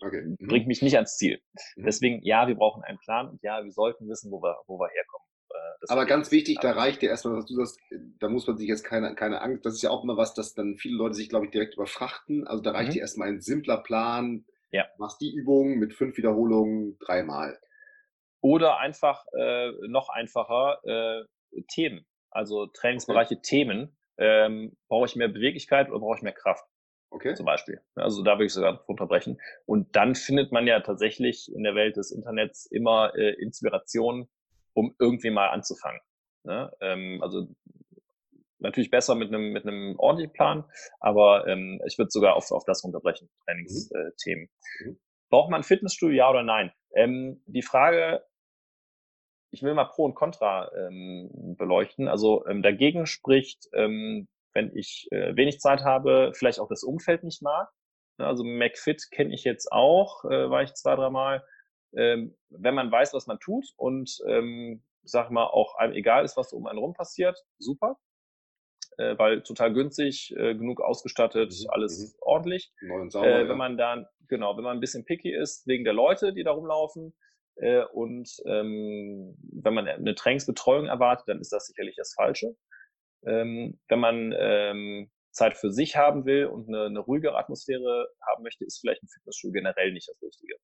okay. 0.00 0.22
mhm. 0.22 0.48
bringt 0.48 0.66
mich 0.66 0.82
nicht 0.82 0.96
ans 0.96 1.16
Ziel. 1.16 1.40
Mhm. 1.76 1.84
Deswegen, 1.84 2.22
ja, 2.24 2.48
wir 2.48 2.56
brauchen 2.56 2.82
einen 2.82 2.98
Plan 2.98 3.28
und 3.28 3.42
ja, 3.42 3.62
wir 3.62 3.72
sollten 3.72 4.08
wissen, 4.08 4.30
wo 4.30 4.42
wir, 4.42 4.56
wo 4.66 4.78
wir 4.78 4.88
herkommen. 4.88 5.26
Äh, 5.82 5.92
aber 5.92 6.06
ganz 6.06 6.30
wichtig, 6.30 6.58
da 6.60 6.72
reicht 6.72 7.02
dir 7.02 7.10
erstmal, 7.10 7.36
was 7.36 7.46
du 7.46 7.54
sagst, 7.54 7.78
da 8.20 8.28
muss 8.28 8.46
man 8.46 8.56
sich 8.56 8.68
jetzt 8.68 8.84
keine, 8.84 9.14
keine 9.14 9.40
Angst, 9.42 9.64
das 9.64 9.74
ist 9.74 9.82
ja 9.82 9.90
auch 9.90 10.04
immer 10.04 10.16
was, 10.16 10.34
dass 10.34 10.54
dann 10.54 10.76
viele 10.76 10.96
Leute 10.96 11.14
sich, 11.14 11.28
glaube 11.28 11.46
ich, 11.46 11.50
direkt 11.50 11.74
überfrachten. 11.74 12.46
Also 12.46 12.62
da 12.62 12.72
reicht 12.72 12.90
mhm. 12.90 12.94
dir 12.94 13.00
erstmal 13.00 13.28
ein 13.28 13.40
simpler 13.40 13.78
Plan, 13.78 14.44
ja. 14.72 14.86
Machst 14.96 15.20
die 15.20 15.32
Übung 15.32 15.78
mit 15.78 15.92
fünf 15.92 16.16
Wiederholungen 16.16 16.98
dreimal. 16.98 17.58
Oder 18.40 18.78
einfach 18.78 19.24
äh, 19.38 19.70
noch 19.86 20.08
einfacher 20.08 20.80
äh, 20.84 21.62
Themen, 21.68 22.06
also 22.30 22.66
Trainingsbereiche 22.66 23.34
okay. 23.34 23.42
Themen. 23.42 23.96
Ähm, 24.18 24.76
brauche 24.88 25.06
ich 25.06 25.16
mehr 25.16 25.28
Beweglichkeit 25.28 25.90
oder 25.90 26.00
brauche 26.00 26.16
ich 26.16 26.22
mehr 26.22 26.32
Kraft? 26.32 26.64
Okay. 27.10 27.34
Zum 27.34 27.44
Beispiel. 27.44 27.80
Also 27.94 28.22
da 28.22 28.32
würde 28.32 28.46
ich 28.46 28.52
sogar 28.52 28.82
unterbrechen. 28.88 29.38
Und 29.66 29.94
dann 29.94 30.14
findet 30.14 30.50
man 30.50 30.66
ja 30.66 30.80
tatsächlich 30.80 31.52
in 31.54 31.62
der 31.62 31.74
Welt 31.74 31.96
des 31.96 32.10
Internets 32.10 32.66
immer 32.66 33.14
äh, 33.14 33.34
Inspiration, 33.34 34.28
um 34.74 34.94
irgendwie 34.98 35.30
mal 35.30 35.48
anzufangen. 35.48 36.00
Ne? 36.44 36.72
Ähm, 36.80 37.20
also 37.22 37.48
natürlich 38.58 38.90
besser 38.90 39.14
mit 39.14 39.28
einem, 39.28 39.52
mit 39.52 39.66
einem 39.66 39.98
ordentlichen 39.98 40.32
Plan, 40.32 40.64
aber 41.00 41.46
ähm, 41.46 41.80
ich 41.86 41.98
würde 41.98 42.10
sogar 42.10 42.36
auf, 42.36 42.50
auf 42.52 42.64
das 42.64 42.84
runterbrechen, 42.84 43.28
Trainingsthemen. 43.44 44.48
Mhm. 44.80 44.86
mhm. 44.90 45.00
Braucht 45.30 45.50
man 45.50 45.60
ein 45.60 45.64
Fitnessstudio, 45.64 46.14
ja 46.14 46.28
oder 46.28 46.42
nein? 46.42 46.72
Ähm, 46.94 47.42
die 47.46 47.62
Frage, 47.62 48.22
ich 49.50 49.62
will 49.62 49.74
mal 49.74 49.84
Pro 49.84 50.04
und 50.04 50.14
Contra 50.14 50.70
ähm, 50.76 51.54
beleuchten. 51.56 52.08
Also 52.08 52.46
ähm, 52.46 52.62
dagegen 52.62 53.06
spricht, 53.06 53.66
ähm, 53.74 54.28
wenn 54.52 54.76
ich 54.76 55.08
äh, 55.10 55.34
wenig 55.36 55.60
Zeit 55.60 55.84
habe, 55.84 56.32
vielleicht 56.34 56.58
auch 56.58 56.68
das 56.68 56.82
Umfeld 56.82 57.24
nicht 57.24 57.42
mag. 57.42 57.68
Also 58.18 58.44
McFit 58.44 59.10
kenne 59.10 59.34
ich 59.34 59.44
jetzt 59.44 59.72
auch, 59.72 60.24
äh, 60.24 60.50
war 60.50 60.62
ich 60.62 60.74
zwei, 60.74 60.96
dreimal. 60.96 61.44
Ähm, 61.96 62.36
wenn 62.50 62.74
man 62.74 62.90
weiß, 62.90 63.12
was 63.14 63.26
man 63.26 63.38
tut 63.38 63.66
und 63.76 64.18
ähm, 64.26 64.82
sag 65.02 65.30
mal 65.30 65.46
auch 65.46 65.76
einem 65.76 65.94
egal 65.94 66.24
ist, 66.24 66.36
was 66.36 66.52
um 66.52 66.66
einen 66.66 66.78
rum 66.78 66.94
passiert, 66.94 67.38
super 67.58 67.98
äh, 68.98 69.18
weil 69.18 69.42
total 69.42 69.72
günstig, 69.72 70.34
äh, 70.36 70.54
genug 70.54 70.80
ausgestattet, 70.80 71.52
mhm. 71.52 71.70
alles 71.70 72.14
mhm. 72.14 72.18
ordentlich. 72.20 72.72
Sauber, 73.08 73.26
äh, 73.26 73.42
wenn 73.42 73.48
ja. 73.48 73.56
man 73.56 73.76
dann, 73.76 74.06
genau, 74.28 74.56
wenn 74.56 74.64
man 74.64 74.76
ein 74.76 74.80
bisschen 74.80 75.04
picky 75.04 75.34
ist, 75.34 75.66
wegen 75.66 75.84
der 75.84 75.94
Leute, 75.94 76.32
die 76.32 76.44
da 76.44 76.52
rumlaufen, 76.52 77.14
äh, 77.56 77.84
und 77.92 78.30
ähm, 78.46 79.36
wenn 79.52 79.74
man 79.74 79.86
eine 79.86 80.14
Trainingsbetreuung 80.14 80.86
erwartet, 80.86 81.28
dann 81.28 81.40
ist 81.40 81.52
das 81.52 81.66
sicherlich 81.66 81.96
das 81.96 82.14
Falsche. 82.14 82.56
Ähm, 83.26 83.78
wenn 83.88 84.00
man 84.00 84.34
ähm, 84.36 85.10
Zeit 85.32 85.56
für 85.56 85.70
sich 85.70 85.96
haben 85.96 86.24
will 86.24 86.46
und 86.46 86.68
eine, 86.68 86.86
eine 86.86 87.00
ruhigere 87.00 87.36
Atmosphäre 87.36 88.08
haben 88.26 88.42
möchte, 88.42 88.64
ist 88.64 88.80
vielleicht 88.80 89.02
ein 89.02 89.08
Fitnessstudio 89.08 89.60
generell 89.60 89.92
nicht 89.92 90.08
das 90.08 90.20
Richtige. 90.22 90.54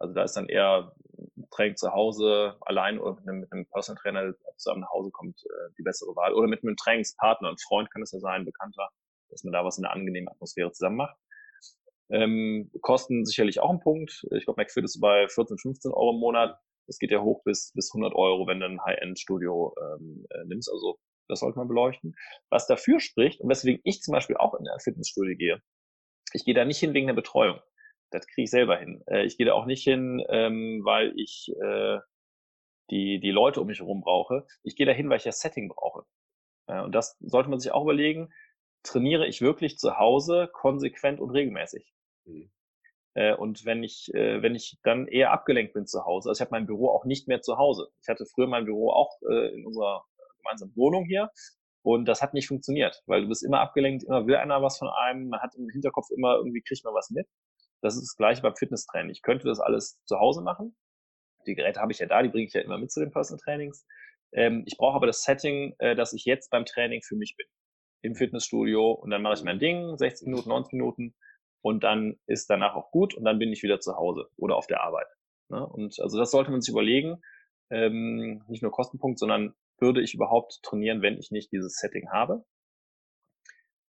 Also 0.00 0.14
da 0.14 0.24
ist 0.24 0.34
dann 0.34 0.48
eher 0.48 0.92
Training 1.50 1.76
zu 1.76 1.92
Hause 1.92 2.56
allein 2.62 2.98
oder 2.98 3.16
mit 3.16 3.28
einem, 3.28 3.40
mit 3.40 3.52
einem 3.52 3.66
Personal 3.66 4.00
Trainer 4.00 4.34
zusammen 4.56 4.80
nach 4.80 4.90
Hause 4.90 5.10
kommt 5.10 5.44
äh, 5.44 5.72
die 5.78 5.82
bessere 5.82 6.16
Wahl. 6.16 6.32
Oder 6.32 6.48
mit 6.48 6.62
einem 6.64 6.76
Trainingspartner, 6.76 7.50
ein 7.50 7.58
Freund 7.58 7.90
kann 7.90 8.02
es 8.02 8.12
ja 8.12 8.18
sein, 8.18 8.46
Bekannter, 8.46 8.88
dass 9.28 9.44
man 9.44 9.52
da 9.52 9.64
was 9.64 9.78
in 9.78 9.84
einer 9.84 9.94
angenehmen 9.94 10.28
Atmosphäre 10.28 10.72
zusammen 10.72 10.96
macht. 10.96 11.16
Ähm, 12.08 12.70
Kosten 12.80 13.26
sicherlich 13.26 13.60
auch 13.60 13.70
ein 13.70 13.80
Punkt. 13.80 14.26
Ich 14.32 14.44
glaube, 14.44 14.60
McFit 14.60 14.84
ist 14.84 15.00
bei 15.00 15.28
14, 15.28 15.58
15 15.58 15.92
Euro 15.92 16.12
im 16.12 16.20
Monat. 16.20 16.58
Das 16.86 16.98
geht 16.98 17.10
ja 17.10 17.20
hoch 17.20 17.44
bis, 17.44 17.72
bis 17.74 17.92
100 17.92 18.14
Euro, 18.14 18.46
wenn 18.46 18.58
du 18.58 18.66
ein 18.66 18.82
High-End-Studio 18.82 19.74
ähm, 19.78 20.26
äh, 20.30 20.44
nimmst. 20.46 20.70
Also 20.72 20.98
das 21.28 21.40
sollte 21.40 21.58
man 21.58 21.68
beleuchten. 21.68 22.16
Was 22.48 22.66
dafür 22.66 23.00
spricht 23.00 23.40
und 23.40 23.50
weswegen 23.50 23.80
ich 23.84 24.00
zum 24.00 24.12
Beispiel 24.12 24.38
auch 24.38 24.54
in 24.54 24.66
ein 24.66 24.80
Fitnessstudio 24.80 25.36
gehe, 25.36 25.62
ich 26.32 26.44
gehe 26.44 26.54
da 26.54 26.64
nicht 26.64 26.78
hin 26.78 26.94
wegen 26.94 27.06
der 27.06 27.14
Betreuung 27.14 27.60
das 28.10 28.26
kriege 28.26 28.44
ich 28.44 28.50
selber 28.50 28.76
hin. 28.76 29.02
Äh, 29.06 29.24
ich 29.24 29.36
gehe 29.36 29.46
da 29.46 29.54
auch 29.54 29.66
nicht 29.66 29.84
hin, 29.84 30.22
ähm, 30.28 30.80
weil 30.84 31.12
ich 31.16 31.52
äh, 31.62 31.98
die, 32.90 33.20
die 33.20 33.30
Leute 33.30 33.60
um 33.60 33.68
mich 33.68 33.80
herum 33.80 34.00
brauche. 34.00 34.46
Ich 34.62 34.76
gehe 34.76 34.86
da 34.86 34.92
hin, 34.92 35.08
weil 35.08 35.18
ich 35.18 35.24
das 35.24 35.40
Setting 35.40 35.68
brauche. 35.68 36.04
Äh, 36.66 36.80
und 36.82 36.94
das 36.94 37.16
sollte 37.20 37.50
man 37.50 37.60
sich 37.60 37.72
auch 37.72 37.82
überlegen. 37.82 38.32
Trainiere 38.82 39.26
ich 39.26 39.40
wirklich 39.42 39.78
zu 39.78 39.98
Hause 39.98 40.48
konsequent 40.52 41.20
und 41.20 41.30
regelmäßig? 41.30 41.92
Mhm. 42.24 42.50
Äh, 43.14 43.34
und 43.34 43.64
wenn 43.64 43.82
ich, 43.82 44.12
äh, 44.14 44.42
wenn 44.42 44.54
ich 44.54 44.78
dann 44.82 45.06
eher 45.06 45.32
abgelenkt 45.32 45.74
bin 45.74 45.86
zu 45.86 46.04
Hause, 46.04 46.28
also 46.28 46.38
ich 46.38 46.40
habe 46.40 46.52
mein 46.52 46.66
Büro 46.66 46.88
auch 46.90 47.04
nicht 47.04 47.28
mehr 47.28 47.42
zu 47.42 47.58
Hause. 47.58 47.88
Ich 48.02 48.08
hatte 48.08 48.24
früher 48.26 48.46
mein 48.46 48.64
Büro 48.64 48.90
auch 48.90 49.20
äh, 49.28 49.54
in 49.54 49.66
unserer 49.66 50.04
gemeinsamen 50.38 50.74
Wohnung 50.76 51.04
hier 51.04 51.30
und 51.82 52.06
das 52.06 52.22
hat 52.22 52.34
nicht 52.34 52.48
funktioniert, 52.48 53.02
weil 53.06 53.22
du 53.22 53.28
bist 53.28 53.42
immer 53.42 53.60
abgelenkt, 53.60 54.04
immer 54.04 54.26
will 54.26 54.36
einer 54.36 54.62
was 54.62 54.78
von 54.78 54.88
einem, 54.88 55.28
man 55.28 55.40
hat 55.40 55.54
im 55.56 55.68
Hinterkopf 55.70 56.10
immer 56.10 56.36
irgendwie 56.36 56.62
kriegt 56.62 56.84
man 56.84 56.94
was 56.94 57.10
mit. 57.10 57.26
Das 57.80 57.94
ist 57.94 58.02
das 58.02 58.16
gleiche 58.16 58.42
beim 58.42 58.56
Fitnesstraining. 58.56 59.10
Ich 59.10 59.22
könnte 59.22 59.48
das 59.48 59.60
alles 59.60 60.00
zu 60.04 60.18
Hause 60.18 60.42
machen. 60.42 60.76
Die 61.46 61.54
Geräte 61.54 61.80
habe 61.80 61.92
ich 61.92 61.98
ja 61.98 62.06
da, 62.06 62.22
die 62.22 62.28
bringe 62.28 62.46
ich 62.46 62.52
ja 62.52 62.60
immer 62.60 62.78
mit 62.78 62.92
zu 62.92 63.00
den 63.00 63.10
Personal 63.10 63.40
Trainings. 63.42 63.86
Ähm, 64.32 64.62
ich 64.66 64.76
brauche 64.76 64.96
aber 64.96 65.06
das 65.06 65.22
Setting, 65.22 65.74
äh, 65.78 65.96
dass 65.96 66.12
ich 66.12 66.24
jetzt 66.24 66.50
beim 66.50 66.64
Training 66.64 67.02
für 67.02 67.16
mich 67.16 67.36
bin. 67.36 67.46
Im 68.02 68.14
Fitnessstudio 68.14 68.92
und 68.92 69.10
dann 69.10 69.22
mache 69.22 69.34
ich 69.34 69.42
mein 69.42 69.58
Ding, 69.58 69.96
60 69.96 70.26
Minuten, 70.26 70.48
90 70.48 70.72
Minuten 70.74 71.14
und 71.62 71.84
dann 71.84 72.18
ist 72.26 72.48
danach 72.48 72.74
auch 72.74 72.90
gut 72.90 73.14
und 73.14 73.24
dann 73.24 73.38
bin 73.38 73.52
ich 73.52 73.62
wieder 73.62 73.80
zu 73.80 73.96
Hause 73.96 74.28
oder 74.36 74.56
auf 74.56 74.66
der 74.66 74.82
Arbeit. 74.82 75.06
Ne? 75.48 75.66
Und 75.66 76.00
also 76.00 76.18
das 76.18 76.30
sollte 76.30 76.50
man 76.50 76.62
sich 76.62 76.72
überlegen. 76.72 77.20
Ähm, 77.70 78.42
nicht 78.48 78.62
nur 78.62 78.72
Kostenpunkt, 78.72 79.18
sondern 79.18 79.54
würde 79.78 80.02
ich 80.02 80.14
überhaupt 80.14 80.60
trainieren, 80.62 81.02
wenn 81.02 81.18
ich 81.18 81.30
nicht 81.30 81.52
dieses 81.52 81.76
Setting 81.76 82.10
habe? 82.10 82.44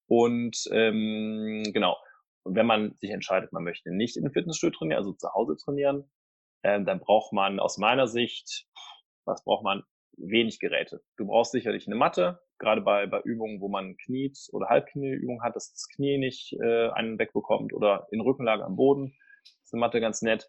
Und 0.06 0.64
ähm, 0.72 1.62
genau. 1.72 1.96
Und 2.42 2.54
wenn 2.54 2.66
man 2.66 2.94
sich 2.98 3.10
entscheidet, 3.10 3.52
man 3.52 3.64
möchte 3.64 3.94
nicht 3.94 4.16
in 4.16 4.30
Fitnessstudio 4.32 4.78
trainieren, 4.78 4.98
also 4.98 5.12
zu 5.12 5.32
Hause 5.32 5.56
trainieren, 5.56 6.10
äh, 6.62 6.82
dann 6.82 7.00
braucht 7.00 7.32
man 7.32 7.60
aus 7.60 7.78
meiner 7.78 8.06
Sicht, 8.06 8.66
was 9.24 9.44
braucht 9.44 9.64
man? 9.64 9.82
Wenig 10.16 10.58
Geräte. 10.58 11.02
Du 11.16 11.26
brauchst 11.26 11.52
sicherlich 11.52 11.86
eine 11.86 11.96
Matte, 11.96 12.40
gerade 12.58 12.82
bei, 12.82 13.06
bei 13.06 13.20
Übungen, 13.22 13.60
wo 13.60 13.68
man 13.68 13.96
Kniet 13.96 14.38
oder 14.52 14.68
Halbknieübungen 14.68 15.42
hat, 15.42 15.56
dass 15.56 15.72
das 15.72 15.88
Knie 15.88 16.18
nicht 16.18 16.52
äh, 16.62 16.90
einen 16.90 17.18
wegbekommt 17.18 17.72
oder 17.72 18.06
in 18.10 18.20
Rückenlage 18.20 18.64
am 18.64 18.76
Boden. 18.76 19.14
ist 19.64 19.72
eine 19.72 19.80
Matte 19.80 20.00
ganz 20.00 20.20
nett. 20.20 20.48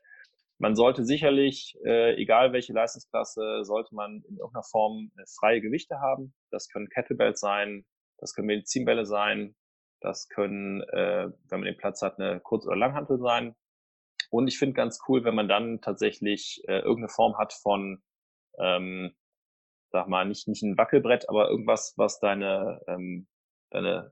man 0.57 0.75
sollte 0.75 1.05
sicherlich, 1.05 1.77
äh, 1.85 2.15
egal 2.15 2.53
welche 2.53 2.73
Leistungsklasse, 2.73 3.63
sollte 3.63 3.95
man 3.95 4.23
in 4.27 4.37
irgendeiner 4.37 4.63
Form 4.63 5.11
äh, 5.17 5.23
freie 5.39 5.61
Gewichte 5.61 5.99
haben. 5.99 6.33
Das 6.49 6.67
können 6.67 6.89
Kettlebells 6.89 7.39
sein, 7.39 7.85
das 8.17 8.33
können 8.33 8.47
Medizinbälle 8.47 9.05
sein, 9.05 9.55
das 10.01 10.27
können, 10.27 10.81
äh, 10.81 11.29
wenn 11.49 11.59
man 11.59 11.63
den 11.63 11.77
Platz 11.77 12.01
hat, 12.01 12.19
eine 12.19 12.39
Kurz- 12.39 12.65
oder 12.65 12.75
Langhantel 12.75 13.19
sein. 13.19 13.55
Und 14.29 14.47
ich 14.47 14.57
finde 14.57 14.73
ganz 14.73 14.99
cool, 15.07 15.23
wenn 15.23 15.35
man 15.35 15.47
dann 15.47 15.81
tatsächlich 15.81 16.61
äh, 16.67 16.79
irgendeine 16.79 17.09
Form 17.09 17.37
hat 17.37 17.53
von, 17.53 18.01
ähm, 18.59 19.15
sag 19.91 20.07
mal, 20.07 20.25
nicht, 20.25 20.47
nicht 20.47 20.63
ein 20.63 20.77
Wackelbrett, 20.77 21.29
aber 21.29 21.49
irgendwas, 21.49 21.93
was 21.97 22.19
deine, 22.19 22.81
ähm, 22.87 23.27
deine 23.71 24.11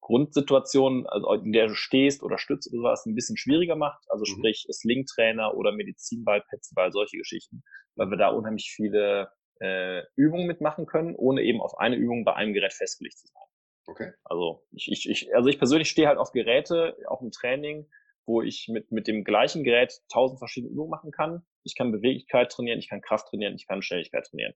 Grundsituation, 0.00 1.06
also 1.06 1.32
in 1.32 1.52
der 1.52 1.66
du 1.66 1.74
stehst 1.74 2.22
oder 2.22 2.38
stützt 2.38 2.70
oder 2.72 2.80
sowas, 2.80 3.06
ein 3.06 3.14
bisschen 3.14 3.36
schwieriger 3.36 3.76
macht. 3.76 4.04
Also 4.08 4.24
mhm. 4.24 4.38
sprich 4.38 4.66
Slingtrainer 4.70 5.54
oder 5.54 5.72
Medizinball, 5.72 6.42
Petzball, 6.48 6.92
solche 6.92 7.16
Geschichten, 7.16 7.62
weil 7.96 8.10
wir 8.10 8.18
da 8.18 8.28
unheimlich 8.28 8.72
viele 8.74 9.30
äh, 9.60 10.02
Übungen 10.14 10.46
mitmachen 10.46 10.86
können, 10.86 11.14
ohne 11.16 11.42
eben 11.42 11.60
auf 11.60 11.78
eine 11.78 11.96
Übung 11.96 12.24
bei 12.24 12.34
einem 12.34 12.52
Gerät 12.52 12.74
festgelegt 12.74 13.18
zu 13.18 13.28
sein. 13.28 13.43
Okay. 13.86 14.12
Also 14.24 14.64
ich, 14.72 14.90
ich, 14.90 15.08
ich, 15.08 15.34
also 15.34 15.48
ich 15.48 15.58
persönlich 15.58 15.88
stehe 15.88 16.08
halt 16.08 16.18
auf 16.18 16.32
Geräte, 16.32 16.96
auch 17.06 17.22
im 17.22 17.30
Training, 17.30 17.88
wo 18.26 18.40
ich 18.40 18.68
mit, 18.68 18.90
mit 18.90 19.06
dem 19.06 19.24
gleichen 19.24 19.64
Gerät 19.64 20.00
tausend 20.10 20.38
verschiedene 20.38 20.72
Übungen 20.72 20.90
machen 20.90 21.10
kann. 21.10 21.44
Ich 21.62 21.76
kann 21.76 21.92
Beweglichkeit 21.92 22.50
trainieren, 22.50 22.78
ich 22.78 22.88
kann 22.88 23.02
Kraft 23.02 23.28
trainieren, 23.28 23.54
ich 23.54 23.66
kann 23.66 23.82
Schnelligkeit 23.82 24.26
trainieren. 24.26 24.54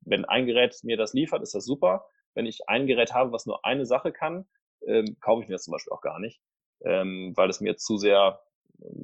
Wenn 0.00 0.24
ein 0.24 0.46
Gerät 0.46 0.76
mir 0.82 0.96
das 0.96 1.12
liefert, 1.12 1.42
ist 1.42 1.54
das 1.54 1.64
super. 1.64 2.06
Wenn 2.34 2.46
ich 2.46 2.68
ein 2.68 2.86
Gerät 2.86 3.12
habe, 3.12 3.32
was 3.32 3.44
nur 3.44 3.64
eine 3.64 3.84
Sache 3.84 4.12
kann, 4.12 4.48
ähm, 4.86 5.16
kaufe 5.20 5.42
ich 5.42 5.48
mir 5.48 5.56
das 5.56 5.64
zum 5.64 5.72
Beispiel 5.72 5.92
auch 5.92 6.00
gar 6.00 6.18
nicht, 6.18 6.40
ähm, 6.84 7.32
weil 7.36 7.50
es 7.50 7.60
mir 7.60 7.76
zu 7.76 7.98
sehr 7.98 8.40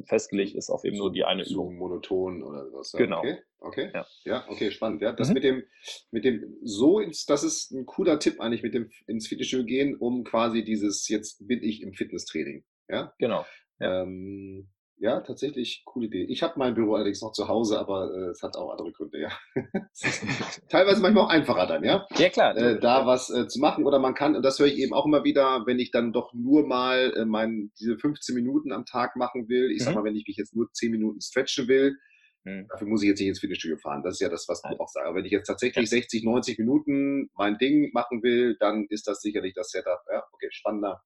festgelegt 0.06 0.54
ist 0.54 0.70
auf 0.70 0.84
eben 0.84 0.96
nur 0.96 1.12
die 1.12 1.24
eine 1.24 1.44
so 1.44 1.64
Übung. 1.64 1.76
monoton 1.76 2.42
oder 2.42 2.72
was. 2.72 2.92
Genau. 2.92 3.18
Okay, 3.18 3.38
okay. 3.58 3.90
Ja. 3.94 4.06
ja, 4.24 4.44
okay, 4.48 4.70
spannend. 4.70 5.02
Ja, 5.02 5.12
das 5.12 5.28
mhm. 5.28 5.34
mit 5.34 5.44
dem, 5.44 5.62
mit 6.10 6.24
dem 6.24 6.56
so 6.62 7.00
ins, 7.00 7.26
das 7.26 7.44
ist 7.44 7.72
ein 7.72 7.86
cooler 7.86 8.18
Tipp 8.18 8.40
eigentlich 8.40 8.62
mit 8.62 8.74
dem 8.74 8.90
ins 9.06 9.28
Fitnessstudio 9.28 9.66
gehen, 9.66 9.96
um 9.96 10.24
quasi 10.24 10.64
dieses, 10.64 11.08
jetzt 11.08 11.46
bin 11.46 11.62
ich 11.62 11.82
im 11.82 11.92
Fitnesstraining. 11.92 12.64
Ja. 12.88 13.12
Genau. 13.18 13.44
Ja. 13.78 14.02
Ähm, 14.02 14.68
ja, 14.98 15.20
tatsächlich 15.20 15.82
coole 15.84 16.06
Idee. 16.06 16.24
Ich 16.24 16.42
habe 16.42 16.54
mein 16.56 16.74
Büro 16.74 16.94
allerdings 16.94 17.20
noch 17.20 17.32
zu 17.32 17.48
Hause, 17.48 17.78
aber 17.78 18.14
äh, 18.14 18.30
es 18.30 18.42
hat 18.42 18.56
auch 18.56 18.70
andere 18.70 18.92
Gründe, 18.92 19.20
ja. 19.20 19.30
teilweise 20.70 21.02
manchmal 21.02 21.24
auch 21.24 21.28
einfacher 21.28 21.66
dann, 21.66 21.84
ja. 21.84 22.06
Ja, 22.16 22.28
klar. 22.30 22.56
Äh, 22.56 22.80
da 22.80 23.06
was 23.06 23.28
äh, 23.28 23.46
zu 23.46 23.60
machen. 23.60 23.84
Oder 23.84 23.98
man 23.98 24.14
kann, 24.14 24.34
und 24.34 24.42
das 24.42 24.58
höre 24.58 24.68
ich 24.68 24.78
eben 24.78 24.94
auch 24.94 25.04
immer 25.04 25.22
wieder, 25.22 25.64
wenn 25.66 25.78
ich 25.78 25.90
dann 25.90 26.12
doch 26.12 26.32
nur 26.32 26.66
mal 26.66 27.12
äh, 27.14 27.24
mein, 27.26 27.72
diese 27.78 27.98
15 27.98 28.34
Minuten 28.34 28.72
am 28.72 28.86
Tag 28.86 29.16
machen 29.16 29.48
will. 29.50 29.70
Ich 29.70 29.80
mhm. 29.80 29.84
sag 29.84 29.94
mal, 29.96 30.04
wenn 30.04 30.16
ich 30.16 30.26
mich 30.26 30.36
jetzt 30.38 30.56
nur 30.56 30.72
10 30.72 30.90
Minuten 30.90 31.20
stretchen 31.20 31.68
will, 31.68 31.98
mhm. 32.44 32.66
dafür 32.70 32.86
muss 32.86 33.02
ich 33.02 33.08
jetzt 33.08 33.20
nicht 33.20 33.28
ins 33.28 33.40
Fitnessstudio 33.40 33.76
fahren. 33.76 34.02
Das 34.02 34.14
ist 34.14 34.20
ja 34.20 34.30
das, 34.30 34.48
was 34.48 34.62
du 34.62 34.68
auch 34.68 34.88
sagst. 34.88 35.06
Aber 35.06 35.16
wenn 35.16 35.26
ich 35.26 35.32
jetzt 35.32 35.46
tatsächlich 35.46 35.90
ja. 35.90 35.98
60, 35.98 36.24
90 36.24 36.58
Minuten 36.58 37.28
mein 37.34 37.58
Ding 37.58 37.90
machen 37.92 38.22
will, 38.22 38.56
dann 38.60 38.86
ist 38.88 39.06
das 39.06 39.20
sicherlich 39.20 39.52
das 39.52 39.68
Setup. 39.68 40.00
Ja, 40.10 40.24
okay, 40.32 40.48
spannender, 40.50 41.02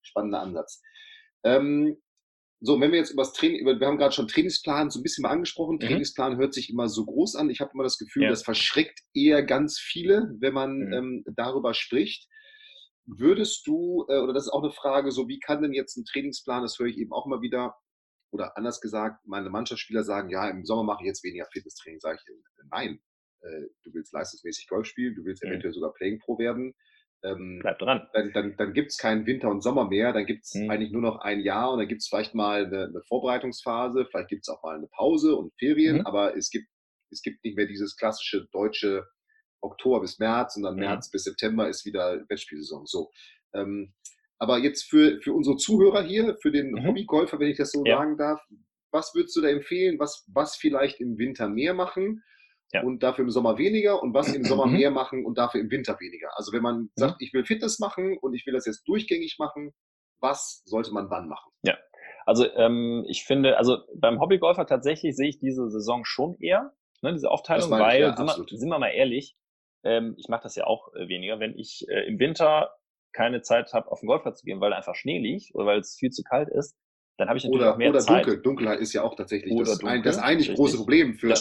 spannender 0.00 0.42
Ansatz. 0.42 0.80
Ähm, 1.42 1.96
so, 2.64 2.80
wenn 2.80 2.92
wir 2.92 2.98
jetzt 2.98 3.10
über 3.10 3.22
das 3.22 3.32
Training, 3.32 3.60
über, 3.60 3.78
wir 3.78 3.86
haben 3.88 3.98
gerade 3.98 4.14
schon 4.14 4.28
Trainingsplan 4.28 4.88
so 4.88 5.00
ein 5.00 5.02
bisschen 5.02 5.22
mal 5.22 5.30
angesprochen. 5.30 5.76
Mhm. 5.76 5.80
Trainingsplan 5.80 6.36
hört 6.36 6.54
sich 6.54 6.70
immer 6.70 6.88
so 6.88 7.04
groß 7.04 7.34
an. 7.34 7.50
Ich 7.50 7.60
habe 7.60 7.72
immer 7.74 7.82
das 7.82 7.98
Gefühl, 7.98 8.24
ja. 8.24 8.30
das 8.30 8.44
verschreckt 8.44 9.00
eher 9.14 9.42
ganz 9.42 9.80
viele, 9.80 10.32
wenn 10.38 10.54
man 10.54 10.76
mhm. 10.76 10.92
ähm, 10.92 11.24
darüber 11.34 11.74
spricht. 11.74 12.28
Würdest 13.04 13.66
du, 13.66 14.06
äh, 14.08 14.18
oder 14.18 14.32
das 14.32 14.44
ist 14.44 14.52
auch 14.52 14.62
eine 14.62 14.72
Frage, 14.72 15.10
so 15.10 15.26
wie 15.26 15.40
kann 15.40 15.60
denn 15.60 15.72
jetzt 15.72 15.96
ein 15.96 16.04
Trainingsplan, 16.04 16.62
das 16.62 16.78
höre 16.78 16.86
ich 16.86 16.98
eben 16.98 17.12
auch 17.12 17.26
immer 17.26 17.42
wieder, 17.42 17.74
oder 18.30 18.56
anders 18.56 18.80
gesagt, 18.80 19.26
meine 19.26 19.50
Mannschaftsspieler 19.50 20.04
sagen, 20.04 20.30
ja, 20.30 20.48
im 20.48 20.64
Sommer 20.64 20.84
mache 20.84 21.02
ich 21.02 21.08
jetzt 21.08 21.24
weniger 21.24 21.46
Fitnesstraining. 21.52 21.98
Sage 21.98 22.20
ich, 22.22 22.32
äh, 22.32 22.66
nein, 22.70 23.00
äh, 23.40 23.66
du 23.82 23.92
willst 23.92 24.12
leistungsmäßig 24.12 24.68
Golf 24.68 24.86
spielen, 24.86 25.16
du 25.16 25.24
willst 25.24 25.42
mhm. 25.42 25.50
eventuell 25.50 25.74
sogar 25.74 25.92
Playing 25.94 26.20
Pro 26.20 26.38
werden 26.38 26.74
ähm, 27.22 27.58
Bleib 27.60 27.78
dran. 27.78 28.08
Dann, 28.12 28.32
dann, 28.32 28.56
dann 28.56 28.72
gibt 28.72 28.90
es 28.90 28.98
keinen 28.98 29.26
Winter 29.26 29.48
und 29.48 29.62
Sommer 29.62 29.88
mehr, 29.88 30.12
dann 30.12 30.26
gibt 30.26 30.44
es 30.44 30.54
mhm. 30.54 30.70
eigentlich 30.70 30.92
nur 30.92 31.02
noch 31.02 31.20
ein 31.20 31.40
Jahr 31.40 31.72
und 31.72 31.78
dann 31.78 31.88
gibt 31.88 32.02
es 32.02 32.08
vielleicht 32.08 32.34
mal 32.34 32.66
eine, 32.66 32.84
eine, 32.84 33.02
Vorbereitungsphase, 33.06 34.06
vielleicht 34.06 34.28
gibt 34.28 34.42
es 34.42 34.48
auch 34.48 34.62
mal 34.62 34.76
eine 34.76 34.88
Pause 34.88 35.36
und 35.36 35.52
Ferien, 35.58 35.98
mhm. 35.98 36.06
aber 36.06 36.36
es 36.36 36.50
gibt, 36.50 36.66
es 37.10 37.22
gibt 37.22 37.44
nicht 37.44 37.56
mehr 37.56 37.66
dieses 37.66 37.96
klassische 37.96 38.48
deutsche 38.52 39.06
Oktober 39.60 40.00
bis 40.00 40.18
März 40.18 40.56
und 40.56 40.64
dann 40.64 40.74
mhm. 40.74 40.80
März 40.80 41.10
bis 41.10 41.24
September 41.24 41.68
ist 41.68 41.84
wieder 41.84 42.24
Wettspielsaison. 42.28 42.86
So. 42.86 43.10
Ähm, 43.54 43.94
aber 44.38 44.58
jetzt 44.58 44.90
für, 44.90 45.20
für 45.20 45.32
unsere 45.32 45.56
Zuhörer 45.56 46.02
hier, 46.02 46.36
für 46.42 46.50
den 46.50 46.72
mhm. 46.72 46.86
Hobbygolfer, 46.86 47.38
wenn 47.38 47.50
ich 47.50 47.58
das 47.58 47.70
so 47.70 47.84
ja. 47.84 47.98
sagen 47.98 48.16
darf, 48.16 48.40
was 48.90 49.14
würdest 49.14 49.36
du 49.36 49.40
da 49.40 49.48
empfehlen, 49.48 49.98
was, 49.98 50.28
was 50.34 50.56
vielleicht 50.56 51.00
im 51.00 51.16
Winter 51.16 51.48
mehr 51.48 51.74
machen 51.74 52.22
ja. 52.72 52.82
und 52.82 53.02
dafür 53.02 53.24
im 53.24 53.30
Sommer 53.30 53.58
weniger 53.58 54.02
und 54.02 54.14
was 54.14 54.32
im 54.34 54.44
Sommer 54.44 54.66
mhm. 54.66 54.72
mehr 54.74 54.90
machen 54.90 55.24
und 55.24 55.38
dafür 55.38 55.60
im 55.60 55.70
Winter 55.70 55.98
weniger. 56.00 56.30
Also 56.36 56.52
wenn 56.52 56.62
man 56.62 56.76
mhm. 56.76 56.90
sagt, 56.94 57.16
ich 57.20 57.32
will 57.32 57.44
Fitness 57.44 57.78
machen 57.78 58.18
und 58.20 58.34
ich 58.34 58.46
will 58.46 58.54
das 58.54 58.66
jetzt 58.66 58.84
durchgängig 58.88 59.36
machen, 59.38 59.72
was 60.20 60.62
sollte 60.64 60.92
man 60.92 61.10
wann 61.10 61.28
machen? 61.28 61.50
Ja, 61.62 61.76
also 62.24 62.46
ähm, 62.54 63.04
ich 63.08 63.24
finde, 63.24 63.58
also 63.58 63.78
beim 63.94 64.20
Hobbygolfer 64.20 64.66
tatsächlich 64.66 65.16
sehe 65.16 65.28
ich 65.28 65.38
diese 65.38 65.68
Saison 65.68 66.04
schon 66.04 66.36
eher, 66.38 66.72
ne, 67.02 67.12
diese 67.12 67.30
Aufteilung, 67.30 67.70
weil, 67.70 68.00
ja, 68.00 68.16
sind, 68.16 68.26
wir, 68.26 68.58
sind, 68.58 68.70
wir, 68.70 68.78
mal 68.78 68.88
ehrlich, 68.88 69.36
ähm, 69.84 70.14
ich 70.16 70.28
mache 70.28 70.44
das 70.44 70.54
ja 70.54 70.64
auch 70.64 70.94
äh, 70.94 71.08
weniger, 71.08 71.40
wenn 71.40 71.58
ich 71.58 71.86
äh, 71.88 72.06
im 72.06 72.18
Winter 72.18 72.70
keine 73.12 73.42
Zeit 73.42 73.72
habe, 73.74 73.90
auf 73.90 74.00
den 74.00 74.06
Golfplatz 74.06 74.40
zu 74.40 74.46
gehen, 74.46 74.60
weil 74.60 74.72
einfach 74.72 74.94
Schnee 74.94 75.18
liegt 75.18 75.54
oder 75.54 75.66
weil 75.66 75.80
es 75.80 75.96
viel 75.98 76.10
zu 76.10 76.22
kalt 76.22 76.48
ist, 76.48 76.76
dann 77.18 77.28
habe 77.28 77.38
ich 77.38 77.44
natürlich 77.44 77.60
oder, 77.60 77.74
auch 77.74 77.78
mehr 77.78 77.90
oder 77.90 78.00
Zeit. 78.00 78.26
Dunkel. 78.26 78.42
Dunkelheit 78.42 78.80
ist 78.80 78.92
ja 78.92 79.02
auch 79.02 79.14
tatsächlich 79.14 79.54
das, 79.56 79.78
dunkel, 79.78 79.88
ein, 79.88 80.02
das 80.02 80.18
eigentlich 80.18 80.48
richtig. 80.48 80.56
große 80.56 80.76
Problem 80.78 81.14
für, 81.14 81.34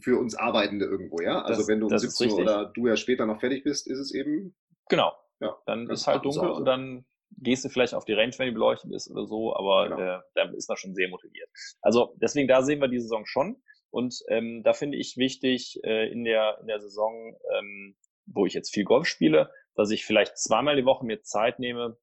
für 0.00 0.18
uns 0.18 0.34
Arbeitende 0.34 0.84
irgendwo, 0.84 1.20
ja? 1.20 1.42
Also 1.42 1.60
das, 1.60 1.68
wenn 1.68 1.80
du 1.80 1.86
um 1.86 1.98
17 1.98 2.30
Uhr 2.30 2.38
oder 2.38 2.66
du 2.66 2.86
ja 2.86 2.96
später 2.96 3.26
noch 3.26 3.40
fertig 3.40 3.64
bist, 3.64 3.88
ist 3.88 3.98
es 3.98 4.14
eben. 4.14 4.54
Genau. 4.88 5.12
Ja, 5.40 5.56
dann 5.66 5.88
ist 5.90 6.06
halt 6.06 6.24
dunkel 6.24 6.50
und 6.50 6.64
dann 6.64 7.04
gehst 7.38 7.64
du 7.64 7.68
vielleicht 7.68 7.94
auf 7.94 8.04
die 8.04 8.12
Range, 8.12 8.32
wenn 8.38 8.46
die 8.46 8.52
beleuchtet 8.52 8.92
ist 8.92 9.10
oder 9.10 9.26
so, 9.26 9.54
aber 9.56 9.88
genau. 9.88 10.00
äh, 10.00 10.20
da 10.34 10.44
ist 10.56 10.68
man 10.68 10.76
schon 10.76 10.94
sehr 10.94 11.08
motiviert. 11.08 11.48
Also 11.80 12.14
deswegen, 12.20 12.46
da 12.46 12.62
sehen 12.62 12.80
wir 12.80 12.88
die 12.88 13.00
Saison 13.00 13.26
schon. 13.26 13.62
Und 13.90 14.22
ähm, 14.28 14.62
da 14.64 14.72
finde 14.72 14.98
ich 14.98 15.16
wichtig 15.16 15.80
äh, 15.84 16.10
in, 16.10 16.24
der, 16.24 16.58
in 16.60 16.66
der 16.66 16.80
Saison, 16.80 17.36
ähm, 17.56 17.96
wo 18.26 18.44
ich 18.46 18.52
jetzt 18.52 18.72
viel 18.72 18.84
Golf 18.84 19.06
spiele, 19.06 19.50
dass 19.76 19.90
ich 19.90 20.04
vielleicht 20.04 20.36
zweimal 20.36 20.76
die 20.76 20.84
Woche 20.84 21.06
mir 21.06 21.22
Zeit 21.22 21.58
nehme, 21.58 21.96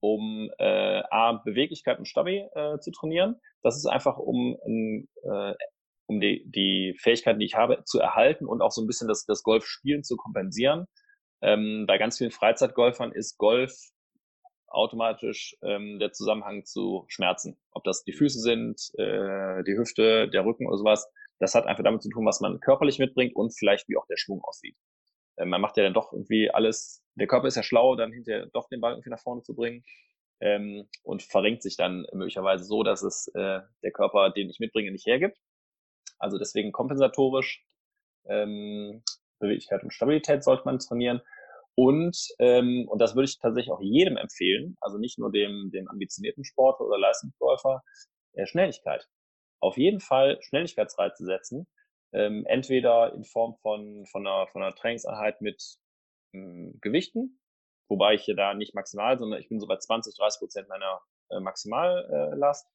um 0.00 0.50
äh, 0.58 1.02
A, 1.10 1.40
Beweglichkeit 1.44 1.98
und 1.98 2.06
Stabi 2.06 2.46
äh, 2.54 2.78
zu 2.78 2.90
trainieren. 2.90 3.40
Das 3.62 3.76
ist 3.76 3.86
einfach, 3.86 4.18
um, 4.18 4.56
äh, 4.64 5.54
um 6.06 6.20
die, 6.20 6.44
die 6.46 6.96
Fähigkeiten, 6.98 7.40
die 7.40 7.46
ich 7.46 7.54
habe, 7.54 7.82
zu 7.84 7.98
erhalten 7.98 8.46
und 8.46 8.62
auch 8.62 8.70
so 8.70 8.82
ein 8.82 8.86
bisschen 8.86 9.08
das, 9.08 9.24
das 9.24 9.42
Golfspielen 9.42 10.04
zu 10.04 10.16
kompensieren. 10.16 10.86
Ähm, 11.42 11.84
bei 11.86 11.98
ganz 11.98 12.18
vielen 12.18 12.30
Freizeitgolfern 12.30 13.12
ist 13.12 13.38
Golf 13.38 13.72
automatisch 14.68 15.56
ähm, 15.62 15.98
der 15.98 16.12
Zusammenhang 16.12 16.64
zu 16.64 17.04
Schmerzen. 17.08 17.58
Ob 17.72 17.84
das 17.84 18.04
die 18.04 18.12
Füße 18.12 18.40
sind, 18.40 18.90
äh, 18.98 19.62
die 19.64 19.76
Hüfte, 19.76 20.28
der 20.28 20.44
Rücken 20.44 20.66
oder 20.66 20.78
sowas. 20.78 21.10
Das 21.38 21.54
hat 21.54 21.66
einfach 21.66 21.84
damit 21.84 22.02
zu 22.02 22.08
tun, 22.08 22.24
was 22.26 22.40
man 22.40 22.60
körperlich 22.60 22.98
mitbringt 22.98 23.36
und 23.36 23.56
vielleicht 23.56 23.88
wie 23.88 23.96
auch 23.96 24.06
der 24.06 24.16
Schwung 24.16 24.42
aussieht. 24.42 24.76
Äh, 25.36 25.46
man 25.46 25.60
macht 25.60 25.76
ja 25.76 25.84
dann 25.84 25.94
doch 25.94 26.12
irgendwie 26.12 26.50
alles, 26.50 27.04
der 27.14 27.26
Körper 27.26 27.48
ist 27.48 27.56
ja 27.56 27.62
schlau, 27.62 27.96
dann 27.96 28.12
hinterher 28.12 28.46
doch 28.52 28.68
den 28.68 28.80
Ball 28.80 28.92
irgendwie 28.92 29.10
nach 29.10 29.20
vorne 29.20 29.42
zu 29.42 29.54
bringen 29.54 29.84
ähm, 30.40 30.88
und 31.02 31.22
verrenkt 31.22 31.62
sich 31.62 31.76
dann 31.76 32.06
möglicherweise 32.12 32.64
so, 32.64 32.82
dass 32.82 33.02
es 33.02 33.28
äh, 33.34 33.60
der 33.82 33.92
Körper, 33.92 34.30
den 34.30 34.50
ich 34.50 34.60
mitbringe, 34.60 34.90
nicht 34.90 35.06
hergibt. 35.06 35.38
Also 36.18 36.38
deswegen 36.38 36.72
kompensatorisch 36.72 37.64
ähm, 38.28 39.02
Beweglichkeit 39.38 39.82
und 39.82 39.92
Stabilität 39.92 40.42
sollte 40.44 40.64
man 40.64 40.78
trainieren. 40.78 41.20
Und, 41.74 42.16
ähm, 42.38 42.86
und 42.88 43.00
das 43.00 43.14
würde 43.14 43.26
ich 43.28 43.38
tatsächlich 43.38 43.70
auch 43.70 43.82
jedem 43.82 44.16
empfehlen, 44.16 44.76
also 44.80 44.96
nicht 44.96 45.18
nur 45.18 45.30
dem, 45.30 45.70
dem 45.72 45.88
ambitionierten 45.88 46.42
Sportler 46.42 46.86
oder 46.86 46.98
Leistungsläufer, 46.98 47.82
äh, 48.32 48.46
Schnelligkeit. 48.46 49.06
Auf 49.60 49.76
jeden 49.76 50.00
Fall 50.00 50.38
Schnelligkeitsreize 50.40 51.24
setzen, 51.24 51.66
ähm, 52.12 52.44
entweder 52.46 53.12
in 53.14 53.24
Form 53.24 53.56
von, 53.62 54.06
von, 54.06 54.26
einer, 54.26 54.46
von 54.48 54.62
einer 54.62 54.74
Trainingseinheit 54.74 55.40
mit 55.40 55.78
ähm, 56.32 56.78
Gewichten, 56.80 57.40
wobei 57.88 58.14
ich 58.14 58.22
hier 58.22 58.36
da 58.36 58.54
nicht 58.54 58.74
maximal, 58.74 59.18
sondern 59.18 59.40
ich 59.40 59.48
bin 59.48 59.60
so 59.60 59.66
bei 59.66 59.76
20, 59.76 60.16
30 60.16 60.38
Prozent 60.38 60.68
meiner 60.68 61.00
äh, 61.30 61.40
Maximallast 61.40 62.66
äh, 62.66 62.70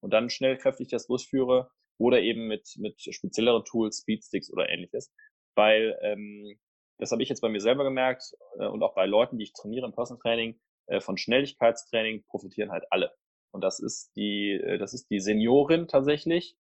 und 0.00 0.12
dann 0.12 0.30
schnell 0.30 0.56
kräftig 0.56 0.88
das 0.88 1.06
durchführe 1.06 1.70
oder 1.98 2.20
eben 2.20 2.46
mit, 2.46 2.74
mit 2.78 3.00
spezielleren 3.00 3.64
Tools, 3.64 4.00
Speedsticks 4.00 4.52
oder 4.52 4.68
ähnliches. 4.68 5.12
Weil 5.54 5.98
ähm, 6.02 6.58
das 6.98 7.12
habe 7.12 7.22
ich 7.22 7.28
jetzt 7.28 7.40
bei 7.40 7.48
mir 7.48 7.60
selber 7.60 7.84
gemerkt 7.84 8.32
äh, 8.58 8.66
und 8.66 8.82
auch 8.82 8.94
bei 8.94 9.06
Leuten, 9.06 9.38
die 9.38 9.44
ich 9.44 9.52
trainiere 9.52 9.86
im 9.86 9.94
Personal 9.94 10.20
Training, 10.20 10.60
äh, 10.86 11.00
von 11.00 11.16
Schnelligkeitstraining 11.16 12.24
profitieren 12.24 12.70
halt 12.70 12.84
alle. 12.90 13.12
Und 13.52 13.62
das 13.62 13.80
ist 13.80 14.12
die, 14.16 14.52
äh, 14.52 14.78
das 14.78 14.94
ist 14.94 15.10
die 15.10 15.20
Seniorin 15.20 15.88
tatsächlich, 15.88 16.56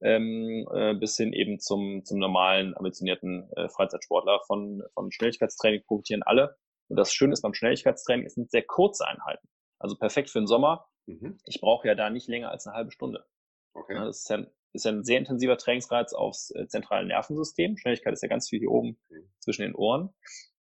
ähm, 0.00 0.66
äh, 0.72 0.94
bis 0.94 1.16
hin 1.16 1.32
eben 1.32 1.58
zum, 1.58 2.04
zum 2.04 2.18
normalen, 2.18 2.76
ambitionierten 2.76 3.50
äh, 3.56 3.68
Freizeitsportler. 3.68 4.40
Von, 4.46 4.82
von 4.94 5.10
Schnelligkeitstraining 5.10 5.84
profitieren 5.84 6.22
alle. 6.22 6.56
Und 6.88 6.96
das 6.96 7.12
Schöne 7.12 7.32
ist 7.32 7.42
beim 7.42 7.54
Schnelligkeitstraining, 7.54 8.26
es 8.26 8.34
sind 8.34 8.50
sehr 8.50 8.62
kurze 8.62 9.06
Einheiten. 9.06 9.48
Also 9.78 9.96
perfekt 9.96 10.30
für 10.30 10.40
den 10.40 10.46
Sommer. 10.46 10.86
Mhm. 11.06 11.38
Ich 11.44 11.60
brauche 11.60 11.86
ja 11.86 11.94
da 11.94 12.10
nicht 12.10 12.28
länger 12.28 12.50
als 12.50 12.66
eine 12.66 12.76
halbe 12.76 12.90
Stunde. 12.90 13.24
Okay. 13.74 13.94
Das 13.94 14.20
ist 14.20 14.30
ja 14.30 14.44
ist 14.72 14.84
ja 14.84 14.92
ein 14.92 15.04
sehr 15.04 15.18
intensiver 15.18 15.56
Trainingsreiz 15.56 16.12
aufs 16.12 16.50
äh, 16.54 16.66
zentrale 16.68 17.06
Nervensystem. 17.06 17.76
Schnelligkeit 17.76 18.12
ist 18.12 18.22
ja 18.22 18.28
ganz 18.28 18.48
viel 18.48 18.60
hier 18.60 18.70
oben 18.70 18.98
mhm. 19.08 19.30
zwischen 19.40 19.62
den 19.62 19.74
Ohren. 19.74 20.10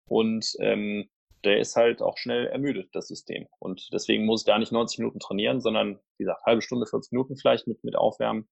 Und 0.07 0.55
ähm, 0.59 1.09
der 1.43 1.59
ist 1.59 1.75
halt 1.75 2.01
auch 2.01 2.17
schnell 2.17 2.47
ermüdet, 2.47 2.89
das 2.93 3.07
System. 3.07 3.47
Und 3.59 3.89
deswegen 3.93 4.25
muss 4.25 4.41
ich 4.41 4.45
da 4.45 4.57
nicht 4.57 4.71
90 4.71 4.99
Minuten 4.99 5.19
trainieren, 5.19 5.61
sondern, 5.61 5.99
wie 6.17 6.23
gesagt, 6.23 6.43
halbe 6.45 6.61
Stunde, 6.61 6.85
40 6.87 7.11
Minuten 7.11 7.37
vielleicht 7.37 7.67
mit, 7.67 7.83
mit 7.83 7.95
Aufwärmen. 7.95 8.47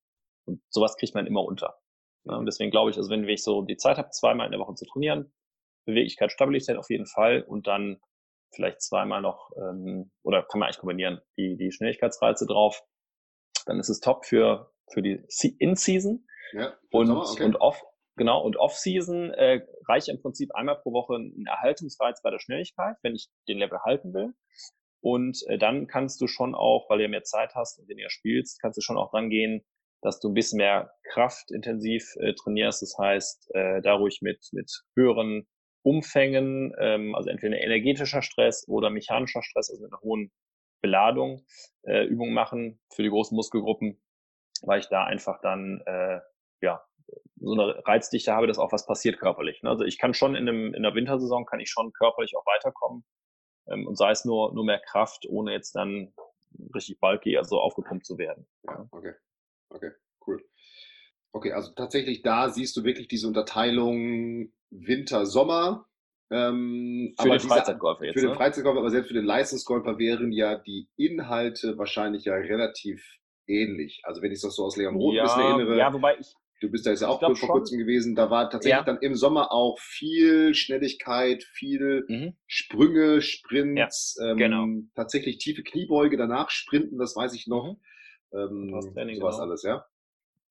Und 0.45 0.61
sowas 0.69 0.97
kriegt 0.97 1.15
man 1.15 1.27
immer 1.27 1.43
unter. 1.43 1.79
Und 2.23 2.45
deswegen 2.45 2.71
glaube 2.71 2.89
ich, 2.89 2.97
also 2.97 3.09
wenn 3.09 3.27
ich 3.27 3.43
so 3.43 3.61
die 3.61 3.77
Zeit 3.77 3.97
habe, 3.97 4.09
zweimal 4.09 4.47
in 4.47 4.51
der 4.51 4.59
Woche 4.59 4.73
zu 4.73 4.85
trainieren, 4.85 5.31
Beweglichkeit, 5.85 6.31
Stabilität 6.31 6.77
auf 6.77 6.89
jeden 6.89 7.05
Fall 7.05 7.43
und 7.43 7.67
dann 7.67 8.01
vielleicht 8.53 8.81
zweimal 8.81 9.21
noch, 9.21 9.51
ähm, 9.57 10.11
oder 10.23 10.43
kann 10.43 10.59
man 10.59 10.67
eigentlich 10.67 10.79
kombinieren, 10.79 11.21
die, 11.37 11.55
die 11.57 11.71
Schnelligkeitsreize 11.71 12.47
drauf, 12.47 12.81
dann 13.65 13.79
ist 13.79 13.89
es 13.89 13.99
top 13.99 14.25
für, 14.25 14.71
für 14.91 15.01
die 15.01 15.23
In-Season. 15.59 16.27
Ja, 16.53 16.73
und, 16.91 17.11
okay. 17.11 17.43
und 17.43 17.57
off, 17.57 17.81
genau, 18.15 18.41
und 18.41 18.57
Off-Season 18.57 19.31
äh, 19.31 19.61
reicht 19.87 20.07
im 20.09 20.21
Prinzip 20.21 20.53
einmal 20.55 20.79
pro 20.79 20.93
Woche 20.93 21.15
ein 21.15 21.45
Erhaltungsreiz 21.47 22.21
bei 22.21 22.31
der 22.31 22.39
Schnelligkeit, 22.39 22.95
wenn 23.01 23.15
ich 23.15 23.29
den 23.47 23.57
Level 23.57 23.79
halten 23.83 24.13
will. 24.13 24.33
Und 25.01 25.43
äh, 25.47 25.57
dann 25.57 25.87
kannst 25.87 26.21
du 26.21 26.27
schon 26.27 26.55
auch, 26.55 26.89
weil 26.89 26.97
du 26.97 27.03
ja 27.03 27.09
mehr 27.09 27.23
Zeit 27.23 27.53
hast 27.55 27.79
und 27.79 27.87
weniger 27.87 28.09
spielst, 28.09 28.61
kannst 28.61 28.77
du 28.77 28.81
schon 28.81 28.97
auch 28.97 29.13
rangehen, 29.13 29.65
dass 30.06 30.20
du 30.20 30.30
ein 30.30 30.36
bisschen 30.36 30.58
mehr 30.58 30.91
kraftintensiv 31.03 32.16
äh, 32.18 32.36
trainierst. 32.36 32.84
Das 32.84 32.95
heißt, 32.95 33.49
äh, 33.56 33.82
da 33.82 33.95
ruhig 33.95 34.20
mit, 34.22 34.47
mit 34.51 34.72
höheren 34.95 35.47
Umfängen, 35.82 36.74
ähm, 36.80 37.16
also 37.16 37.32
entweder 37.32 37.60
energetischer 37.60 38.22
Stress 38.22 38.68
oder 38.68 38.91
mechanischer 38.91 39.41
Stress, 39.41 39.72
also 39.72 39.82
mit 39.82 39.91
einer 39.91 40.01
hohen 40.01 40.32
Beladung, 40.84 41.43
äh, 41.88 42.06
Übungen 42.06 42.36
machen 42.36 42.80
für 42.93 43.01
die 43.01 43.10
großen 43.10 43.36
Muskelgruppen, 43.36 43.99
weil 44.62 44.80
ich 44.80 44.89
da 44.89 45.06
einfach 45.06 45.41
dann 45.41 45.82
äh, 45.88 46.20
ja 46.62 46.84
so 47.38 47.53
eine 47.53 47.84
Reizdichte 47.88 48.32
habe, 48.32 48.45
dass 48.45 48.60
auch 48.60 48.72
was 48.72 48.86
passiert 48.86 49.18
körperlich. 49.18 49.64
Ne? 49.64 49.72
Also 49.72 49.86
ich 49.86 49.97
kann 49.97 50.14
schon 50.14 50.36
in, 50.36 50.47
einem, 50.47 50.76
in 50.76 50.84
der 50.84 50.93
Wintersaison 50.93 51.47
kann 51.47 51.60
ich 51.60 51.72
schon 51.72 51.91
körperlich 51.93 52.36
auch 52.38 52.45
weiterkommen 52.45 53.03
ähm, 53.70 53.88
und 53.88 53.97
sei 53.97 54.12
es 54.12 54.24
nur 54.24 54.53
nur 54.53 54.66
mehr 54.66 54.80
Kraft, 54.80 55.26
ohne 55.28 55.51
jetzt 55.51 55.76
dann 55.76 56.14
richtig 56.76 56.99
bulky, 56.99 57.38
also 57.38 57.60
aufgepumpt 57.60 58.06
zu 58.06 58.20
werden. 58.20 58.47
Ja, 58.68 58.88
okay, 58.91 59.14
okay, 59.76 59.91
cool. 60.26 60.43
Okay, 61.32 61.51
also 61.51 61.71
tatsächlich 61.73 62.21
da 62.21 62.49
siehst 62.49 62.76
du 62.78 62.84
wirklich 62.84 63.07
diese 63.07 63.28
Unterteilung 63.28 64.51
Winter, 64.69 65.26
Sommer. 65.26 65.86
Ähm, 66.32 67.13
für 67.19 67.30
den 67.30 67.39
Freizeitgolfer 67.39 68.05
jetzt. 68.05 68.15
Für 68.15 68.21
den 68.21 68.32
ne? 68.32 68.36
Freizeitgolfer, 68.36 68.80
aber 68.80 68.89
selbst 68.89 69.09
für 69.09 69.13
den 69.13 69.26
Leistungsgolfer 69.26 69.99
wären 69.99 70.32
ja 70.32 70.57
die 70.57 70.88
Inhalte 70.95 71.78
wahrscheinlich 71.78 72.26
ja 72.26 72.34
relativ 72.34 73.03
ähnlich. 73.47 74.01
Also 74.03 74.21
wenn 74.21 74.32
ich 74.32 74.41
das 74.41 74.55
so 74.55 74.63
aus 74.63 74.78
Leon 74.78 74.95
Roth 74.95 75.15
ja, 75.15 75.26
erinnere. 75.26 75.78
Ja, 75.78 75.93
wobei 75.93 76.17
ich. 76.19 76.34
Du 76.61 76.71
bist 76.71 76.86
da 76.86 76.91
jetzt 76.91 77.01
ja 77.01 77.09
auch 77.09 77.19
vor 77.19 77.49
kurzem 77.49 77.78
gewesen. 77.78 78.15
Da 78.15 78.32
war 78.32 78.49
tatsächlich 78.49 78.80
ja. 78.80 78.84
dann 78.84 78.97
im 78.99 79.15
Sommer 79.15 79.51
auch 79.51 79.78
viel 79.80 80.53
Schnelligkeit, 80.53 81.43
viel 81.43 82.05
mhm. 82.07 82.38
Sprünge, 82.47 83.21
Sprints, 83.21 84.17
ja, 84.19 84.32
ähm, 84.32 84.38
genau. 84.38 84.65
tatsächlich 84.95 85.38
tiefe 85.38 85.63
Kniebeuge, 85.63 86.15
danach 86.15 86.49
Sprinten, 86.49 86.97
das 86.97 87.15
weiß 87.15 87.34
ich 87.34 87.47
noch. 87.47 87.73
Mhm. 87.73 87.82
Ähm, 88.36 88.93
Training, 88.93 89.15
sowas 89.17 89.36
genau. 89.36 89.47
alles, 89.47 89.63
ja. 89.63 89.86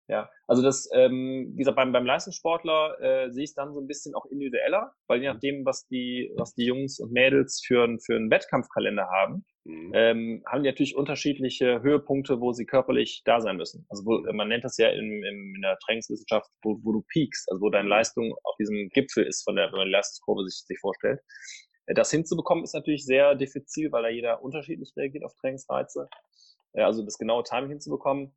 Ja, 0.06 0.28
also 0.46 0.62
das, 0.62 0.88
ähm, 0.92 1.52
wie 1.54 1.58
gesagt, 1.58 1.76
beim, 1.76 1.92
beim 1.92 2.04
Leistungssportler 2.04 3.00
äh, 3.00 3.30
sehe 3.30 3.44
ich 3.44 3.50
es 3.50 3.54
dann 3.54 3.72
so 3.72 3.80
ein 3.80 3.86
bisschen 3.86 4.14
auch 4.14 4.26
individueller, 4.26 4.92
weil 5.06 5.22
je 5.22 5.32
nachdem, 5.32 5.64
was 5.64 5.86
die, 5.86 6.30
was 6.36 6.54
die 6.54 6.66
Jungs 6.66 7.00
und 7.00 7.10
Mädels 7.10 7.62
für, 7.66 7.88
für 8.04 8.16
einen 8.16 8.30
Wettkampfkalender 8.30 9.08
haben, 9.08 9.46
mhm. 9.64 9.92
ähm, 9.94 10.42
haben 10.46 10.62
die 10.62 10.68
natürlich 10.68 10.94
unterschiedliche 10.94 11.80
Höhepunkte, 11.80 12.38
wo 12.38 12.52
sie 12.52 12.66
körperlich 12.66 13.22
da 13.24 13.40
sein 13.40 13.56
müssen. 13.56 13.86
Also 13.88 14.04
wo, 14.04 14.20
man 14.34 14.48
nennt 14.48 14.64
das 14.64 14.76
ja 14.76 14.90
in, 14.90 15.24
in, 15.24 15.54
in 15.56 15.62
der 15.62 15.78
Trainingswissenschaft, 15.78 16.50
wo, 16.62 16.78
wo 16.82 16.92
du 16.92 17.02
peakst, 17.08 17.50
also 17.50 17.62
wo 17.62 17.70
deine 17.70 17.88
Leistung 17.88 18.34
auf 18.42 18.56
diesem 18.58 18.90
Gipfel 18.90 19.24
ist, 19.24 19.42
von 19.44 19.56
der, 19.56 19.68
wenn 19.72 19.78
man 19.78 19.86
die 19.86 19.92
Leistungskurve 19.92 20.44
sich, 20.44 20.66
sich 20.66 20.78
vorstellt. 20.80 21.20
Äh, 21.86 21.94
das 21.94 22.10
hinzubekommen 22.10 22.62
ist 22.62 22.74
natürlich 22.74 23.06
sehr 23.06 23.34
diffizil, 23.36 23.90
weil 23.90 24.02
da 24.02 24.08
jeder 24.10 24.42
unterschiedlich 24.42 24.92
reagiert 24.98 25.24
auf 25.24 25.32
Trainingsreize. 25.40 26.08
Äh, 26.74 26.82
also 26.82 27.02
das 27.02 27.18
genaue 27.18 27.42
Timing 27.44 27.70
hinzubekommen 27.70 28.34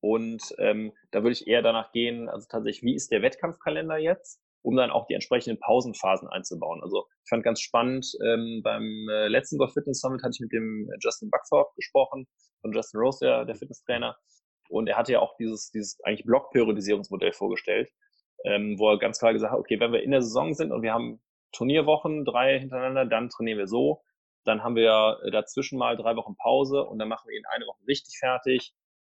und 0.00 0.42
ähm, 0.58 0.92
da 1.10 1.22
würde 1.22 1.32
ich 1.32 1.46
eher 1.46 1.62
danach 1.62 1.92
gehen, 1.92 2.28
also 2.28 2.46
tatsächlich, 2.48 2.82
wie 2.82 2.94
ist 2.94 3.10
der 3.10 3.22
Wettkampfkalender 3.22 3.98
jetzt, 3.98 4.40
um 4.62 4.76
dann 4.76 4.90
auch 4.90 5.06
die 5.06 5.14
entsprechenden 5.14 5.58
Pausenphasen 5.60 6.28
einzubauen. 6.28 6.82
Also 6.82 7.06
ich 7.24 7.28
fand 7.28 7.42
ganz 7.42 7.60
spannend, 7.60 8.06
ähm, 8.24 8.60
beim 8.62 9.08
äh, 9.08 9.28
letzten 9.28 9.58
Golf 9.58 9.72
Fitness 9.72 10.00
Summit 10.00 10.22
hatte 10.22 10.32
ich 10.34 10.40
mit 10.40 10.52
dem 10.52 10.88
Justin 11.00 11.30
Buckthorpe 11.30 11.72
gesprochen, 11.76 12.26
von 12.60 12.72
Justin 12.72 13.00
Rose, 13.00 13.18
der, 13.24 13.44
der 13.44 13.56
Fitnesstrainer. 13.56 14.16
Und 14.68 14.88
er 14.88 14.96
hatte 14.96 15.12
ja 15.12 15.20
auch 15.20 15.34
dieses, 15.36 15.70
dieses 15.70 15.98
eigentlich 16.04 16.26
Blockperiodisierungsmodell 16.26 17.32
vorgestellt, 17.32 17.90
ähm, 18.44 18.78
wo 18.78 18.90
er 18.90 18.98
ganz 18.98 19.18
klar 19.18 19.32
gesagt 19.32 19.52
hat, 19.52 19.58
okay, 19.58 19.80
wenn 19.80 19.92
wir 19.92 20.02
in 20.02 20.10
der 20.10 20.22
Saison 20.22 20.54
sind 20.54 20.72
und 20.72 20.82
wir 20.82 20.92
haben 20.92 21.20
Turnierwochen, 21.52 22.24
drei 22.24 22.58
hintereinander, 22.58 23.06
dann 23.06 23.30
trainieren 23.30 23.58
wir 23.58 23.66
so. 23.66 24.02
Dann 24.44 24.62
haben 24.62 24.76
wir 24.76 25.18
dazwischen 25.30 25.78
mal 25.78 25.96
drei 25.96 26.16
Wochen 26.16 26.36
Pause 26.36 26.84
und 26.84 26.98
dann 26.98 27.08
machen 27.08 27.28
wir 27.28 27.36
ihn 27.36 27.44
eine 27.50 27.66
Woche 27.66 27.86
richtig 27.86 28.18
fertig 28.18 28.72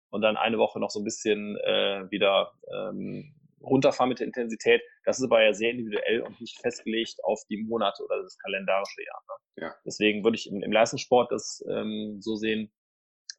und 0.10 0.22
dann 0.22 0.38
eine 0.38 0.58
Woche 0.58 0.80
noch 0.80 0.90
so 0.90 1.00
ein 1.00 1.04
bisschen 1.04 1.58
äh, 1.58 2.10
wieder 2.10 2.54
ähm, 2.74 3.36
runterfahren 3.62 4.10
mit 4.10 4.20
der 4.20 4.28
Intensität. 4.28 4.82
Das 5.04 5.20
ist 5.20 5.26
aber 5.26 5.44
ja 5.44 5.54
sehr 5.54 5.72
individuell 5.72 6.22
und 6.22 6.40
nicht 6.40 6.60
festgelegt 6.62 7.24
auf 7.24 7.42
die 7.50 7.58
Monate 7.58 8.04
oder 8.04 8.22
das 8.22 8.38
kalendarische 8.38 9.04
Jahr. 9.04 9.24
Ne? 9.28 9.64
Ja. 9.64 9.76
Deswegen 9.86 10.24
würde 10.24 10.38
ich 10.38 10.50
im, 10.50 10.62
im 10.62 10.72
Leistungssport 10.72 11.32
das 11.32 11.64
ähm, 11.70 12.18
so 12.22 12.36
sehen, 12.36 12.72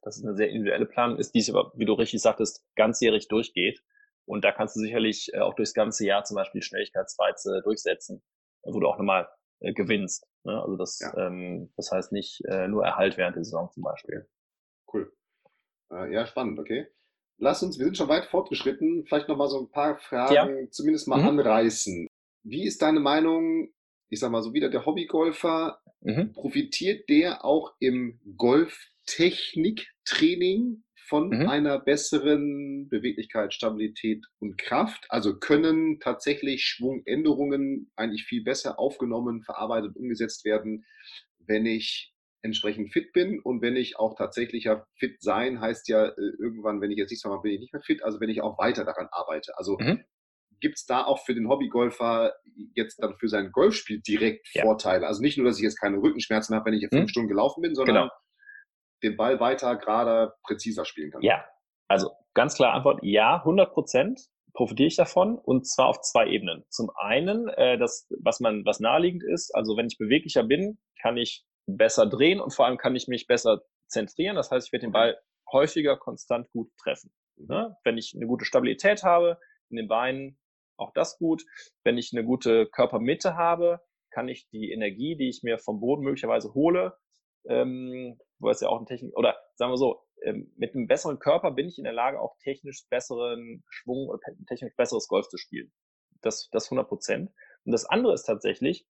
dass 0.01 0.17
es 0.17 0.23
eine 0.23 0.35
sehr 0.35 0.49
individuelle 0.49 0.85
Planung 0.85 1.17
ist, 1.17 1.33
die 1.33 1.41
sich 1.41 1.53
aber, 1.53 1.71
wie 1.75 1.85
du 1.85 1.93
richtig 1.93 2.21
sagtest, 2.21 2.63
ganzjährig 2.75 3.27
durchgeht. 3.27 3.81
Und 4.25 4.43
da 4.43 4.51
kannst 4.51 4.75
du 4.75 4.81
sicherlich 4.81 5.29
äh, 5.33 5.39
auch 5.39 5.55
durchs 5.55 5.73
ganze 5.73 6.05
Jahr 6.05 6.23
zum 6.23 6.35
Beispiel 6.35 6.61
Schnelligkeitsreize 6.61 7.61
durchsetzen, 7.63 8.21
wo 8.63 8.79
du 8.79 8.87
auch 8.87 8.97
nochmal 8.97 9.29
äh, 9.59 9.73
gewinnst. 9.73 10.25
Ne? 10.43 10.61
Also 10.61 10.77
das, 10.77 10.99
ja. 10.99 11.27
ähm, 11.27 11.71
das 11.75 11.91
heißt 11.91 12.11
nicht 12.11 12.43
äh, 12.45 12.67
nur 12.67 12.85
Erhalt 12.85 13.17
während 13.17 13.35
der 13.35 13.43
Saison 13.43 13.71
zum 13.71 13.83
Beispiel. 13.83 14.27
Cool. 14.91 15.11
Äh, 15.91 16.11
ja, 16.13 16.25
spannend, 16.25 16.59
okay. 16.59 16.87
Lass 17.39 17.61
uns, 17.61 17.77
wir 17.77 17.85
sind 17.85 17.97
schon 17.97 18.09
weit 18.09 18.25
fortgeschritten, 18.25 19.05
vielleicht 19.05 19.29
noch 19.29 19.37
mal 19.37 19.47
so 19.47 19.59
ein 19.59 19.69
paar 19.69 19.99
Fragen 19.99 20.33
ja. 20.33 20.47
zumindest 20.71 21.07
mal 21.07 21.21
mhm. 21.21 21.39
anreißen. 21.39 22.07
Wie 22.43 22.65
ist 22.65 22.81
deine 22.81 22.99
Meinung, 22.99 23.69
ich 24.09 24.19
sag 24.19 24.31
mal 24.31 24.41
so 24.41 24.53
wieder 24.53 24.69
der 24.69 24.85
Hobbygolfer, 24.85 25.79
mhm. 26.01 26.33
profitiert 26.33 27.07
der 27.09 27.45
auch 27.45 27.75
im 27.79 28.19
Golftechniktraining 28.37 30.83
von 31.07 31.29
mhm. 31.29 31.47
einer 31.47 31.79
besseren 31.79 32.89
Beweglichkeit, 32.89 33.53
Stabilität 33.53 34.25
und 34.39 34.57
Kraft? 34.57 35.05
Also 35.09 35.37
können 35.37 35.99
tatsächlich 35.99 36.65
Schwungänderungen 36.65 37.91
eigentlich 37.95 38.25
viel 38.25 38.43
besser 38.43 38.79
aufgenommen, 38.79 39.43
verarbeitet, 39.43 39.95
umgesetzt 39.95 40.45
werden, 40.45 40.85
wenn 41.39 41.65
ich 41.65 42.13
entsprechend 42.41 42.91
fit 42.91 43.13
bin 43.13 43.39
und 43.39 43.61
wenn 43.61 43.75
ich 43.75 43.97
auch 43.97 44.15
tatsächlich 44.15 44.65
ja 44.65 44.85
fit 44.95 45.21
sein, 45.21 45.59
heißt 45.59 45.87
ja 45.89 46.07
äh, 46.07 46.31
irgendwann, 46.39 46.81
wenn 46.81 46.91
ich 46.91 46.97
jetzt 46.97 47.09
nichts 47.09 47.25
mehr 47.25 47.33
mache, 47.33 47.43
bin 47.43 47.53
ich 47.53 47.59
nicht 47.59 47.73
mehr 47.73 47.81
fit, 47.81 48.03
also 48.03 48.19
wenn 48.19 48.29
ich 48.29 48.41
auch 48.41 48.57
weiter 48.57 48.85
daran 48.85 49.07
arbeite. 49.11 49.57
Also 49.57 49.77
mhm. 49.79 50.03
gibt 50.59 50.77
es 50.77 50.85
da 50.85 51.03
auch 51.03 51.25
für 51.25 51.33
den 51.33 51.49
Hobbygolfer 51.49 52.33
jetzt 52.73 53.01
dann 53.01 53.17
für 53.17 53.27
sein 53.27 53.51
Golfspiel 53.51 54.01
direkt 54.01 54.47
ja. 54.53 54.63
Vorteile? 54.63 55.07
Also 55.07 55.21
nicht 55.21 55.37
nur, 55.37 55.47
dass 55.47 55.57
ich 55.57 55.63
jetzt 55.63 55.79
keine 55.79 55.97
Rückenschmerzen 55.97 56.55
habe, 56.55 56.65
wenn 56.65 56.73
ich 56.73 56.81
jetzt 56.81 56.93
fünf 56.93 57.05
mhm. 57.05 57.09
Stunden 57.09 57.29
gelaufen 57.29 57.61
bin, 57.61 57.75
sondern 57.75 57.95
genau. 57.95 58.09
Den 59.03 59.17
Ball 59.17 59.39
weiter, 59.39 59.75
gerade, 59.75 60.33
präziser 60.43 60.85
spielen 60.85 61.11
kann. 61.11 61.21
Ja, 61.21 61.45
also 61.87 62.11
ganz 62.33 62.55
klar 62.55 62.73
Antwort, 62.73 62.99
ja, 63.03 63.37
100 63.37 63.73
Prozent 63.73 64.21
profitiere 64.53 64.87
ich 64.87 64.95
davon 64.95 65.37
und 65.37 65.67
zwar 65.67 65.87
auf 65.87 66.01
zwei 66.01 66.27
Ebenen. 66.27 66.65
Zum 66.69 66.89
einen, 66.95 67.47
äh, 67.49 67.77
das, 67.77 68.07
was 68.23 68.39
man, 68.39 68.65
was 68.65 68.79
naheliegend 68.79 69.23
ist, 69.23 69.53
also 69.53 69.77
wenn 69.77 69.87
ich 69.87 69.97
beweglicher 69.97 70.43
bin, 70.43 70.79
kann 71.01 71.17
ich 71.17 71.45
besser 71.67 72.07
drehen 72.07 72.39
und 72.39 72.53
vor 72.53 72.65
allem 72.65 72.77
kann 72.77 72.95
ich 72.95 73.07
mich 73.07 73.27
besser 73.27 73.61
zentrieren. 73.87 74.35
Das 74.35 74.51
heißt, 74.51 74.67
ich 74.67 74.73
werde 74.73 74.87
den 74.87 74.93
Ball 74.93 75.17
häufiger 75.51 75.97
konstant 75.97 76.49
gut 76.51 76.71
treffen. 76.77 77.11
Mhm. 77.35 77.47
Ne? 77.47 77.77
Wenn 77.83 77.97
ich 77.97 78.13
eine 78.15 78.25
gute 78.25 78.45
Stabilität 78.45 79.03
habe 79.03 79.37
in 79.69 79.77
den 79.77 79.87
Beinen, 79.87 80.39
auch 80.77 80.91
das 80.93 81.17
gut. 81.17 81.43
Wenn 81.83 81.97
ich 81.97 82.11
eine 82.13 82.23
gute 82.23 82.67
Körpermitte 82.67 83.35
habe, 83.35 83.81
kann 84.11 84.27
ich 84.27 84.47
die 84.49 84.71
Energie, 84.71 85.15
die 85.15 85.29
ich 85.29 85.43
mir 85.43 85.59
vom 85.59 85.79
Boden 85.79 86.03
möglicherweise 86.03 86.53
hole, 86.53 86.97
ähm, 87.45 88.19
wo 88.39 88.49
es 88.49 88.61
ja 88.61 88.69
auch 88.69 88.77
eine 88.77 88.85
Technik, 88.85 89.15
oder 89.15 89.37
sagen 89.55 89.71
wir 89.71 89.77
so, 89.77 90.03
ähm, 90.23 90.51
mit 90.57 90.73
einem 90.73 90.87
besseren 90.87 91.19
Körper 91.19 91.51
bin 91.51 91.67
ich 91.67 91.77
in 91.77 91.83
der 91.83 91.93
Lage, 91.93 92.19
auch 92.19 92.37
technisch 92.39 92.87
besseren 92.89 93.63
Schwung 93.69 94.07
oder 94.07 94.19
technisch 94.47 94.75
besseres 94.75 95.07
Golf 95.07 95.27
zu 95.27 95.37
spielen. 95.37 95.71
Das, 96.21 96.49
das 96.49 96.65
100 96.65 96.87
Prozent. 96.87 97.31
Und 97.65 97.71
das 97.71 97.85
andere 97.85 98.13
ist 98.13 98.23
tatsächlich, 98.23 98.87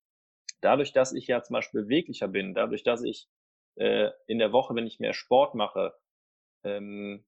dadurch, 0.62 0.94
dass 0.94 1.14
ich 1.14 1.28
ja 1.28 1.44
zum 1.44 1.56
Beispiel 1.56 1.84
beweglicher 1.84 2.28
bin, 2.28 2.54
dadurch, 2.54 2.84
dass 2.84 3.04
ich 3.04 3.28
äh, 3.76 4.10
in 4.28 4.40
der 4.40 4.52
Woche, 4.54 4.76
wenn 4.76 4.88
ich 4.88 5.00
mehr 5.00 5.14
Sport 5.14 5.56
mache, 5.56 5.94
ähm, 6.64 7.26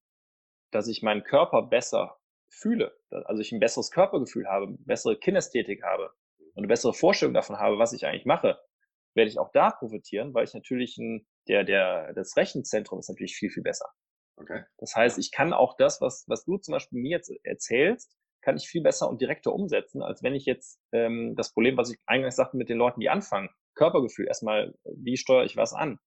dass 0.70 0.88
ich 0.88 1.02
meinen 1.02 1.24
Körper 1.24 1.62
besser 1.62 2.18
fühle, 2.48 2.96
also 3.10 3.40
ich 3.40 3.52
ein 3.52 3.60
besseres 3.60 3.90
Körpergefühl 3.90 4.46
habe, 4.46 4.76
bessere 4.80 5.16
Kinästhetik 5.16 5.82
habe 5.82 6.12
und 6.54 6.58
eine 6.58 6.68
bessere 6.68 6.94
Vorstellung 6.94 7.34
davon 7.34 7.58
habe, 7.58 7.78
was 7.78 7.92
ich 7.92 8.06
eigentlich 8.06 8.26
mache, 8.26 8.60
werde 9.14 9.30
ich 9.30 9.38
auch 9.38 9.50
da 9.52 9.70
profitieren, 9.70 10.34
weil 10.34 10.44
ich 10.44 10.54
natürlich 10.54 10.96
ein, 10.98 11.26
der, 11.48 11.64
der, 11.64 12.12
das 12.14 12.36
Rechenzentrum 12.36 12.98
ist 12.98 13.08
natürlich 13.08 13.36
viel, 13.36 13.50
viel 13.50 13.62
besser. 13.62 13.86
Okay. 14.36 14.64
Das 14.78 14.94
heißt, 14.94 15.18
ich 15.18 15.32
kann 15.32 15.52
auch 15.52 15.76
das, 15.76 16.00
was, 16.00 16.24
was 16.26 16.44
du 16.44 16.56
zum 16.56 16.72
Beispiel 16.72 17.00
mir 17.00 17.10
jetzt 17.10 17.30
erzählst, 17.42 18.16
kann 18.40 18.56
ich 18.56 18.68
viel 18.68 18.82
besser 18.82 19.08
und 19.08 19.20
direkter 19.20 19.52
umsetzen, 19.52 20.02
als 20.02 20.22
wenn 20.22 20.34
ich 20.34 20.46
jetzt 20.46 20.80
ähm, 20.92 21.34
das 21.36 21.52
Problem, 21.52 21.76
was 21.76 21.90
ich 21.90 21.98
eingangs 22.06 22.36
sagte 22.36 22.56
mit 22.56 22.70
den 22.70 22.78
Leuten, 22.78 23.00
die 23.00 23.10
anfangen, 23.10 23.50
Körpergefühl 23.74 24.26
erstmal, 24.26 24.74
wie 24.84 25.16
steuere 25.16 25.44
ich 25.44 25.56
was 25.56 25.74
an? 25.74 25.98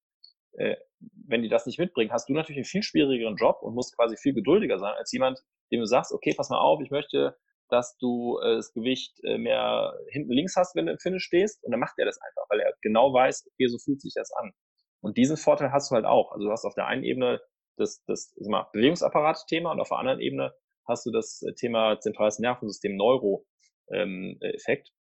Äh, 0.53 0.75
wenn 0.99 1.41
die 1.41 1.49
das 1.49 1.65
nicht 1.65 1.79
mitbringen, 1.79 2.11
hast 2.11 2.29
du 2.29 2.33
natürlich 2.33 2.57
einen 2.57 2.65
viel 2.65 2.83
schwierigeren 2.83 3.35
Job 3.35 3.59
und 3.61 3.75
musst 3.75 3.95
quasi 3.95 4.17
viel 4.17 4.33
geduldiger 4.33 4.79
sein 4.79 4.93
als 4.95 5.11
jemand, 5.11 5.39
dem 5.71 5.79
du 5.79 5.85
sagst, 5.85 6.11
okay, 6.11 6.33
pass 6.35 6.49
mal 6.49 6.59
auf, 6.59 6.81
ich 6.81 6.91
möchte, 6.91 7.35
dass 7.73 7.97
du 7.97 8.39
äh, 8.39 8.57
das 8.57 8.71
Gewicht 8.71 9.19
äh, 9.23 9.39
mehr 9.39 9.97
hinten 10.09 10.31
links 10.31 10.55
hast, 10.55 10.75
wenn 10.75 10.85
du 10.85 10.91
im 10.91 10.99
Finish 10.99 11.23
stehst. 11.23 11.63
Und 11.63 11.71
dann 11.71 11.79
macht 11.79 11.97
er 11.97 12.05
das 12.05 12.19
einfach, 12.21 12.43
weil 12.49 12.59
er 12.59 12.73
genau 12.81 13.11
weiß, 13.11 13.47
okay, 13.51 13.67
so 13.67 13.79
fühlt 13.79 13.99
sich 13.99 14.13
das 14.13 14.31
an. 14.33 14.53
Und 15.01 15.17
diesen 15.17 15.37
Vorteil 15.37 15.71
hast 15.71 15.89
du 15.89 15.95
halt 15.95 16.05
auch. 16.05 16.31
Also 16.31 16.45
du 16.45 16.51
hast 16.51 16.65
auf 16.65 16.75
der 16.75 16.85
einen 16.85 17.03
Ebene 17.03 17.41
das, 17.75 18.03
das 18.05 18.35
Bewegungsapparat-Thema 18.73 19.71
und 19.71 19.81
auf 19.81 19.89
der 19.89 19.97
anderen 19.97 20.19
Ebene 20.19 20.53
hast 20.87 21.05
du 21.07 21.11
das 21.11 21.41
äh, 21.41 21.53
Thema 21.55 21.99
zentrales 21.99 22.37
Nervensystem 22.37 22.95
Neuro-Effekt. 22.95 24.89
Ähm, 24.89 24.93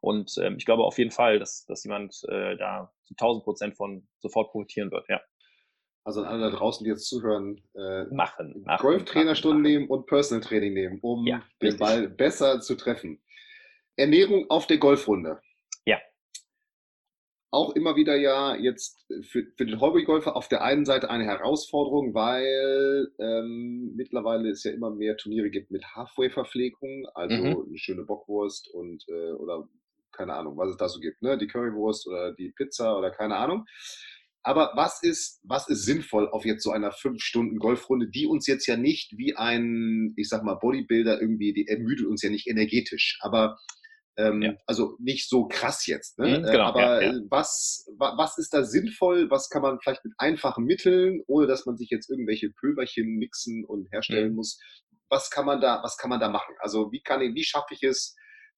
und 0.00 0.32
ähm, 0.40 0.56
ich 0.56 0.64
glaube 0.64 0.84
auf 0.84 0.96
jeden 0.96 1.10
Fall, 1.10 1.38
dass, 1.38 1.66
dass 1.66 1.84
jemand 1.84 2.22
äh, 2.28 2.56
da 2.56 2.90
zu 3.04 3.14
1000 3.18 3.44
Prozent 3.44 3.76
von 3.76 4.08
sofort 4.18 4.50
profitieren 4.50 4.90
wird, 4.90 5.06
ja. 5.10 5.20
Also 6.08 6.22
an 6.22 6.28
alle 6.28 6.50
da 6.50 6.56
draußen, 6.56 6.84
die 6.84 6.90
jetzt 6.90 7.06
zuhören, 7.06 7.60
äh, 7.74 8.04
machen, 8.04 8.62
machen 8.64 8.80
Golftrainerstunden 8.80 9.60
nehmen 9.60 9.88
und 9.88 10.06
Personal 10.06 10.42
Training 10.42 10.72
nehmen, 10.72 10.98
um 11.02 11.26
ja, 11.26 11.42
den 11.60 11.76
Ball 11.76 12.08
besser 12.08 12.62
zu 12.62 12.76
treffen. 12.76 13.20
Ernährung 13.94 14.48
auf 14.48 14.66
der 14.66 14.78
Golfrunde. 14.78 15.38
Ja. 15.84 15.98
Auch 17.50 17.76
immer 17.76 17.94
wieder 17.94 18.16
ja 18.16 18.56
jetzt 18.56 19.04
für, 19.20 19.44
für 19.54 19.66
den 19.66 19.82
Hobbygolfer 19.82 20.34
auf 20.34 20.48
der 20.48 20.62
einen 20.62 20.86
Seite 20.86 21.10
eine 21.10 21.26
Herausforderung, 21.26 22.14
weil 22.14 23.12
ähm, 23.18 23.92
mittlerweile 23.94 24.48
es 24.48 24.64
ja 24.64 24.72
immer 24.72 24.88
mehr 24.90 25.18
Turniere 25.18 25.50
gibt 25.50 25.70
mit 25.70 25.84
Halfway-Verpflegung, 25.94 27.06
also 27.12 27.36
mhm. 27.36 27.66
eine 27.68 27.76
schöne 27.76 28.04
Bockwurst 28.04 28.68
und 28.72 29.04
äh, 29.10 29.32
oder 29.32 29.68
keine 30.10 30.32
Ahnung, 30.32 30.56
was 30.56 30.70
es 30.70 30.78
da 30.78 30.88
so 30.88 31.00
gibt, 31.00 31.20
ne? 31.20 31.36
Die 31.36 31.46
Currywurst 31.46 32.08
oder 32.08 32.32
die 32.32 32.48
Pizza 32.48 32.96
oder 32.96 33.10
keine 33.10 33.36
Ahnung. 33.36 33.66
Aber 34.42 34.72
was 34.76 35.02
ist, 35.02 35.40
was 35.42 35.68
ist 35.68 35.84
sinnvoll 35.84 36.28
auf 36.28 36.44
jetzt 36.44 36.62
so 36.62 36.70
einer 36.70 36.92
fünf 36.92 37.20
Stunden 37.22 37.58
Golfrunde, 37.58 38.08
die 38.08 38.26
uns 38.26 38.46
jetzt 38.46 38.66
ja 38.66 38.76
nicht 38.76 39.12
wie 39.18 39.36
ein, 39.36 40.14
ich 40.16 40.28
sag 40.28 40.42
mal, 40.42 40.54
Bodybuilder 40.54 41.20
irgendwie, 41.20 41.52
die 41.52 41.66
ermüdet 41.66 42.06
uns 42.06 42.22
ja 42.22 42.30
nicht 42.30 42.46
energetisch, 42.46 43.18
aber 43.20 43.58
ähm, 44.16 44.42
ja. 44.42 44.54
also 44.66 44.96
nicht 44.98 45.28
so 45.28 45.46
krass 45.46 45.86
jetzt. 45.86 46.18
Ne? 46.18 46.38
Mhm, 46.38 46.44
genau, 46.44 46.64
aber 46.64 47.02
ja, 47.02 47.12
ja. 47.12 47.20
was, 47.30 47.86
was 47.98 48.36
ist 48.38 48.52
da 48.52 48.64
sinnvoll? 48.64 49.30
Was 49.30 49.48
kann 49.48 49.62
man 49.62 49.78
vielleicht 49.80 50.04
mit 50.04 50.14
einfachen 50.18 50.64
Mitteln, 50.64 51.22
ohne 51.26 51.46
dass 51.46 51.66
man 51.66 51.76
sich 51.76 51.88
jetzt 51.90 52.10
irgendwelche 52.10 52.50
Pülverchen 52.50 53.16
mixen 53.16 53.64
und 53.64 53.90
herstellen 53.92 54.30
mhm. 54.30 54.36
muss? 54.36 54.58
Was 55.08 55.30
kann 55.30 55.46
man 55.46 55.60
da, 55.60 55.80
was 55.82 55.96
kann 55.96 56.10
man 56.10 56.20
da 56.20 56.28
machen? 56.28 56.54
Also 56.58 56.90
wie 56.90 57.00
kann 57.00 57.22
ich, 57.22 57.34
wie 57.34 57.44
schaffe 57.44 57.74
ich 57.74 57.82
es, 57.82 58.16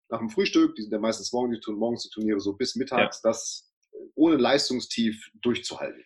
nach 0.08 0.18
dem 0.18 0.30
Frühstück, 0.30 0.74
die 0.74 0.82
sind 0.82 0.92
ja 0.92 0.98
meistens 0.98 1.32
morgens 1.32 1.60
die, 1.60 1.72
morgens 1.72 2.02
die 2.02 2.10
Turniere 2.10 2.40
so 2.40 2.54
bis 2.54 2.74
mittags, 2.74 3.20
ja. 3.22 3.30
Ohne 4.14 4.36
Leistungstief 4.36 5.30
durchzuhalten. 5.42 6.04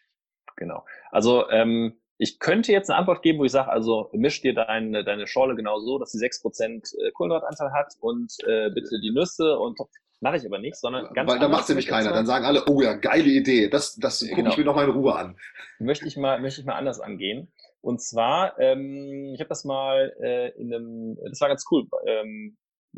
Genau. 0.56 0.84
Also 1.10 1.48
ähm, 1.50 2.00
ich 2.18 2.38
könnte 2.38 2.72
jetzt 2.72 2.90
eine 2.90 2.98
Antwort 2.98 3.22
geben, 3.22 3.38
wo 3.40 3.44
ich 3.44 3.52
sage, 3.52 3.70
also 3.70 4.08
misch 4.12 4.40
dir 4.40 4.54
deine, 4.54 5.04
deine 5.04 5.26
Schorle 5.26 5.56
genau 5.56 5.80
so, 5.80 5.98
dass 5.98 6.12
sie 6.12 6.24
6% 6.24 6.94
äh, 6.96 7.10
Kohlenhydratanteil 7.12 7.72
hat 7.72 7.94
und 8.00 8.32
äh, 8.46 8.70
bitte 8.70 9.00
die 9.00 9.10
Nüsse 9.10 9.58
und 9.58 9.78
mache 10.20 10.36
ich 10.36 10.46
aber 10.46 10.58
nicht, 10.58 10.76
sondern 10.76 11.12
ganz 11.12 11.30
Weil 11.30 11.38
da 11.38 11.48
macht 11.48 11.68
nämlich 11.68 11.86
keiner. 11.86 12.12
Dann 12.12 12.26
sagen 12.26 12.44
alle, 12.44 12.64
oh 12.66 12.80
ja, 12.80 12.94
geile 12.94 13.28
Idee, 13.28 13.68
das, 13.68 13.96
das 13.96 14.20
gucke 14.20 14.36
genau. 14.36 14.50
ich 14.50 14.56
mir 14.56 14.64
noch 14.64 14.76
mal 14.76 14.84
in 14.84 14.90
Ruhe 14.90 15.14
an. 15.14 15.36
Möchte 15.78 16.06
ich 16.06 16.16
mal, 16.16 16.40
möchte 16.40 16.60
ich 16.60 16.66
mal 16.66 16.76
anders 16.76 17.00
angehen. 17.00 17.52
Und 17.80 18.00
zwar, 18.00 18.58
ähm, 18.58 19.32
ich 19.34 19.40
habe 19.40 19.48
das 19.48 19.64
mal 19.64 20.14
äh, 20.20 20.50
in 20.58 20.72
einem, 20.72 21.18
das 21.28 21.40
war 21.40 21.48
ganz 21.48 21.66
cool, 21.70 21.86
ähm, 22.06 22.56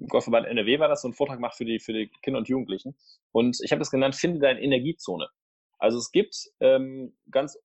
Golfverband 0.09 0.47
NRW 0.47 0.79
war 0.79 0.89
das, 0.89 1.03
so 1.03 1.09
ein 1.09 1.15
Vortrag 1.15 1.39
gemacht 1.39 1.57
für 1.57 1.65
die, 1.65 1.79
für 1.79 1.93
die 1.93 2.11
Kinder 2.23 2.39
und 2.39 2.49
Jugendlichen. 2.49 2.97
Und 3.33 3.59
ich 3.63 3.73
habe 3.73 3.79
das 3.79 3.91
genannt, 3.91 4.15
finde 4.15 4.41
deine 4.41 4.61
Energiezone. 4.61 5.29
Also 5.79 5.99
es 5.99 6.11
gibt 6.11 6.35
ähm, 6.61 7.17
ganz, 7.31 7.59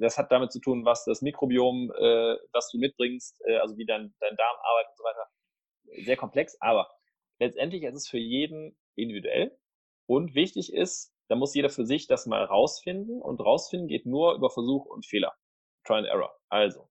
das 0.00 0.18
hat 0.18 0.32
damit 0.32 0.52
zu 0.52 0.60
tun, 0.60 0.84
was 0.84 1.04
das 1.04 1.22
Mikrobiom, 1.22 1.92
äh, 1.92 2.36
was 2.52 2.70
du 2.70 2.78
mitbringst, 2.78 3.40
äh, 3.46 3.56
also 3.58 3.76
wie 3.76 3.86
dein, 3.86 4.14
dein 4.20 4.36
Darm 4.36 4.56
arbeitet 4.62 4.90
und 4.90 4.98
so 4.98 5.04
weiter. 5.04 6.04
Sehr 6.04 6.16
komplex, 6.16 6.56
aber 6.60 6.90
letztendlich 7.38 7.84
ist 7.84 7.94
es 7.94 8.08
für 8.08 8.18
jeden 8.18 8.76
individuell. 8.96 9.56
Und 10.06 10.34
wichtig 10.34 10.72
ist, 10.72 11.12
da 11.28 11.36
muss 11.36 11.54
jeder 11.54 11.70
für 11.70 11.84
sich 11.84 12.06
das 12.06 12.26
mal 12.26 12.44
rausfinden. 12.44 13.20
Und 13.20 13.40
rausfinden 13.40 13.88
geht 13.88 14.06
nur 14.06 14.34
über 14.34 14.50
Versuch 14.50 14.86
und 14.86 15.06
Fehler. 15.06 15.34
Try 15.84 15.98
and 15.98 16.06
Error. 16.06 16.36
Also, 16.48 16.88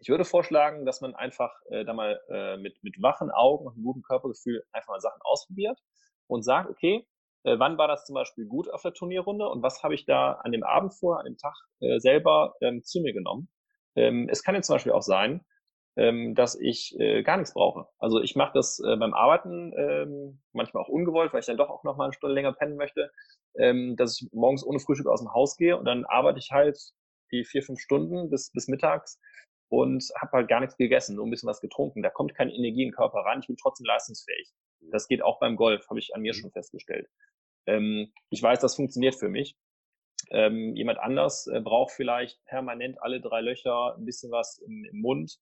ich 0.00 0.08
würde 0.08 0.24
vorschlagen, 0.24 0.84
dass 0.86 1.00
man 1.00 1.14
einfach 1.14 1.52
äh, 1.70 1.84
da 1.84 1.92
mal 1.92 2.20
äh, 2.28 2.56
mit, 2.56 2.82
mit 2.82 3.00
wachen 3.02 3.30
Augen 3.30 3.66
und 3.66 3.74
einem 3.74 3.84
guten 3.84 4.02
Körpergefühl 4.02 4.64
einfach 4.72 4.88
mal 4.88 5.00
Sachen 5.00 5.20
ausprobiert 5.22 5.78
und 6.26 6.42
sagt, 6.42 6.70
okay, 6.70 7.06
äh, 7.44 7.58
wann 7.58 7.78
war 7.78 7.88
das 7.88 8.04
zum 8.04 8.14
Beispiel 8.14 8.46
gut 8.46 8.70
auf 8.70 8.82
der 8.82 8.94
Turnierrunde 8.94 9.48
und 9.48 9.62
was 9.62 9.82
habe 9.82 9.94
ich 9.94 10.06
da 10.06 10.32
an 10.32 10.52
dem 10.52 10.64
Abend 10.64 10.94
vorher, 10.94 11.20
an 11.20 11.26
dem 11.26 11.36
Tag 11.36 11.54
äh, 11.80 11.98
selber 11.98 12.54
ähm, 12.60 12.82
zu 12.82 13.00
mir 13.00 13.12
genommen. 13.12 13.48
Ähm, 13.96 14.28
es 14.30 14.42
kann 14.42 14.54
jetzt 14.54 14.66
zum 14.66 14.74
Beispiel 14.74 14.92
auch 14.92 15.02
sein, 15.02 15.44
ähm, 15.96 16.34
dass 16.34 16.58
ich 16.58 16.98
äh, 16.98 17.22
gar 17.22 17.36
nichts 17.36 17.54
brauche. 17.54 17.86
Also 17.98 18.20
ich 18.20 18.34
mache 18.34 18.52
das 18.54 18.80
äh, 18.80 18.96
beim 18.96 19.14
Arbeiten 19.14 19.72
ähm, 19.76 20.40
manchmal 20.52 20.82
auch 20.82 20.88
ungewollt, 20.88 21.32
weil 21.32 21.40
ich 21.40 21.46
dann 21.46 21.56
doch 21.56 21.70
auch 21.70 21.84
noch 21.84 21.96
mal 21.96 22.04
eine 22.04 22.12
Stunde 22.12 22.34
länger 22.34 22.52
pennen 22.52 22.76
möchte, 22.76 23.12
ähm, 23.56 23.94
dass 23.96 24.20
ich 24.20 24.32
morgens 24.32 24.64
ohne 24.64 24.80
Frühstück 24.80 25.06
aus 25.06 25.20
dem 25.20 25.32
Haus 25.32 25.56
gehe 25.56 25.76
und 25.76 25.84
dann 25.84 26.04
arbeite 26.04 26.38
ich 26.38 26.50
halt 26.50 26.78
die 27.30 27.44
vier, 27.44 27.62
fünf 27.62 27.80
Stunden 27.80 28.30
bis, 28.30 28.50
bis 28.52 28.68
mittags 28.68 29.20
und 29.68 30.04
habe 30.20 30.32
halt 30.32 30.48
gar 30.48 30.60
nichts 30.60 30.76
gegessen, 30.76 31.16
nur 31.16 31.26
ein 31.26 31.30
bisschen 31.30 31.48
was 31.48 31.60
getrunken. 31.60 32.02
Da 32.02 32.10
kommt 32.10 32.34
keine 32.34 32.52
Energie 32.52 32.82
in 32.82 32.88
den 32.88 32.94
Körper 32.94 33.20
rein. 33.20 33.40
Ich 33.40 33.46
bin 33.46 33.56
trotzdem 33.56 33.86
leistungsfähig. 33.86 34.52
Mhm. 34.80 34.90
Das 34.90 35.08
geht 35.08 35.22
auch 35.22 35.38
beim 35.40 35.56
Golf, 35.56 35.88
habe 35.88 35.98
ich 35.98 36.14
an 36.14 36.22
mir 36.22 36.32
mhm. 36.32 36.38
schon 36.38 36.52
festgestellt. 36.52 37.08
Ähm, 37.66 38.12
ich 38.30 38.42
weiß, 38.42 38.60
das 38.60 38.76
funktioniert 38.76 39.14
für 39.14 39.28
mich. 39.28 39.56
Ähm, 40.30 40.74
jemand 40.74 40.98
anders 40.98 41.46
äh, 41.46 41.60
braucht 41.60 41.92
vielleicht 41.92 42.42
permanent 42.46 43.02
alle 43.02 43.20
drei 43.20 43.40
Löcher 43.40 43.94
ein 43.96 44.04
bisschen 44.04 44.30
was 44.30 44.58
im, 44.58 44.84
im 44.90 45.00
Mund, 45.00 45.38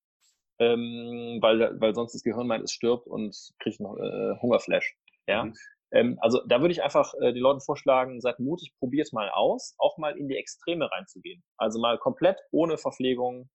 ähm, 0.59 1.39
weil, 1.41 1.79
weil 1.79 1.95
sonst 1.95 2.13
das 2.13 2.23
Gehirn 2.23 2.47
meint, 2.47 2.63
es 2.63 2.71
stirbt 2.71 3.07
und 3.07 3.35
kriegt 3.59 3.79
noch 3.79 3.97
äh, 3.97 4.35
Hungerflash. 4.41 4.95
Ja. 5.27 5.45
Mhm. 5.45 5.53
Ähm, 5.91 6.17
also 6.21 6.41
da 6.47 6.59
würde 6.59 6.73
ich 6.73 6.83
einfach 6.83 7.13
äh, 7.21 7.33
die 7.33 7.39
Leute 7.39 7.61
vorschlagen, 7.61 8.19
seid 8.19 8.39
mutig, 8.39 8.73
probiert 8.79 9.13
mal 9.13 9.29
aus, 9.29 9.75
auch 9.77 9.97
mal 9.97 10.17
in 10.17 10.27
die 10.27 10.37
Extreme 10.37 10.91
reinzugehen. 10.91 11.43
Also 11.57 11.79
mal 11.79 11.97
komplett 11.97 12.39
ohne 12.51 12.77
Verpflegung, 12.77 13.49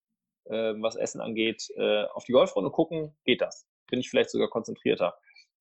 äh, 0.49 0.75
was 0.81 0.97
Essen 0.97 1.21
angeht, 1.21 1.69
äh, 1.77 2.05
auf 2.05 2.25
die 2.25 2.33
Golfrunde 2.33 2.71
gucken, 2.71 3.17
geht 3.25 3.41
das. 3.41 3.67
Bin 3.91 4.01
ich 4.01 4.11
vielleicht 4.11 4.31
sogar 4.31 4.49
konzentrierter. 4.49 5.19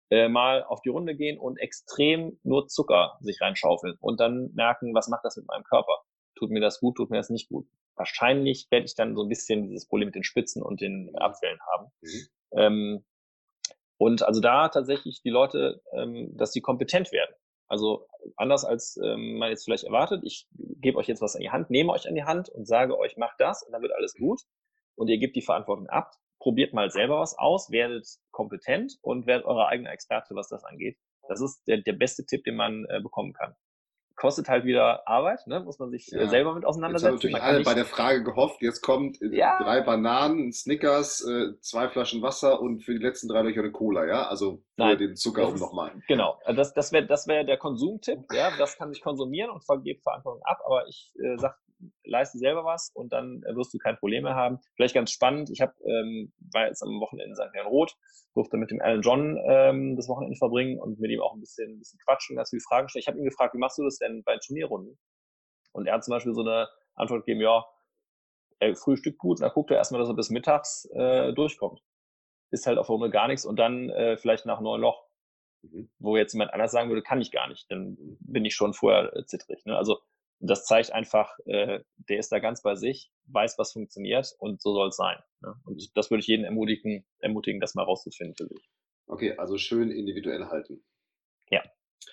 Äh, 0.09 0.29
mal 0.29 0.63
auf 0.63 0.81
die 0.81 0.89
Runde 0.89 1.15
gehen 1.15 1.37
und 1.37 1.57
extrem 1.57 2.39
nur 2.43 2.67
Zucker 2.67 3.17
sich 3.19 3.41
reinschaufeln 3.41 3.97
und 3.99 4.21
dann 4.21 4.51
merken, 4.53 4.93
was 4.93 5.09
macht 5.09 5.25
das 5.25 5.35
mit 5.35 5.47
meinem 5.47 5.63
Körper? 5.63 6.01
Tut 6.35 6.49
mir 6.49 6.61
das 6.61 6.79
gut, 6.79 6.95
tut 6.95 7.09
mir 7.09 7.17
das 7.17 7.29
nicht 7.29 7.49
gut? 7.49 7.67
Wahrscheinlich 7.95 8.67
werde 8.69 8.85
ich 8.85 8.95
dann 8.95 9.15
so 9.15 9.23
ein 9.23 9.29
bisschen 9.29 9.67
dieses 9.67 9.87
Problem 9.87 10.07
mit 10.07 10.15
den 10.15 10.23
Spitzen 10.23 10.63
und 10.63 10.79
den 10.79 11.13
Abfällen 11.17 11.59
haben. 11.73 11.91
Mhm. 12.01 12.27
Ähm, 12.51 13.05
und 13.97 14.23
also 14.23 14.39
da 14.39 14.69
tatsächlich 14.69 15.21
die 15.23 15.29
Leute, 15.29 15.81
ähm, 15.91 16.31
dass 16.37 16.53
sie 16.53 16.61
kompetent 16.61 17.11
werden. 17.11 17.35
Also 17.67 18.07
anders 18.37 18.63
als 18.63 18.97
ähm, 19.03 19.39
man 19.39 19.49
jetzt 19.49 19.65
vielleicht 19.65 19.83
erwartet, 19.83 20.21
ich 20.23 20.47
gebe 20.51 20.97
euch 20.97 21.07
jetzt 21.07 21.21
was 21.21 21.35
an 21.35 21.41
die 21.41 21.49
Hand, 21.49 21.69
nehme 21.69 21.91
euch 21.91 22.07
an 22.07 22.15
die 22.15 22.23
Hand 22.23 22.47
und 22.47 22.65
sage 22.65 22.97
euch, 22.97 23.17
macht 23.17 23.39
das 23.39 23.63
und 23.63 23.73
dann 23.73 23.81
wird 23.81 23.91
alles 23.91 24.13
gut 24.13 24.41
und 24.97 25.07
ihr 25.07 25.17
gebt 25.17 25.35
die 25.35 25.41
Verantwortung 25.41 25.87
ab, 25.87 26.11
probiert 26.39 26.73
mal 26.73 26.89
selber 26.89 27.19
was 27.19 27.37
aus, 27.37 27.71
werdet 27.71 28.07
kompetent 28.31 28.93
und 29.01 29.25
werdet 29.25 29.45
eure 29.45 29.67
eigene 29.67 29.89
Experte, 29.89 30.35
was 30.35 30.49
das 30.49 30.63
angeht. 30.63 30.97
Das 31.27 31.41
ist 31.41 31.63
der, 31.67 31.81
der 31.81 31.93
beste 31.93 32.25
Tipp, 32.25 32.43
den 32.43 32.55
man 32.55 32.85
äh, 32.89 33.01
bekommen 33.01 33.33
kann 33.33 33.55
kostet 34.17 34.49
halt 34.49 34.65
wieder 34.65 35.07
Arbeit, 35.07 35.45
ne? 35.45 35.59
muss 35.61 35.79
man 35.79 35.91
sich 35.91 36.11
äh, 36.11 36.23
ja. 36.23 36.27
selber 36.27 36.53
mit 36.53 36.65
auseinandersetzen. 36.65 37.13
Jetzt 37.13 37.23
haben 37.23 37.31
natürlich 37.31 37.43
alle 37.43 37.63
bei 37.63 37.73
der 37.75 37.85
Frage 37.85 38.23
gehofft, 38.23 38.61
jetzt 38.61 38.81
kommt 38.81 39.21
äh, 39.21 39.37
ja. 39.37 39.61
drei 39.61 39.81
Bananen, 39.81 40.51
Snickers, 40.51 41.23
äh, 41.23 41.59
zwei 41.61 41.87
Flaschen 41.87 42.21
Wasser 42.23 42.59
und 42.59 42.83
für 42.83 42.93
die 42.93 43.03
letzten 43.03 43.29
drei 43.29 43.43
Löcher 43.43 43.61
eine 43.61 43.71
Cola, 43.71 44.05
ja? 44.05 44.27
Also 44.27 44.63
für 44.75 44.97
den 44.97 45.15
Zucker 45.15 45.47
und 45.47 45.59
nochmal. 45.59 45.93
Genau, 46.07 46.39
also 46.43 46.57
das, 46.57 46.73
das 46.73 46.91
wäre 46.91 47.05
das 47.05 47.27
wär 47.27 47.43
der 47.43 47.57
Konsumtipp, 47.57 48.25
ja, 48.33 48.51
das 48.57 48.77
kann 48.77 48.91
sich 48.91 49.01
konsumieren 49.01 49.51
und 49.51 49.63
vergebe 49.63 50.01
Verantwortung 50.01 50.41
ab, 50.43 50.59
aber 50.65 50.87
ich 50.87 51.13
äh, 51.23 51.37
sage, 51.37 51.55
leiste 52.03 52.37
selber 52.37 52.63
was 52.63 52.91
und 52.93 53.13
dann 53.13 53.43
äh, 53.43 53.55
wirst 53.55 53.73
du 53.73 53.77
kein 53.77 53.97
Problem 53.97 54.23
mehr 54.23 54.35
haben. 54.35 54.59
Vielleicht 54.75 54.95
ganz 54.95 55.11
spannend, 55.11 55.49
ich 55.49 55.61
hab, 55.61 55.73
ähm, 55.81 56.33
war 56.51 56.67
jetzt 56.67 56.81
am 56.83 56.99
Wochenende 56.99 57.29
in 57.29 57.35
St. 57.35 57.53
Herrn 57.53 57.67
Roth, 57.67 57.95
durfte 58.33 58.57
mit 58.57 58.71
dem 58.71 58.81
Alan 58.81 59.01
John 59.01 59.37
ähm, 59.47 59.95
das 59.95 60.07
Wochenende 60.07 60.37
verbringen 60.37 60.79
und 60.79 60.99
mit 60.99 61.11
ihm 61.11 61.21
auch 61.21 61.33
ein 61.33 61.39
bisschen, 61.39 61.75
ein 61.75 61.79
bisschen 61.79 61.99
quatschen, 62.05 62.35
ganz 62.35 62.49
viele 62.49 62.61
Fragen 62.61 62.89
stellen. 62.89 63.01
Ich 63.01 63.07
habe 63.07 63.17
ihn 63.17 63.25
gefragt, 63.25 63.53
wie 63.53 63.59
machst 63.59 63.77
du 63.77 63.83
das 63.83 63.97
denn 63.97 64.23
bei 64.23 64.37
Turnierrunden? 64.37 64.97
Und 65.73 65.87
er 65.87 65.93
hat 65.93 66.03
zum 66.03 66.13
Beispiel 66.13 66.33
so 66.33 66.41
eine 66.41 66.67
Antwort 66.95 67.25
gegeben, 67.25 67.41
ja, 67.41 67.65
er 68.59 68.75
frühstückt 68.75 69.19
gut, 69.19 69.41
dann 69.41 69.51
guckt 69.51 69.71
er 69.71 69.77
erstmal, 69.77 69.99
dass 69.99 70.09
er 70.09 70.15
bis 70.15 70.29
mittags 70.29 70.85
äh, 70.93 71.33
durchkommt. 71.33 71.81
Ist 72.49 72.65
halt 72.65 72.77
auf 72.77 72.89
Runde 72.89 73.09
gar 73.09 73.27
nichts 73.27 73.45
und 73.45 73.57
dann 73.57 73.89
äh, 73.89 74.17
vielleicht 74.17 74.45
nach 74.45 74.61
neun 74.61 74.81
Loch. 74.81 75.03
Mhm. 75.61 75.89
Wo 75.99 76.17
jetzt 76.17 76.33
jemand 76.33 76.53
anders 76.53 76.71
sagen 76.71 76.89
würde, 76.89 77.03
kann 77.03 77.21
ich 77.21 77.31
gar 77.31 77.47
nicht, 77.47 77.69
dann 77.69 77.97
bin 78.19 78.45
ich 78.45 78.55
schon 78.55 78.73
vorher 78.73 79.15
äh, 79.15 79.25
zittrig. 79.25 79.65
Ne? 79.65 79.77
Also 79.77 79.99
das 80.39 80.65
zeigt 80.65 80.91
einfach, 80.91 81.37
äh, 81.45 81.79
der 82.09 82.19
ist 82.19 82.31
da 82.31 82.39
ganz 82.39 82.61
bei 82.61 82.75
sich, 82.75 83.11
weiß, 83.25 83.57
was 83.57 83.73
funktioniert 83.73 84.33
und 84.39 84.61
so 84.61 84.73
soll 84.73 84.89
es 84.89 84.95
sein. 84.95 85.17
Ne? 85.41 85.53
Und 85.65 85.91
das 85.95 86.11
würde 86.11 86.21
ich 86.21 86.27
jeden 86.27 86.45
ermutigen, 86.45 87.05
ermutigen, 87.19 87.59
das 87.59 87.75
mal 87.75 87.83
rauszufinden 87.83 88.35
für 88.35 88.47
sich. 88.47 88.69
Okay, 89.07 89.37
also 89.37 89.57
schön 89.57 89.89
individuell 89.89 90.45
halten. 90.45 90.83
Ja. 91.49 91.63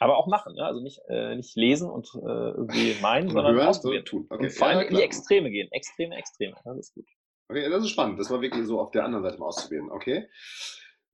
Aber 0.01 0.17
auch 0.17 0.27
machen, 0.27 0.55
ne? 0.55 0.65
also 0.65 0.81
nicht, 0.81 1.01
äh, 1.09 1.37
nicht 1.37 1.55
lesen 1.57 1.91
und 1.91 2.09
äh, 2.15 2.19
irgendwie 2.19 2.97
meinen, 3.03 3.29
sondern 3.31 3.59
ausprobieren. 3.61 4.05
tun. 4.05 4.27
Okay. 4.31 4.45
Und 4.45 4.53
vor 4.53 4.69
allem 4.69 4.81
ja, 4.81 4.87
in 4.87 4.97
die 4.97 5.03
Extreme 5.03 5.51
gehen. 5.51 5.69
Extreme, 5.71 6.17
Extreme. 6.17 6.57
Das 6.65 6.79
ist 6.79 6.95
gut. 6.95 7.07
Okay, 7.49 7.69
das 7.69 7.85
ist 7.85 7.91
spannend. 7.91 8.19
Das 8.19 8.31
war 8.31 8.41
wirklich 8.41 8.67
so 8.67 8.81
auf 8.81 8.91
der 8.91 9.05
anderen 9.05 9.23
Seite 9.23 9.39
mal 9.39 9.47
auszuprobieren. 9.47 9.91
Okay. 9.91 10.29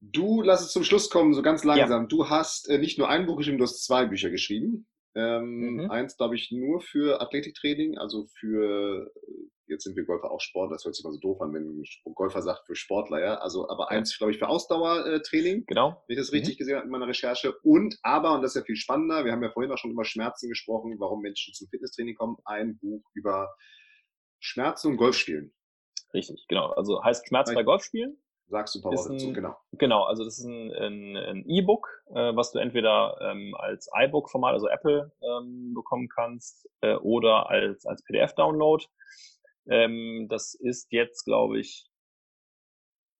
Du, 0.00 0.40
lass 0.40 0.62
es 0.62 0.72
zum 0.72 0.84
Schluss 0.84 1.10
kommen, 1.10 1.34
so 1.34 1.42
ganz 1.42 1.64
langsam. 1.64 2.02
Ja. 2.02 2.08
Du 2.08 2.28
hast 2.30 2.70
äh, 2.70 2.78
nicht 2.78 2.98
nur 2.98 3.08
ein 3.08 3.26
Buch 3.26 3.36
geschrieben, 3.36 3.58
du 3.58 3.64
hast 3.64 3.84
zwei 3.84 4.06
Bücher 4.06 4.30
geschrieben. 4.30 4.86
Ähm, 5.14 5.74
mhm. 5.74 5.90
Eins, 5.90 6.16
glaube 6.16 6.36
ich, 6.36 6.52
nur 6.52 6.80
für 6.80 7.20
Athletiktraining, 7.20 7.98
also 7.98 8.26
für, 8.38 9.10
jetzt 9.66 9.82
sind 9.82 9.96
wir 9.96 10.04
Golfer 10.04 10.30
auch 10.30 10.40
Sport, 10.40 10.72
das 10.72 10.84
hört 10.84 10.94
sich 10.94 11.04
mal 11.04 11.12
so 11.12 11.18
doof 11.18 11.40
an, 11.40 11.52
wenn 11.52 11.80
ein 11.80 12.14
Golfer 12.14 12.42
sagt, 12.42 12.66
für 12.66 12.76
Sportler, 12.76 13.20
ja. 13.20 13.34
Also, 13.38 13.68
aber 13.68 13.90
eins, 13.90 14.16
glaube 14.16 14.32
ich, 14.32 14.38
für 14.38 14.48
Ausdauertraining. 14.48 15.64
Genau. 15.66 16.04
Wenn 16.06 16.16
ich 16.16 16.22
das 16.22 16.32
richtig 16.32 16.54
mhm. 16.54 16.58
gesehen 16.58 16.76
habe 16.76 16.86
in 16.86 16.92
meiner 16.92 17.08
Recherche. 17.08 17.58
Und 17.62 17.98
aber, 18.02 18.34
und 18.34 18.42
das 18.42 18.52
ist 18.52 18.60
ja 18.60 18.64
viel 18.64 18.76
spannender, 18.76 19.24
wir 19.24 19.32
haben 19.32 19.42
ja 19.42 19.50
vorhin 19.50 19.72
auch 19.72 19.78
schon 19.78 19.90
über 19.90 20.04
Schmerzen 20.04 20.48
gesprochen, 20.48 20.94
warum 20.98 21.22
Menschen 21.22 21.54
zum 21.54 21.68
Fitnesstraining 21.68 22.14
kommen, 22.14 22.36
ein 22.44 22.78
Buch 22.78 23.02
über 23.14 23.48
Schmerzen 24.38 24.88
und 24.88 24.96
Golfspielen. 24.96 25.52
Richtig, 26.14 26.46
genau. 26.48 26.70
Also 26.70 27.02
heißt 27.02 27.26
Schmerz 27.28 27.52
bei 27.52 27.62
Golfspielen. 27.62 28.16
Sagst 28.50 28.74
du 28.74 28.80
ein 28.80 28.82
paar 28.82 28.92
Worte 28.92 29.12
dazu, 29.12 29.32
genau. 29.32 29.56
Genau, 29.72 30.02
also 30.02 30.24
das 30.24 30.40
ist 30.40 30.44
ein 30.44 31.44
E-Book, 31.46 32.02
e 32.08 32.18
äh, 32.18 32.36
was 32.36 32.50
du 32.50 32.58
entweder 32.58 33.16
ähm, 33.20 33.54
als 33.56 33.88
iBook-Format, 33.96 34.54
also 34.54 34.68
Apple, 34.68 35.12
ähm, 35.22 35.72
bekommen 35.72 36.08
kannst, 36.08 36.68
äh, 36.80 36.96
oder 36.96 37.48
als, 37.48 37.86
als 37.86 38.02
PDF-Download. 38.02 38.84
Ähm, 39.68 40.26
das 40.28 40.54
ist 40.54 40.90
jetzt, 40.90 41.24
glaube 41.24 41.60
ich, 41.60 41.86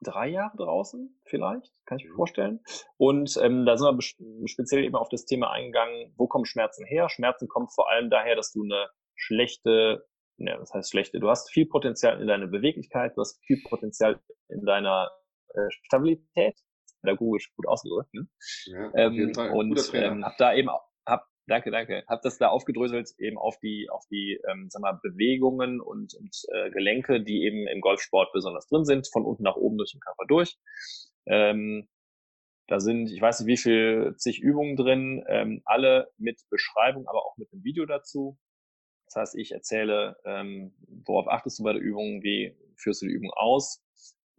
drei 0.02 0.28
Jahre 0.28 0.56
draußen, 0.56 1.20
vielleicht, 1.24 1.72
kann 1.84 1.98
ich 1.98 2.04
mir 2.06 2.10
mhm. 2.10 2.16
vorstellen. 2.16 2.60
Und 2.96 3.38
ähm, 3.40 3.66
da 3.66 3.76
sind 3.76 3.86
wir 3.86 4.48
speziell 4.48 4.82
eben 4.82 4.96
auf 4.96 5.10
das 5.10 5.26
Thema 5.26 5.52
eingegangen, 5.52 6.12
wo 6.16 6.26
kommen 6.26 6.44
Schmerzen 6.44 6.84
her? 6.86 7.08
Schmerzen 7.08 7.46
kommen 7.46 7.68
vor 7.68 7.88
allem 7.88 8.10
daher, 8.10 8.34
dass 8.34 8.50
du 8.50 8.64
eine 8.64 8.88
schlechte 9.14 10.04
ja, 10.38 10.56
das 10.56 10.72
heißt 10.72 10.90
schlechte. 10.90 11.20
Du 11.20 11.28
hast 11.28 11.50
viel 11.50 11.66
Potenzial 11.66 12.18
in 12.20 12.26
deiner 12.26 12.46
Beweglichkeit, 12.46 13.14
du 13.14 13.20
hast 13.20 13.38
viel 13.44 13.62
Potenzial 13.62 14.18
in 14.48 14.64
deiner 14.64 15.10
Stabilität. 15.70 16.58
Pädagogisch 17.02 17.52
gut 17.56 17.66
ausgedrückt. 17.66 18.12
Ne? 18.12 18.28
Ja, 18.66 18.92
ähm, 18.94 19.32
und 19.52 19.90
ähm, 19.94 20.24
hab 20.24 20.36
da 20.36 20.54
eben 20.54 20.68
hab, 21.06 21.26
danke, 21.46 21.70
danke, 21.70 22.04
hab 22.06 22.22
das 22.22 22.38
da 22.38 22.48
aufgedröselt 22.48 23.10
eben 23.18 23.38
auf 23.38 23.58
die, 23.58 23.88
auf 23.90 24.04
die, 24.10 24.40
ähm, 24.50 24.68
sag 24.70 24.82
mal, 24.82 25.00
Bewegungen 25.02 25.80
und, 25.80 26.14
und 26.14 26.36
äh, 26.52 26.70
Gelenke, 26.70 27.22
die 27.22 27.44
eben 27.44 27.66
im 27.66 27.80
Golfsport 27.80 28.32
besonders 28.32 28.66
drin 28.66 28.84
sind, 28.84 29.08
von 29.10 29.24
unten 29.24 29.42
nach 29.42 29.56
oben 29.56 29.78
durch 29.78 29.92
den 29.92 30.00
Körper 30.00 30.24
durch. 30.28 30.58
Ähm, 31.26 31.88
da 32.68 32.78
sind, 32.78 33.10
ich 33.10 33.20
weiß 33.20 33.40
nicht, 33.40 33.48
wie 33.48 33.56
viel 33.56 34.14
zig 34.16 34.40
Übungen 34.40 34.76
drin, 34.76 35.24
ähm, 35.26 35.60
alle 35.64 36.12
mit 36.18 36.40
Beschreibung, 36.50 37.08
aber 37.08 37.26
auch 37.26 37.36
mit 37.36 37.52
einem 37.52 37.64
Video 37.64 37.84
dazu. 37.84 38.38
Das 39.06 39.16
heißt, 39.16 39.34
ich 39.36 39.50
erzähle, 39.50 40.16
ähm, 40.24 40.72
worauf 41.04 41.26
achtest 41.26 41.58
du 41.58 41.64
bei 41.64 41.72
der 41.72 41.82
Übung, 41.82 42.22
wie 42.22 42.56
führst 42.76 43.02
du 43.02 43.06
die 43.06 43.12
Übung 43.12 43.32
aus 43.32 43.82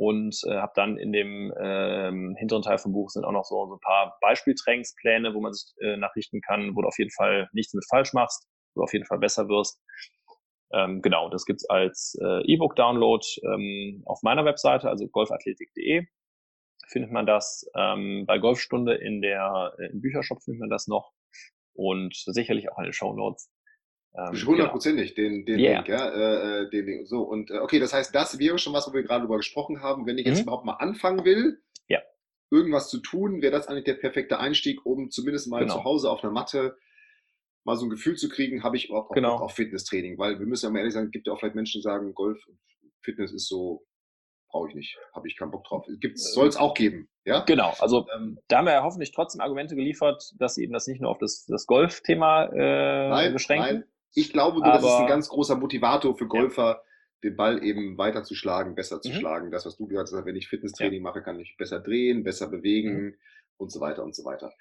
und 0.01 0.35
äh, 0.47 0.55
habe 0.55 0.71
dann 0.73 0.97
in 0.97 1.11
dem 1.11 1.53
ähm, 1.61 2.35
hinteren 2.35 2.63
Teil 2.63 2.79
vom 2.79 2.91
Buch 2.91 3.11
sind 3.11 3.23
auch 3.23 3.31
noch 3.31 3.43
so, 3.43 3.67
so 3.67 3.75
ein 3.75 3.79
paar 3.81 4.17
Beispieltrainingspläne, 4.19 5.35
wo 5.35 5.41
man 5.41 5.53
sich 5.53 5.75
äh, 5.79 5.95
nachrichten 5.95 6.41
kann, 6.41 6.75
wo 6.75 6.81
du 6.81 6.87
auf 6.87 6.97
jeden 6.97 7.11
Fall 7.11 7.47
nichts 7.53 7.75
mit 7.75 7.85
falsch 7.87 8.11
machst, 8.13 8.47
wo 8.73 8.81
du 8.81 8.85
auf 8.85 8.93
jeden 8.93 9.05
Fall 9.05 9.19
besser 9.19 9.47
wirst. 9.47 9.79
Ähm, 10.73 11.03
genau, 11.03 11.29
das 11.29 11.45
gibt's 11.45 11.69
als 11.69 12.17
äh, 12.19 12.41
E-Book-Download 12.51 13.23
ähm, 13.43 14.01
auf 14.07 14.23
meiner 14.23 14.43
Webseite, 14.43 14.89
also 14.89 15.07
golfathletik.de 15.07 16.07
findet 16.87 17.11
man 17.11 17.27
das. 17.27 17.69
Ähm, 17.75 18.25
bei 18.25 18.39
Golfstunde 18.39 18.95
in 18.95 19.21
der 19.21 19.75
äh, 19.77 19.91
im 19.91 20.01
Büchershop 20.01 20.41
findet 20.41 20.61
man 20.61 20.69
das 20.71 20.87
noch 20.87 21.11
und 21.73 22.15
sicherlich 22.15 22.71
auch 22.71 22.79
in 22.79 22.85
den 22.85 22.93
Show 22.93 23.13
Notes. 23.13 23.51
Ähm, 24.13 24.33
genau. 24.33 24.47
Hundertprozentig, 24.47 25.15
genau. 25.15 25.29
den, 25.29 25.45
den 25.45 25.59
yeah. 25.59 25.75
Link, 25.75 25.87
ja. 25.87 26.09
Äh, 26.09 26.63
äh, 26.63 26.69
den 26.69 26.85
Link. 26.85 27.07
So, 27.07 27.21
und 27.21 27.49
äh, 27.49 27.59
okay, 27.59 27.79
das 27.79 27.93
heißt, 27.93 28.13
das 28.13 28.39
wäre 28.39 28.57
schon 28.57 28.73
was, 28.73 28.87
wo 28.87 28.93
wir 28.93 29.03
gerade 29.03 29.21
drüber 29.21 29.37
gesprochen 29.37 29.81
haben. 29.81 30.05
Wenn 30.05 30.17
ich 30.17 30.25
jetzt 30.25 30.39
mhm. 30.39 30.43
überhaupt 30.43 30.65
mal 30.65 30.73
anfangen 30.73 31.23
will, 31.23 31.61
ja. 31.87 31.99
irgendwas 32.49 32.89
zu 32.89 32.99
tun, 32.99 33.41
wäre 33.41 33.53
das 33.53 33.67
eigentlich 33.67 33.85
der 33.85 33.93
perfekte 33.93 34.39
Einstieg, 34.39 34.85
um 34.85 35.11
zumindest 35.11 35.47
mal 35.47 35.61
genau. 35.61 35.75
zu 35.75 35.83
Hause 35.85 36.11
auf 36.11 36.23
einer 36.23 36.33
Matte 36.33 36.77
mal 37.63 37.77
so 37.77 37.85
ein 37.85 37.89
Gefühl 37.89 38.15
zu 38.15 38.27
kriegen, 38.27 38.63
habe 38.63 38.75
ich 38.75 38.89
überhaupt 38.89 39.11
auch 39.11 39.15
genau. 39.15 39.33
Bock 39.33 39.43
auf 39.43 39.53
Fitnesstraining. 39.53 40.17
Weil 40.17 40.39
wir 40.39 40.45
müssen 40.45 40.65
ja 40.65 40.71
mal 40.71 40.79
ehrlich 40.79 40.93
sagen, 40.93 41.05
es 41.05 41.11
gibt 41.11 41.27
ja 41.27 41.33
auch 41.33 41.39
vielleicht 41.39 41.55
Menschen, 41.55 41.79
die 41.79 41.83
sagen, 41.83 42.13
Golf, 42.13 42.39
Fitness 43.03 43.31
ist 43.31 43.47
so, 43.47 43.85
brauche 44.49 44.69
ich 44.69 44.75
nicht, 44.75 44.97
habe 45.13 45.27
ich 45.27 45.37
keinen 45.37 45.51
Bock 45.51 45.63
drauf. 45.63 45.85
Soll 46.15 46.47
es 46.47 46.57
auch 46.57 46.73
geben, 46.73 47.07
ja? 47.23 47.41
Genau, 47.45 47.73
also 47.79 48.07
ähm, 48.15 48.39
da 48.49 48.57
haben 48.57 48.65
wir 48.65 48.73
ja 48.73 48.83
hoffentlich 48.83 49.11
trotzdem 49.11 49.41
Argumente 49.41 49.75
geliefert, 49.75 50.33
dass 50.39 50.55
sie 50.55 50.63
eben 50.63 50.73
das 50.73 50.87
nicht 50.87 50.99
nur 50.99 51.11
auf 51.11 51.19
das, 51.19 51.45
das 51.45 51.65
Golf-Thema 51.67 52.47
äh, 53.27 53.31
beschränken. 53.31 53.65
Nein 53.65 53.83
ich 54.13 54.33
glaube, 54.33 54.59
nur, 54.59 54.67
das 54.67 54.83
ist 54.83 54.89
ein 54.89 55.07
ganz 55.07 55.29
großer 55.29 55.55
Motivator 55.55 56.17
für 56.17 56.27
Golfer, 56.27 56.69
ja. 56.69 56.81
den 57.23 57.35
Ball 57.35 57.63
eben 57.63 57.97
weiter 57.97 58.23
zu 58.23 58.35
schlagen, 58.35 58.75
besser 58.75 59.01
zu 59.01 59.09
mhm. 59.09 59.13
schlagen. 59.13 59.51
Das, 59.51 59.65
was 59.65 59.77
du 59.77 59.87
gesagt 59.87 60.09
hast, 60.11 60.25
wenn 60.25 60.35
ich 60.35 60.47
Fitnesstraining 60.47 61.01
ja. 61.01 61.03
mache, 61.03 61.21
kann 61.21 61.39
ich 61.39 61.55
besser 61.57 61.79
drehen, 61.79 62.23
besser 62.23 62.47
bewegen 62.47 63.03
mhm. 63.03 63.15
und 63.57 63.71
so 63.71 63.79
weiter 63.79 64.03
und 64.03 64.15
so 64.15 64.25
weiter. 64.25 64.53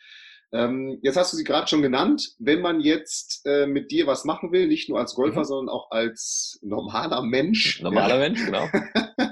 Ähm, 0.52 0.98
jetzt 1.02 1.16
hast 1.16 1.32
du 1.32 1.36
sie 1.36 1.44
gerade 1.44 1.68
schon 1.68 1.82
genannt. 1.82 2.34
Wenn 2.38 2.60
man 2.60 2.80
jetzt 2.80 3.42
äh, 3.44 3.66
mit 3.66 3.90
dir 3.92 4.06
was 4.06 4.24
machen 4.24 4.50
will, 4.50 4.66
nicht 4.66 4.88
nur 4.88 4.98
als 4.98 5.14
Golfer, 5.14 5.40
mhm. 5.40 5.44
sondern 5.44 5.74
auch 5.74 5.90
als 5.90 6.58
normaler 6.62 7.22
Mensch. 7.22 7.80
Normaler 7.82 8.14
ja. 8.14 8.20
Mensch, 8.20 8.44
genau. 8.44 8.66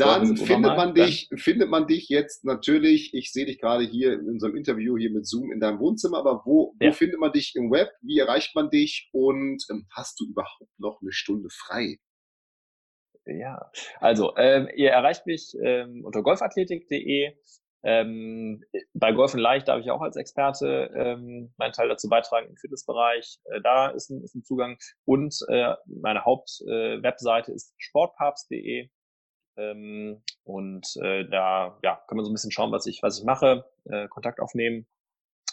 Dann 0.00 0.36
findet 0.36 0.76
man 0.76 0.94
dich, 0.94 1.28
dann. 1.28 1.38
findet 1.38 1.70
man 1.70 1.86
dich 1.86 2.08
jetzt 2.08 2.44
natürlich, 2.44 3.14
ich 3.14 3.32
sehe 3.32 3.46
dich 3.46 3.60
gerade 3.60 3.84
hier 3.84 4.14
in 4.14 4.28
unserem 4.28 4.56
Interview 4.56 4.96
hier 4.96 5.10
mit 5.10 5.26
Zoom 5.26 5.52
in 5.52 5.60
deinem 5.60 5.78
Wohnzimmer, 5.78 6.18
aber 6.18 6.42
wo, 6.44 6.74
ja. 6.80 6.88
wo 6.88 6.92
findet 6.92 7.20
man 7.20 7.32
dich 7.32 7.54
im 7.56 7.70
Web? 7.70 7.90
Wie 8.02 8.18
erreicht 8.18 8.54
man 8.54 8.70
dich? 8.70 9.08
Und 9.12 9.64
ähm, 9.70 9.86
hast 9.94 10.18
du 10.20 10.26
überhaupt 10.26 10.78
noch 10.78 11.00
eine 11.00 11.12
Stunde 11.12 11.48
frei? 11.50 11.98
Ja, 13.26 13.70
also 14.00 14.34
ähm, 14.36 14.68
ihr 14.74 14.90
erreicht 14.90 15.26
mich 15.26 15.54
ähm, 15.62 16.04
unter 16.04 16.22
golfathletik.de. 16.22 17.36
Ähm, 17.82 18.62
bei 18.92 19.12
Golf 19.12 19.32
und 19.32 19.40
Leicht 19.40 19.68
darf 19.68 19.80
ich 19.80 19.90
auch 19.90 20.02
als 20.02 20.16
Experte 20.16 20.90
ähm, 20.94 21.54
meinen 21.56 21.72
Teil 21.72 21.88
dazu 21.88 22.08
beitragen 22.08 22.48
im 22.48 22.56
Fitnessbereich. 22.56 23.38
Äh, 23.44 23.60
da 23.62 23.88
ist 23.88 24.10
ein, 24.10 24.22
ist 24.22 24.34
ein 24.34 24.44
Zugang. 24.44 24.78
Und 25.04 25.34
äh, 25.48 25.74
meine 25.86 26.24
Hauptwebseite 26.24 27.52
äh, 27.52 27.54
ist 27.54 27.74
sportpapst.de. 27.78 28.90
Ähm, 29.60 30.22
und 30.44 30.86
äh, 31.02 31.28
da 31.28 31.78
ja, 31.82 32.00
kann 32.06 32.16
man 32.16 32.24
so 32.24 32.30
ein 32.30 32.34
bisschen 32.34 32.50
schauen, 32.50 32.72
was 32.72 32.86
ich, 32.86 33.02
was 33.02 33.18
ich 33.18 33.24
mache, 33.24 33.64
äh, 33.84 34.08
Kontakt 34.08 34.40
aufnehmen. 34.40 34.86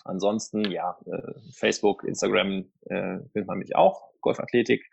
Ansonsten, 0.06 0.72
ja, 0.72 0.98
äh, 1.06 1.34
Facebook, 1.54 2.04
Instagram 2.04 2.72
äh, 2.86 3.20
findet 3.32 3.48
man 3.48 3.58
mich 3.58 3.76
auch, 3.76 4.10
Golfathletik 4.22 4.86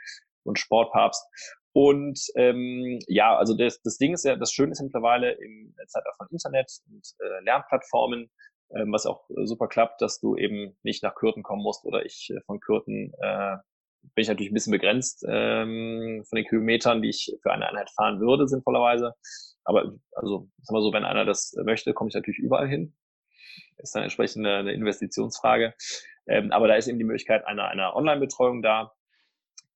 und 0.43 0.59
Sportpapst. 0.59 1.25
Und 1.73 2.21
ähm, 2.37 3.01
ja, 3.09 3.37
also 3.37 3.57
das, 3.57 3.81
das 3.83 3.99
Ding 3.99 4.15
ist 4.15 4.25
ja, 4.25 4.37
das 4.37 4.53
Schöne 4.53 4.73
ist 4.73 4.83
mittlerweile 4.83 5.33
im 5.33 5.75
Zeitalter 5.87 6.15
von 6.17 6.29
Internet 6.31 6.71
und 6.89 7.07
äh, 7.19 7.45
Lernplattformen, 7.45 8.31
ähm, 8.77 8.93
was 8.93 9.07
auch 9.07 9.29
super 9.45 9.69
klappt, 9.69 10.01
dass 10.01 10.21
du 10.21 10.37
eben 10.37 10.77
nicht 10.83 11.03
nach 11.03 11.15
Kürten 11.15 11.43
kommen 11.43 11.63
musst 11.63 11.85
oder 11.85 12.05
ich 12.05 12.31
äh, 12.31 12.41
von 12.47 12.61
Kürten 12.61 13.13
äh, 13.21 13.57
bin 14.15 14.23
ich 14.23 14.29
natürlich 14.29 14.51
ein 14.51 14.55
bisschen 14.55 14.73
begrenzt 14.73 15.25
ähm, 15.29 16.25
von 16.29 16.37
den 16.37 16.47
Kilometern, 16.47 17.03
die 17.03 17.11
ich 17.11 17.37
für 17.43 17.53
eine 17.53 17.69
Einheit 17.69 17.91
fahren 17.91 18.21
würde, 18.21 18.47
sinnvollerweise. 18.47 19.15
Aber 19.65 19.95
also, 20.13 20.49
sag 20.63 20.75
mal 20.75 20.83
so, 20.83 20.93
wenn 20.93 21.05
einer 21.05 21.25
das 21.25 21.55
möchte, 21.65 21.95
komme 21.95 22.09
ich 22.09 22.15
natürlich 22.15 22.39
überall 22.39 22.69
hin. 22.69 22.95
Ist 23.79 23.95
dann 23.95 24.03
entsprechend 24.03 24.47
eine, 24.47 24.59
eine 24.59 24.73
Investitionsfrage. 24.73 25.75
Ähm, 26.27 26.53
aber 26.53 26.69
da 26.69 26.75
ist 26.75 26.87
eben 26.87 26.99
die 26.99 27.05
Möglichkeit 27.05 27.47
einer, 27.47 27.69
einer 27.69 27.97
Online-Betreuung 27.97 28.63
da. 28.63 28.93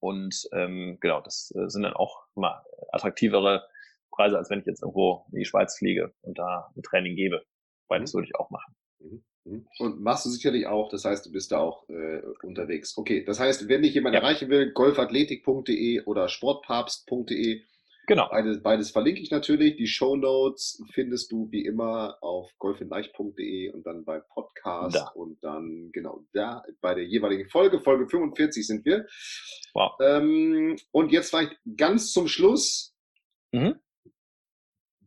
Und 0.01 0.49
ähm, 0.53 0.99
genau, 1.01 1.20
das 1.20 1.53
äh, 1.57 1.68
sind 1.68 1.83
dann 1.83 1.95
auch 1.95 2.22
mal 2.35 2.62
attraktivere 2.93 3.66
Preise, 4.11 4.39
als 4.39 4.51
wenn 4.51 4.61
ich 4.61 4.66
jetzt 4.66 4.83
irgendwo 4.83 5.26
in 5.33 5.41
die 5.41 5.45
Schweiz 5.45 5.76
fliege 5.76 6.14
und 6.22 6.39
da 6.39 6.70
ein 6.76 6.83
Training 6.83 7.16
gebe. 7.16 7.45
Weil 7.89 8.01
das 8.01 8.12
mhm. 8.12 8.18
würde 8.18 8.29
ich 8.29 8.37
auch 8.37 8.51
machen. 8.51 8.76
Mhm. 9.01 9.24
Mhm. 9.49 9.66
Und 9.78 10.01
machst 10.01 10.26
du 10.26 10.30
sicherlich 10.30 10.66
auch, 10.66 10.90
das 10.90 11.05
heißt, 11.05 11.26
du 11.26 11.32
bist 11.32 11.53
da 11.53 11.59
auch 11.59 11.88
äh, 11.88 12.20
unterwegs. 12.42 12.96
Okay, 12.96 13.24
das 13.24 13.40
heißt, 13.40 13.68
wenn 13.68 13.82
dich 13.82 13.94
jemand 13.94 14.14
ja. 14.14 14.20
erreichen 14.20 14.51
will, 14.51 14.72
golfathletik.de 14.72 16.03
oder 16.05 16.28
sportpapst.de. 16.28 17.62
Genau. 18.07 18.28
Beides, 18.30 18.62
beides 18.62 18.90
verlinke 18.90 19.20
ich 19.20 19.30
natürlich. 19.30 19.76
Die 19.76 19.86
Show 19.86 20.16
Notes 20.16 20.82
findest 20.92 21.30
du 21.30 21.51
wie 21.51 21.64
immer 21.64 22.16
auf 22.22 22.51
golfinleicht.de 22.59 23.70
und 23.70 23.84
dann 23.86 24.05
beim 24.05 24.22
Podcast 24.32 24.96
da. 24.96 25.09
und 25.09 25.42
dann 25.44 25.90
genau 25.92 26.24
da 26.32 26.62
bei 26.80 26.94
der 26.94 27.05
jeweiligen 27.05 27.49
Folge. 27.51 27.80
Folge 27.80 28.09
45 28.09 28.66
sind 28.66 28.86
wir. 28.86 29.07
Wow. 29.74 29.92
Ähm, 30.01 30.76
und 30.90 31.12
jetzt 31.12 31.30
vielleicht 31.30 31.59
ganz 31.76 32.12
zum 32.12 32.28
Schluss. 32.28 32.94
Mhm. 33.53 33.78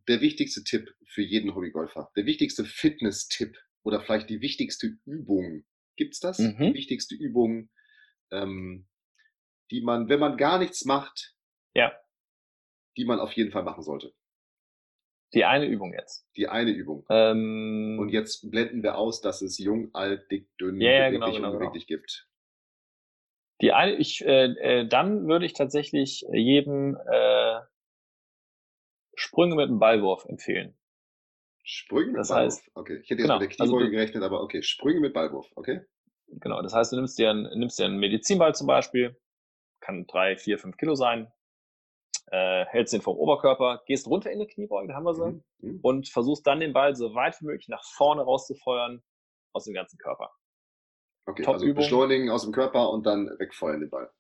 Der 0.07 0.21
wichtigste 0.21 0.63
Tipp 0.63 0.93
für 1.07 1.21
jeden 1.21 1.55
Hobbygolfer, 1.55 2.11
der 2.15 2.25
wichtigste 2.25 2.65
Fitness-Tipp 2.65 3.57
oder 3.84 4.01
vielleicht 4.01 4.29
die 4.29 4.41
wichtigste 4.41 4.88
Übung. 5.05 5.63
Gibt 5.95 6.13
es 6.13 6.19
das? 6.19 6.39
Mhm. 6.39 6.57
Die 6.59 6.73
wichtigste 6.73 7.15
Übung, 7.15 7.69
ähm, 8.32 8.88
die 9.71 9.82
man, 9.82 10.09
wenn 10.09 10.19
man 10.19 10.38
gar 10.38 10.59
nichts 10.59 10.86
macht, 10.86 11.36
Ja, 11.73 11.93
die 12.97 13.05
man 13.05 13.19
auf 13.19 13.32
jeden 13.34 13.51
Fall 13.51 13.63
machen 13.63 13.84
sollte? 13.84 14.13
die 15.34 15.45
eine 15.45 15.65
Übung 15.65 15.93
jetzt. 15.93 16.27
Die 16.36 16.49
eine 16.49 16.71
Übung. 16.71 17.05
Ähm, 17.09 17.97
Und 18.01 18.09
jetzt 18.09 18.51
blenden 18.51 18.84
wir 18.84 18.97
aus, 18.97 19.21
dass 19.21 19.41
es 19.41 19.57
jung, 19.59 19.89
alt, 19.93 20.29
dick, 20.29 20.49
dünn, 20.57 20.82
ja, 20.82 21.07
beweglich, 21.07 21.11
genau, 21.13 21.25
genau, 21.27 21.36
genau. 21.38 21.51
unbeweglich 21.53 21.88
gibt. 21.88 22.27
Die 23.61 23.71
eine, 23.71 23.93
ich, 23.95 24.25
äh, 24.25 24.47
äh, 24.82 24.88
dann 24.89 25.27
würde 25.29 25.45
ich 25.45 25.53
tatsächlich 25.53 26.25
jedem 26.34 26.97
äh, 27.09 27.61
Sprünge 29.15 29.55
mit 29.55 29.69
einem 29.69 29.79
Ballwurf 29.79 30.25
empfehlen. 30.25 30.77
Sprünge 31.74 32.11
mit 32.11 32.19
Das 32.19 32.28
Ballwurf. 32.30 32.53
heißt- 32.53 32.72
okay. 32.76 32.93
Ich 33.01 33.09
hätte 33.09 33.22
jetzt 33.22 33.30
genau, 33.30 33.39
mit 33.39 33.49
der 33.51 33.61
also 33.61 33.72
Kniebeuge 33.74 33.86
du- 33.86 33.91
gerechnet, 33.91 34.24
aber 34.24 34.41
okay. 34.43 34.61
Sprünge 34.61 34.99
mit 34.99 35.13
Ballwurf. 35.13 35.49
Okay. 35.55 35.82
Genau, 36.28 36.61
das 36.61 36.74
heißt, 36.74 36.91
du 36.91 36.97
nimmst 36.97 37.17
dir, 37.17 37.30
einen, 37.30 37.43
nimmst 37.57 37.80
dir 37.80 37.86
einen 37.86 37.97
Medizinball 37.97 38.53
zum 38.55 38.67
Beispiel, 38.67 39.17
kann 39.80 40.05
drei, 40.07 40.36
vier, 40.38 40.59
fünf 40.59 40.76
Kilo 40.78 40.95
sein, 40.95 41.32
äh, 42.28 42.65
hältst 42.65 42.93
den 42.93 43.01
vom 43.01 43.17
Oberkörper, 43.17 43.82
gehst 43.86 44.07
runter 44.07 44.32
in 44.32 44.39
die 44.39 44.47
Kniebeuge, 44.47 44.89
da 44.89 44.95
haben 44.95 45.03
wir 45.05 45.13
sie, 45.13 45.32
Mhm. 45.32 45.43
Mhm. 45.59 45.80
und 45.82 46.09
versuchst 46.09 46.45
dann 46.45 46.59
den 46.59 46.74
Ball 46.74 46.95
so 46.95 47.13
weit 47.15 47.39
wie 47.41 47.45
möglich 47.45 47.67
nach 47.69 47.84
vorne 47.86 48.22
rauszufeuern 48.24 49.01
aus 49.53 49.63
dem 49.65 49.74
ganzen 49.74 49.97
Körper. 49.97 50.32
Okay, 51.26 51.43
Top 51.43 51.53
also 51.55 51.65
Übung. 51.65 51.76
beschleunigen 51.84 52.30
aus 52.30 52.43
dem 52.43 52.51
Körper 52.51 52.89
und 52.89 53.05
dann 53.05 53.28
wegfeuern 53.39 53.80
den 53.82 53.89
Ball. 53.89 54.11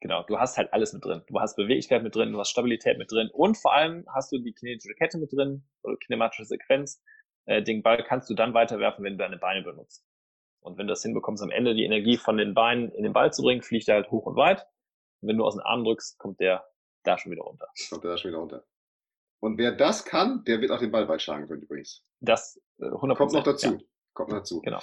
Genau, 0.00 0.22
du 0.22 0.38
hast 0.38 0.56
halt 0.56 0.72
alles 0.72 0.92
mit 0.94 1.04
drin. 1.04 1.22
Du 1.26 1.38
hast 1.40 1.56
Beweglichkeit 1.56 2.02
mit 2.02 2.14
drin, 2.14 2.32
du 2.32 2.38
hast 2.38 2.50
Stabilität 2.50 2.96
mit 2.96 3.12
drin 3.12 3.28
und 3.32 3.56
vor 3.58 3.74
allem 3.74 4.06
hast 4.14 4.32
du 4.32 4.38
die 4.38 4.52
kinetische 4.52 4.94
Kette 4.94 5.18
mit 5.18 5.32
drin 5.32 5.62
oder 5.82 5.96
kinematische 5.96 6.46
Sequenz. 6.46 7.02
Äh, 7.44 7.62
den 7.62 7.82
Ball 7.82 8.02
kannst 8.02 8.30
du 8.30 8.34
dann 8.34 8.54
weiterwerfen, 8.54 9.04
wenn 9.04 9.14
du 9.14 9.18
deine 9.18 9.36
Beine 9.36 9.62
benutzt. 9.62 10.06
Und 10.60 10.78
wenn 10.78 10.86
du 10.86 10.92
das 10.92 11.02
hinbekommst, 11.02 11.42
am 11.42 11.50
Ende 11.50 11.74
die 11.74 11.84
Energie 11.84 12.16
von 12.16 12.36
den 12.38 12.54
Beinen 12.54 12.90
in 12.92 13.02
den 13.02 13.12
Ball 13.12 13.32
zu 13.32 13.42
bringen, 13.42 13.62
fliegt 13.62 13.88
er 13.88 13.96
halt 13.96 14.10
hoch 14.10 14.26
und 14.26 14.36
weit. 14.36 14.66
Und 15.20 15.28
wenn 15.28 15.36
du 15.36 15.44
aus 15.44 15.54
den 15.54 15.62
Arm 15.62 15.84
drückst, 15.84 16.18
kommt 16.18 16.40
der 16.40 16.66
da 17.02 17.18
schon 17.18 17.32
wieder 17.32 17.42
runter. 17.42 17.66
Kommt 17.90 18.04
er 18.04 18.10
da 18.10 18.16
schon 18.16 18.30
wieder 18.30 18.40
runter. 18.40 18.64
Und 19.40 19.56
wer 19.58 19.72
das 19.72 20.04
kann, 20.04 20.44
der 20.44 20.60
wird 20.60 20.70
auch 20.70 20.78
den 20.78 20.90
Ball 20.90 21.06
bald 21.06 21.22
schlagen 21.22 21.46
können 21.46 21.62
übrigens. 21.62 22.04
Das 22.20 22.60
äh, 22.78 22.84
100%. 22.84 23.14
Kommt 23.16 23.32
noch 23.32 23.42
dazu. 23.42 23.66
Ja, 23.72 23.78
Kommt 24.12 24.30
noch 24.30 24.38
dazu. 24.38 24.60
genau. 24.60 24.80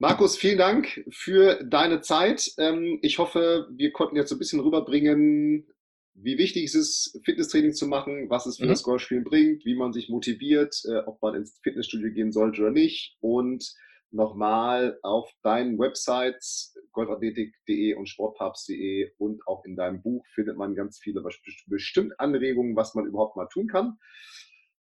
Markus, 0.00 0.36
vielen 0.36 0.58
Dank 0.58 1.04
für 1.10 1.64
deine 1.64 2.00
Zeit. 2.00 2.52
Ähm, 2.58 2.98
Ich 3.02 3.18
hoffe, 3.18 3.68
wir 3.72 3.92
konnten 3.92 4.16
jetzt 4.16 4.28
so 4.28 4.36
ein 4.36 4.38
bisschen 4.38 4.60
rüberbringen, 4.60 5.66
wie 6.14 6.38
wichtig 6.38 6.64
es 6.64 6.74
ist, 6.74 7.20
Fitnesstraining 7.24 7.72
zu 7.74 7.86
machen, 7.86 8.30
was 8.30 8.46
es 8.46 8.58
für 8.58 8.66
Mhm. 8.66 8.70
das 8.70 8.82
Golfspielen 8.84 9.24
bringt, 9.24 9.64
wie 9.64 9.74
man 9.74 9.92
sich 9.92 10.08
motiviert, 10.08 10.80
äh, 10.88 10.98
ob 11.06 11.20
man 11.22 11.34
ins 11.34 11.58
Fitnessstudio 11.62 12.12
gehen 12.12 12.32
sollte 12.32 12.60
oder 12.62 12.70
nicht. 12.70 13.16
Und 13.20 13.72
nochmal 14.10 14.98
auf 15.02 15.30
deinen 15.42 15.78
Websites 15.78 16.74
golfathletik.de 16.92 17.94
und 17.94 18.08
sportpapst.de 18.08 19.10
und 19.18 19.46
auch 19.46 19.64
in 19.64 19.76
deinem 19.76 20.00
Buch 20.02 20.24
findet 20.34 20.56
man 20.56 20.74
ganz 20.74 20.98
viele 20.98 21.20
best- 21.22 21.42
bestimmt 21.66 22.18
Anregungen, 22.18 22.74
was 22.76 22.94
man 22.94 23.06
überhaupt 23.06 23.36
mal 23.36 23.48
tun 23.52 23.66
kann. 23.68 23.98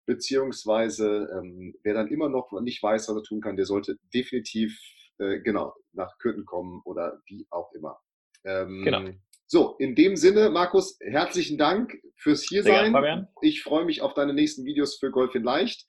Beziehungsweise, 0.06 1.28
ähm, 1.36 1.74
wer 1.82 1.94
dann 1.94 2.08
immer 2.08 2.28
noch 2.28 2.50
nicht 2.62 2.82
weiß, 2.82 3.08
was 3.08 3.16
er 3.16 3.22
tun 3.22 3.40
kann, 3.40 3.56
der 3.56 3.66
sollte 3.66 3.98
definitiv 4.14 4.80
äh, 5.20 5.40
genau 5.40 5.74
nach 5.92 6.18
Kürten 6.18 6.44
kommen 6.44 6.80
oder 6.84 7.20
wie 7.26 7.46
auch 7.50 7.72
immer. 7.72 8.00
Ähm, 8.44 8.82
Genau. 8.84 9.10
So, 9.46 9.74
in 9.78 9.96
dem 9.96 10.14
Sinne, 10.14 10.48
Markus, 10.48 10.96
herzlichen 11.00 11.58
Dank 11.58 12.00
fürs 12.16 12.44
hier 12.44 12.62
Sehr 12.62 12.72
gerne, 12.72 12.86
sein. 12.86 12.92
Fabian. 12.92 13.28
Ich 13.42 13.62
freue 13.62 13.84
mich 13.84 14.00
auf 14.00 14.14
deine 14.14 14.32
nächsten 14.32 14.64
Videos 14.64 14.96
für 14.96 15.10
Golf 15.10 15.34
in 15.34 15.42
Leicht. 15.42 15.86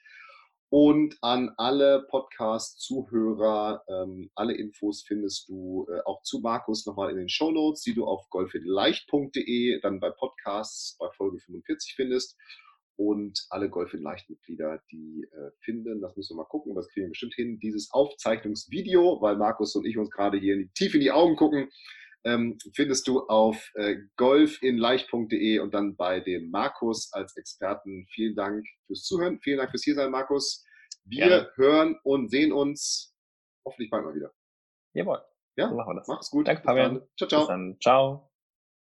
Und 0.70 1.18
an 1.22 1.52
alle 1.58 2.08
Podcast-Zuhörer, 2.10 3.84
ähm, 3.88 4.32
alle 4.36 4.56
Infos 4.56 5.04
findest 5.06 5.50
du 5.50 5.86
äh, 5.92 6.00
auch 6.06 6.24
zu 6.24 6.40
Markus 6.40 6.86
nochmal 6.86 7.12
in 7.12 7.18
den 7.18 7.30
Show 7.30 7.52
Notes, 7.52 7.84
die 7.84 7.94
du 7.94 8.06
auf 8.06 8.30
golfinleicht.de, 8.30 9.80
dann 9.82 10.00
bei 10.00 10.10
Podcasts 10.10 10.98
bei 10.98 11.10
Folge 11.18 11.40
45 11.40 11.94
findest. 11.96 12.38
Und 12.98 13.46
alle 13.50 13.70
Golf 13.70 13.94
in 13.94 14.02
Leicht-Mitglieder, 14.02 14.82
die 14.92 15.28
äh, 15.32 15.52
finden, 15.62 16.02
das 16.02 16.16
müssen 16.16 16.36
wir 16.36 16.44
mal 16.44 16.50
gucken, 16.50 16.76
das 16.76 16.88
kriegen 16.90 17.08
wir 17.08 17.10
bestimmt 17.12 17.34
hin, 17.34 17.60
dieses 17.60 17.90
Aufzeichnungsvideo, 17.92 19.22
weil 19.22 19.38
Markus 19.38 19.76
und 19.76 19.86
ich 19.86 19.98
uns 19.98 20.12
gerade 20.12 20.38
hier 20.38 20.54
in 20.54 20.60
die, 20.62 20.70
tief 20.74 20.94
in 20.94 21.02
die 21.02 21.12
Augen 21.12 21.36
gucken, 21.36 21.70
ähm, 22.24 22.58
findest 22.76 23.08
du 23.08 23.22
auf 23.28 23.72
äh, 23.76 23.96
golfinleicht.de 24.18 25.60
und 25.60 25.74
dann 25.74 25.96
bei 25.96 26.20
dem 26.20 26.52
Markus 26.52 27.12
als 27.14 27.36
Experten. 27.36 28.06
Vielen 28.12 28.36
Dank 28.36 28.66
fürs 28.86 29.04
Zuhören. 29.04 29.40
Vielen 29.42 29.58
Dank 29.58 29.72
fürs 29.72 29.84
Hiersein, 29.84 30.12
Markus. 30.12 30.64
Wir 31.04 31.28
Gerne. 31.28 31.52
hören 31.56 32.00
und 32.04 32.30
sehen 32.30 32.52
uns 32.52 33.16
hoffentlich 33.66 33.90
bald 33.90 34.06
mal 34.06 34.14
wieder. 34.14 34.32
Jawohl. 34.94 35.22
Ja, 35.58 35.70
So 35.70 35.76
machen 35.76 35.94
wir 35.96 36.00
das. 36.00 36.08
Mach's 36.08 36.30
gut. 36.30 36.48
Danke, 36.48 36.64
Fabian. 36.64 36.96
dann. 36.96 37.08
Ciao, 37.18 37.28
Bis 37.28 37.30
ciao. 37.30 37.48
dann. 37.48 37.78
Ciao. 37.82 38.31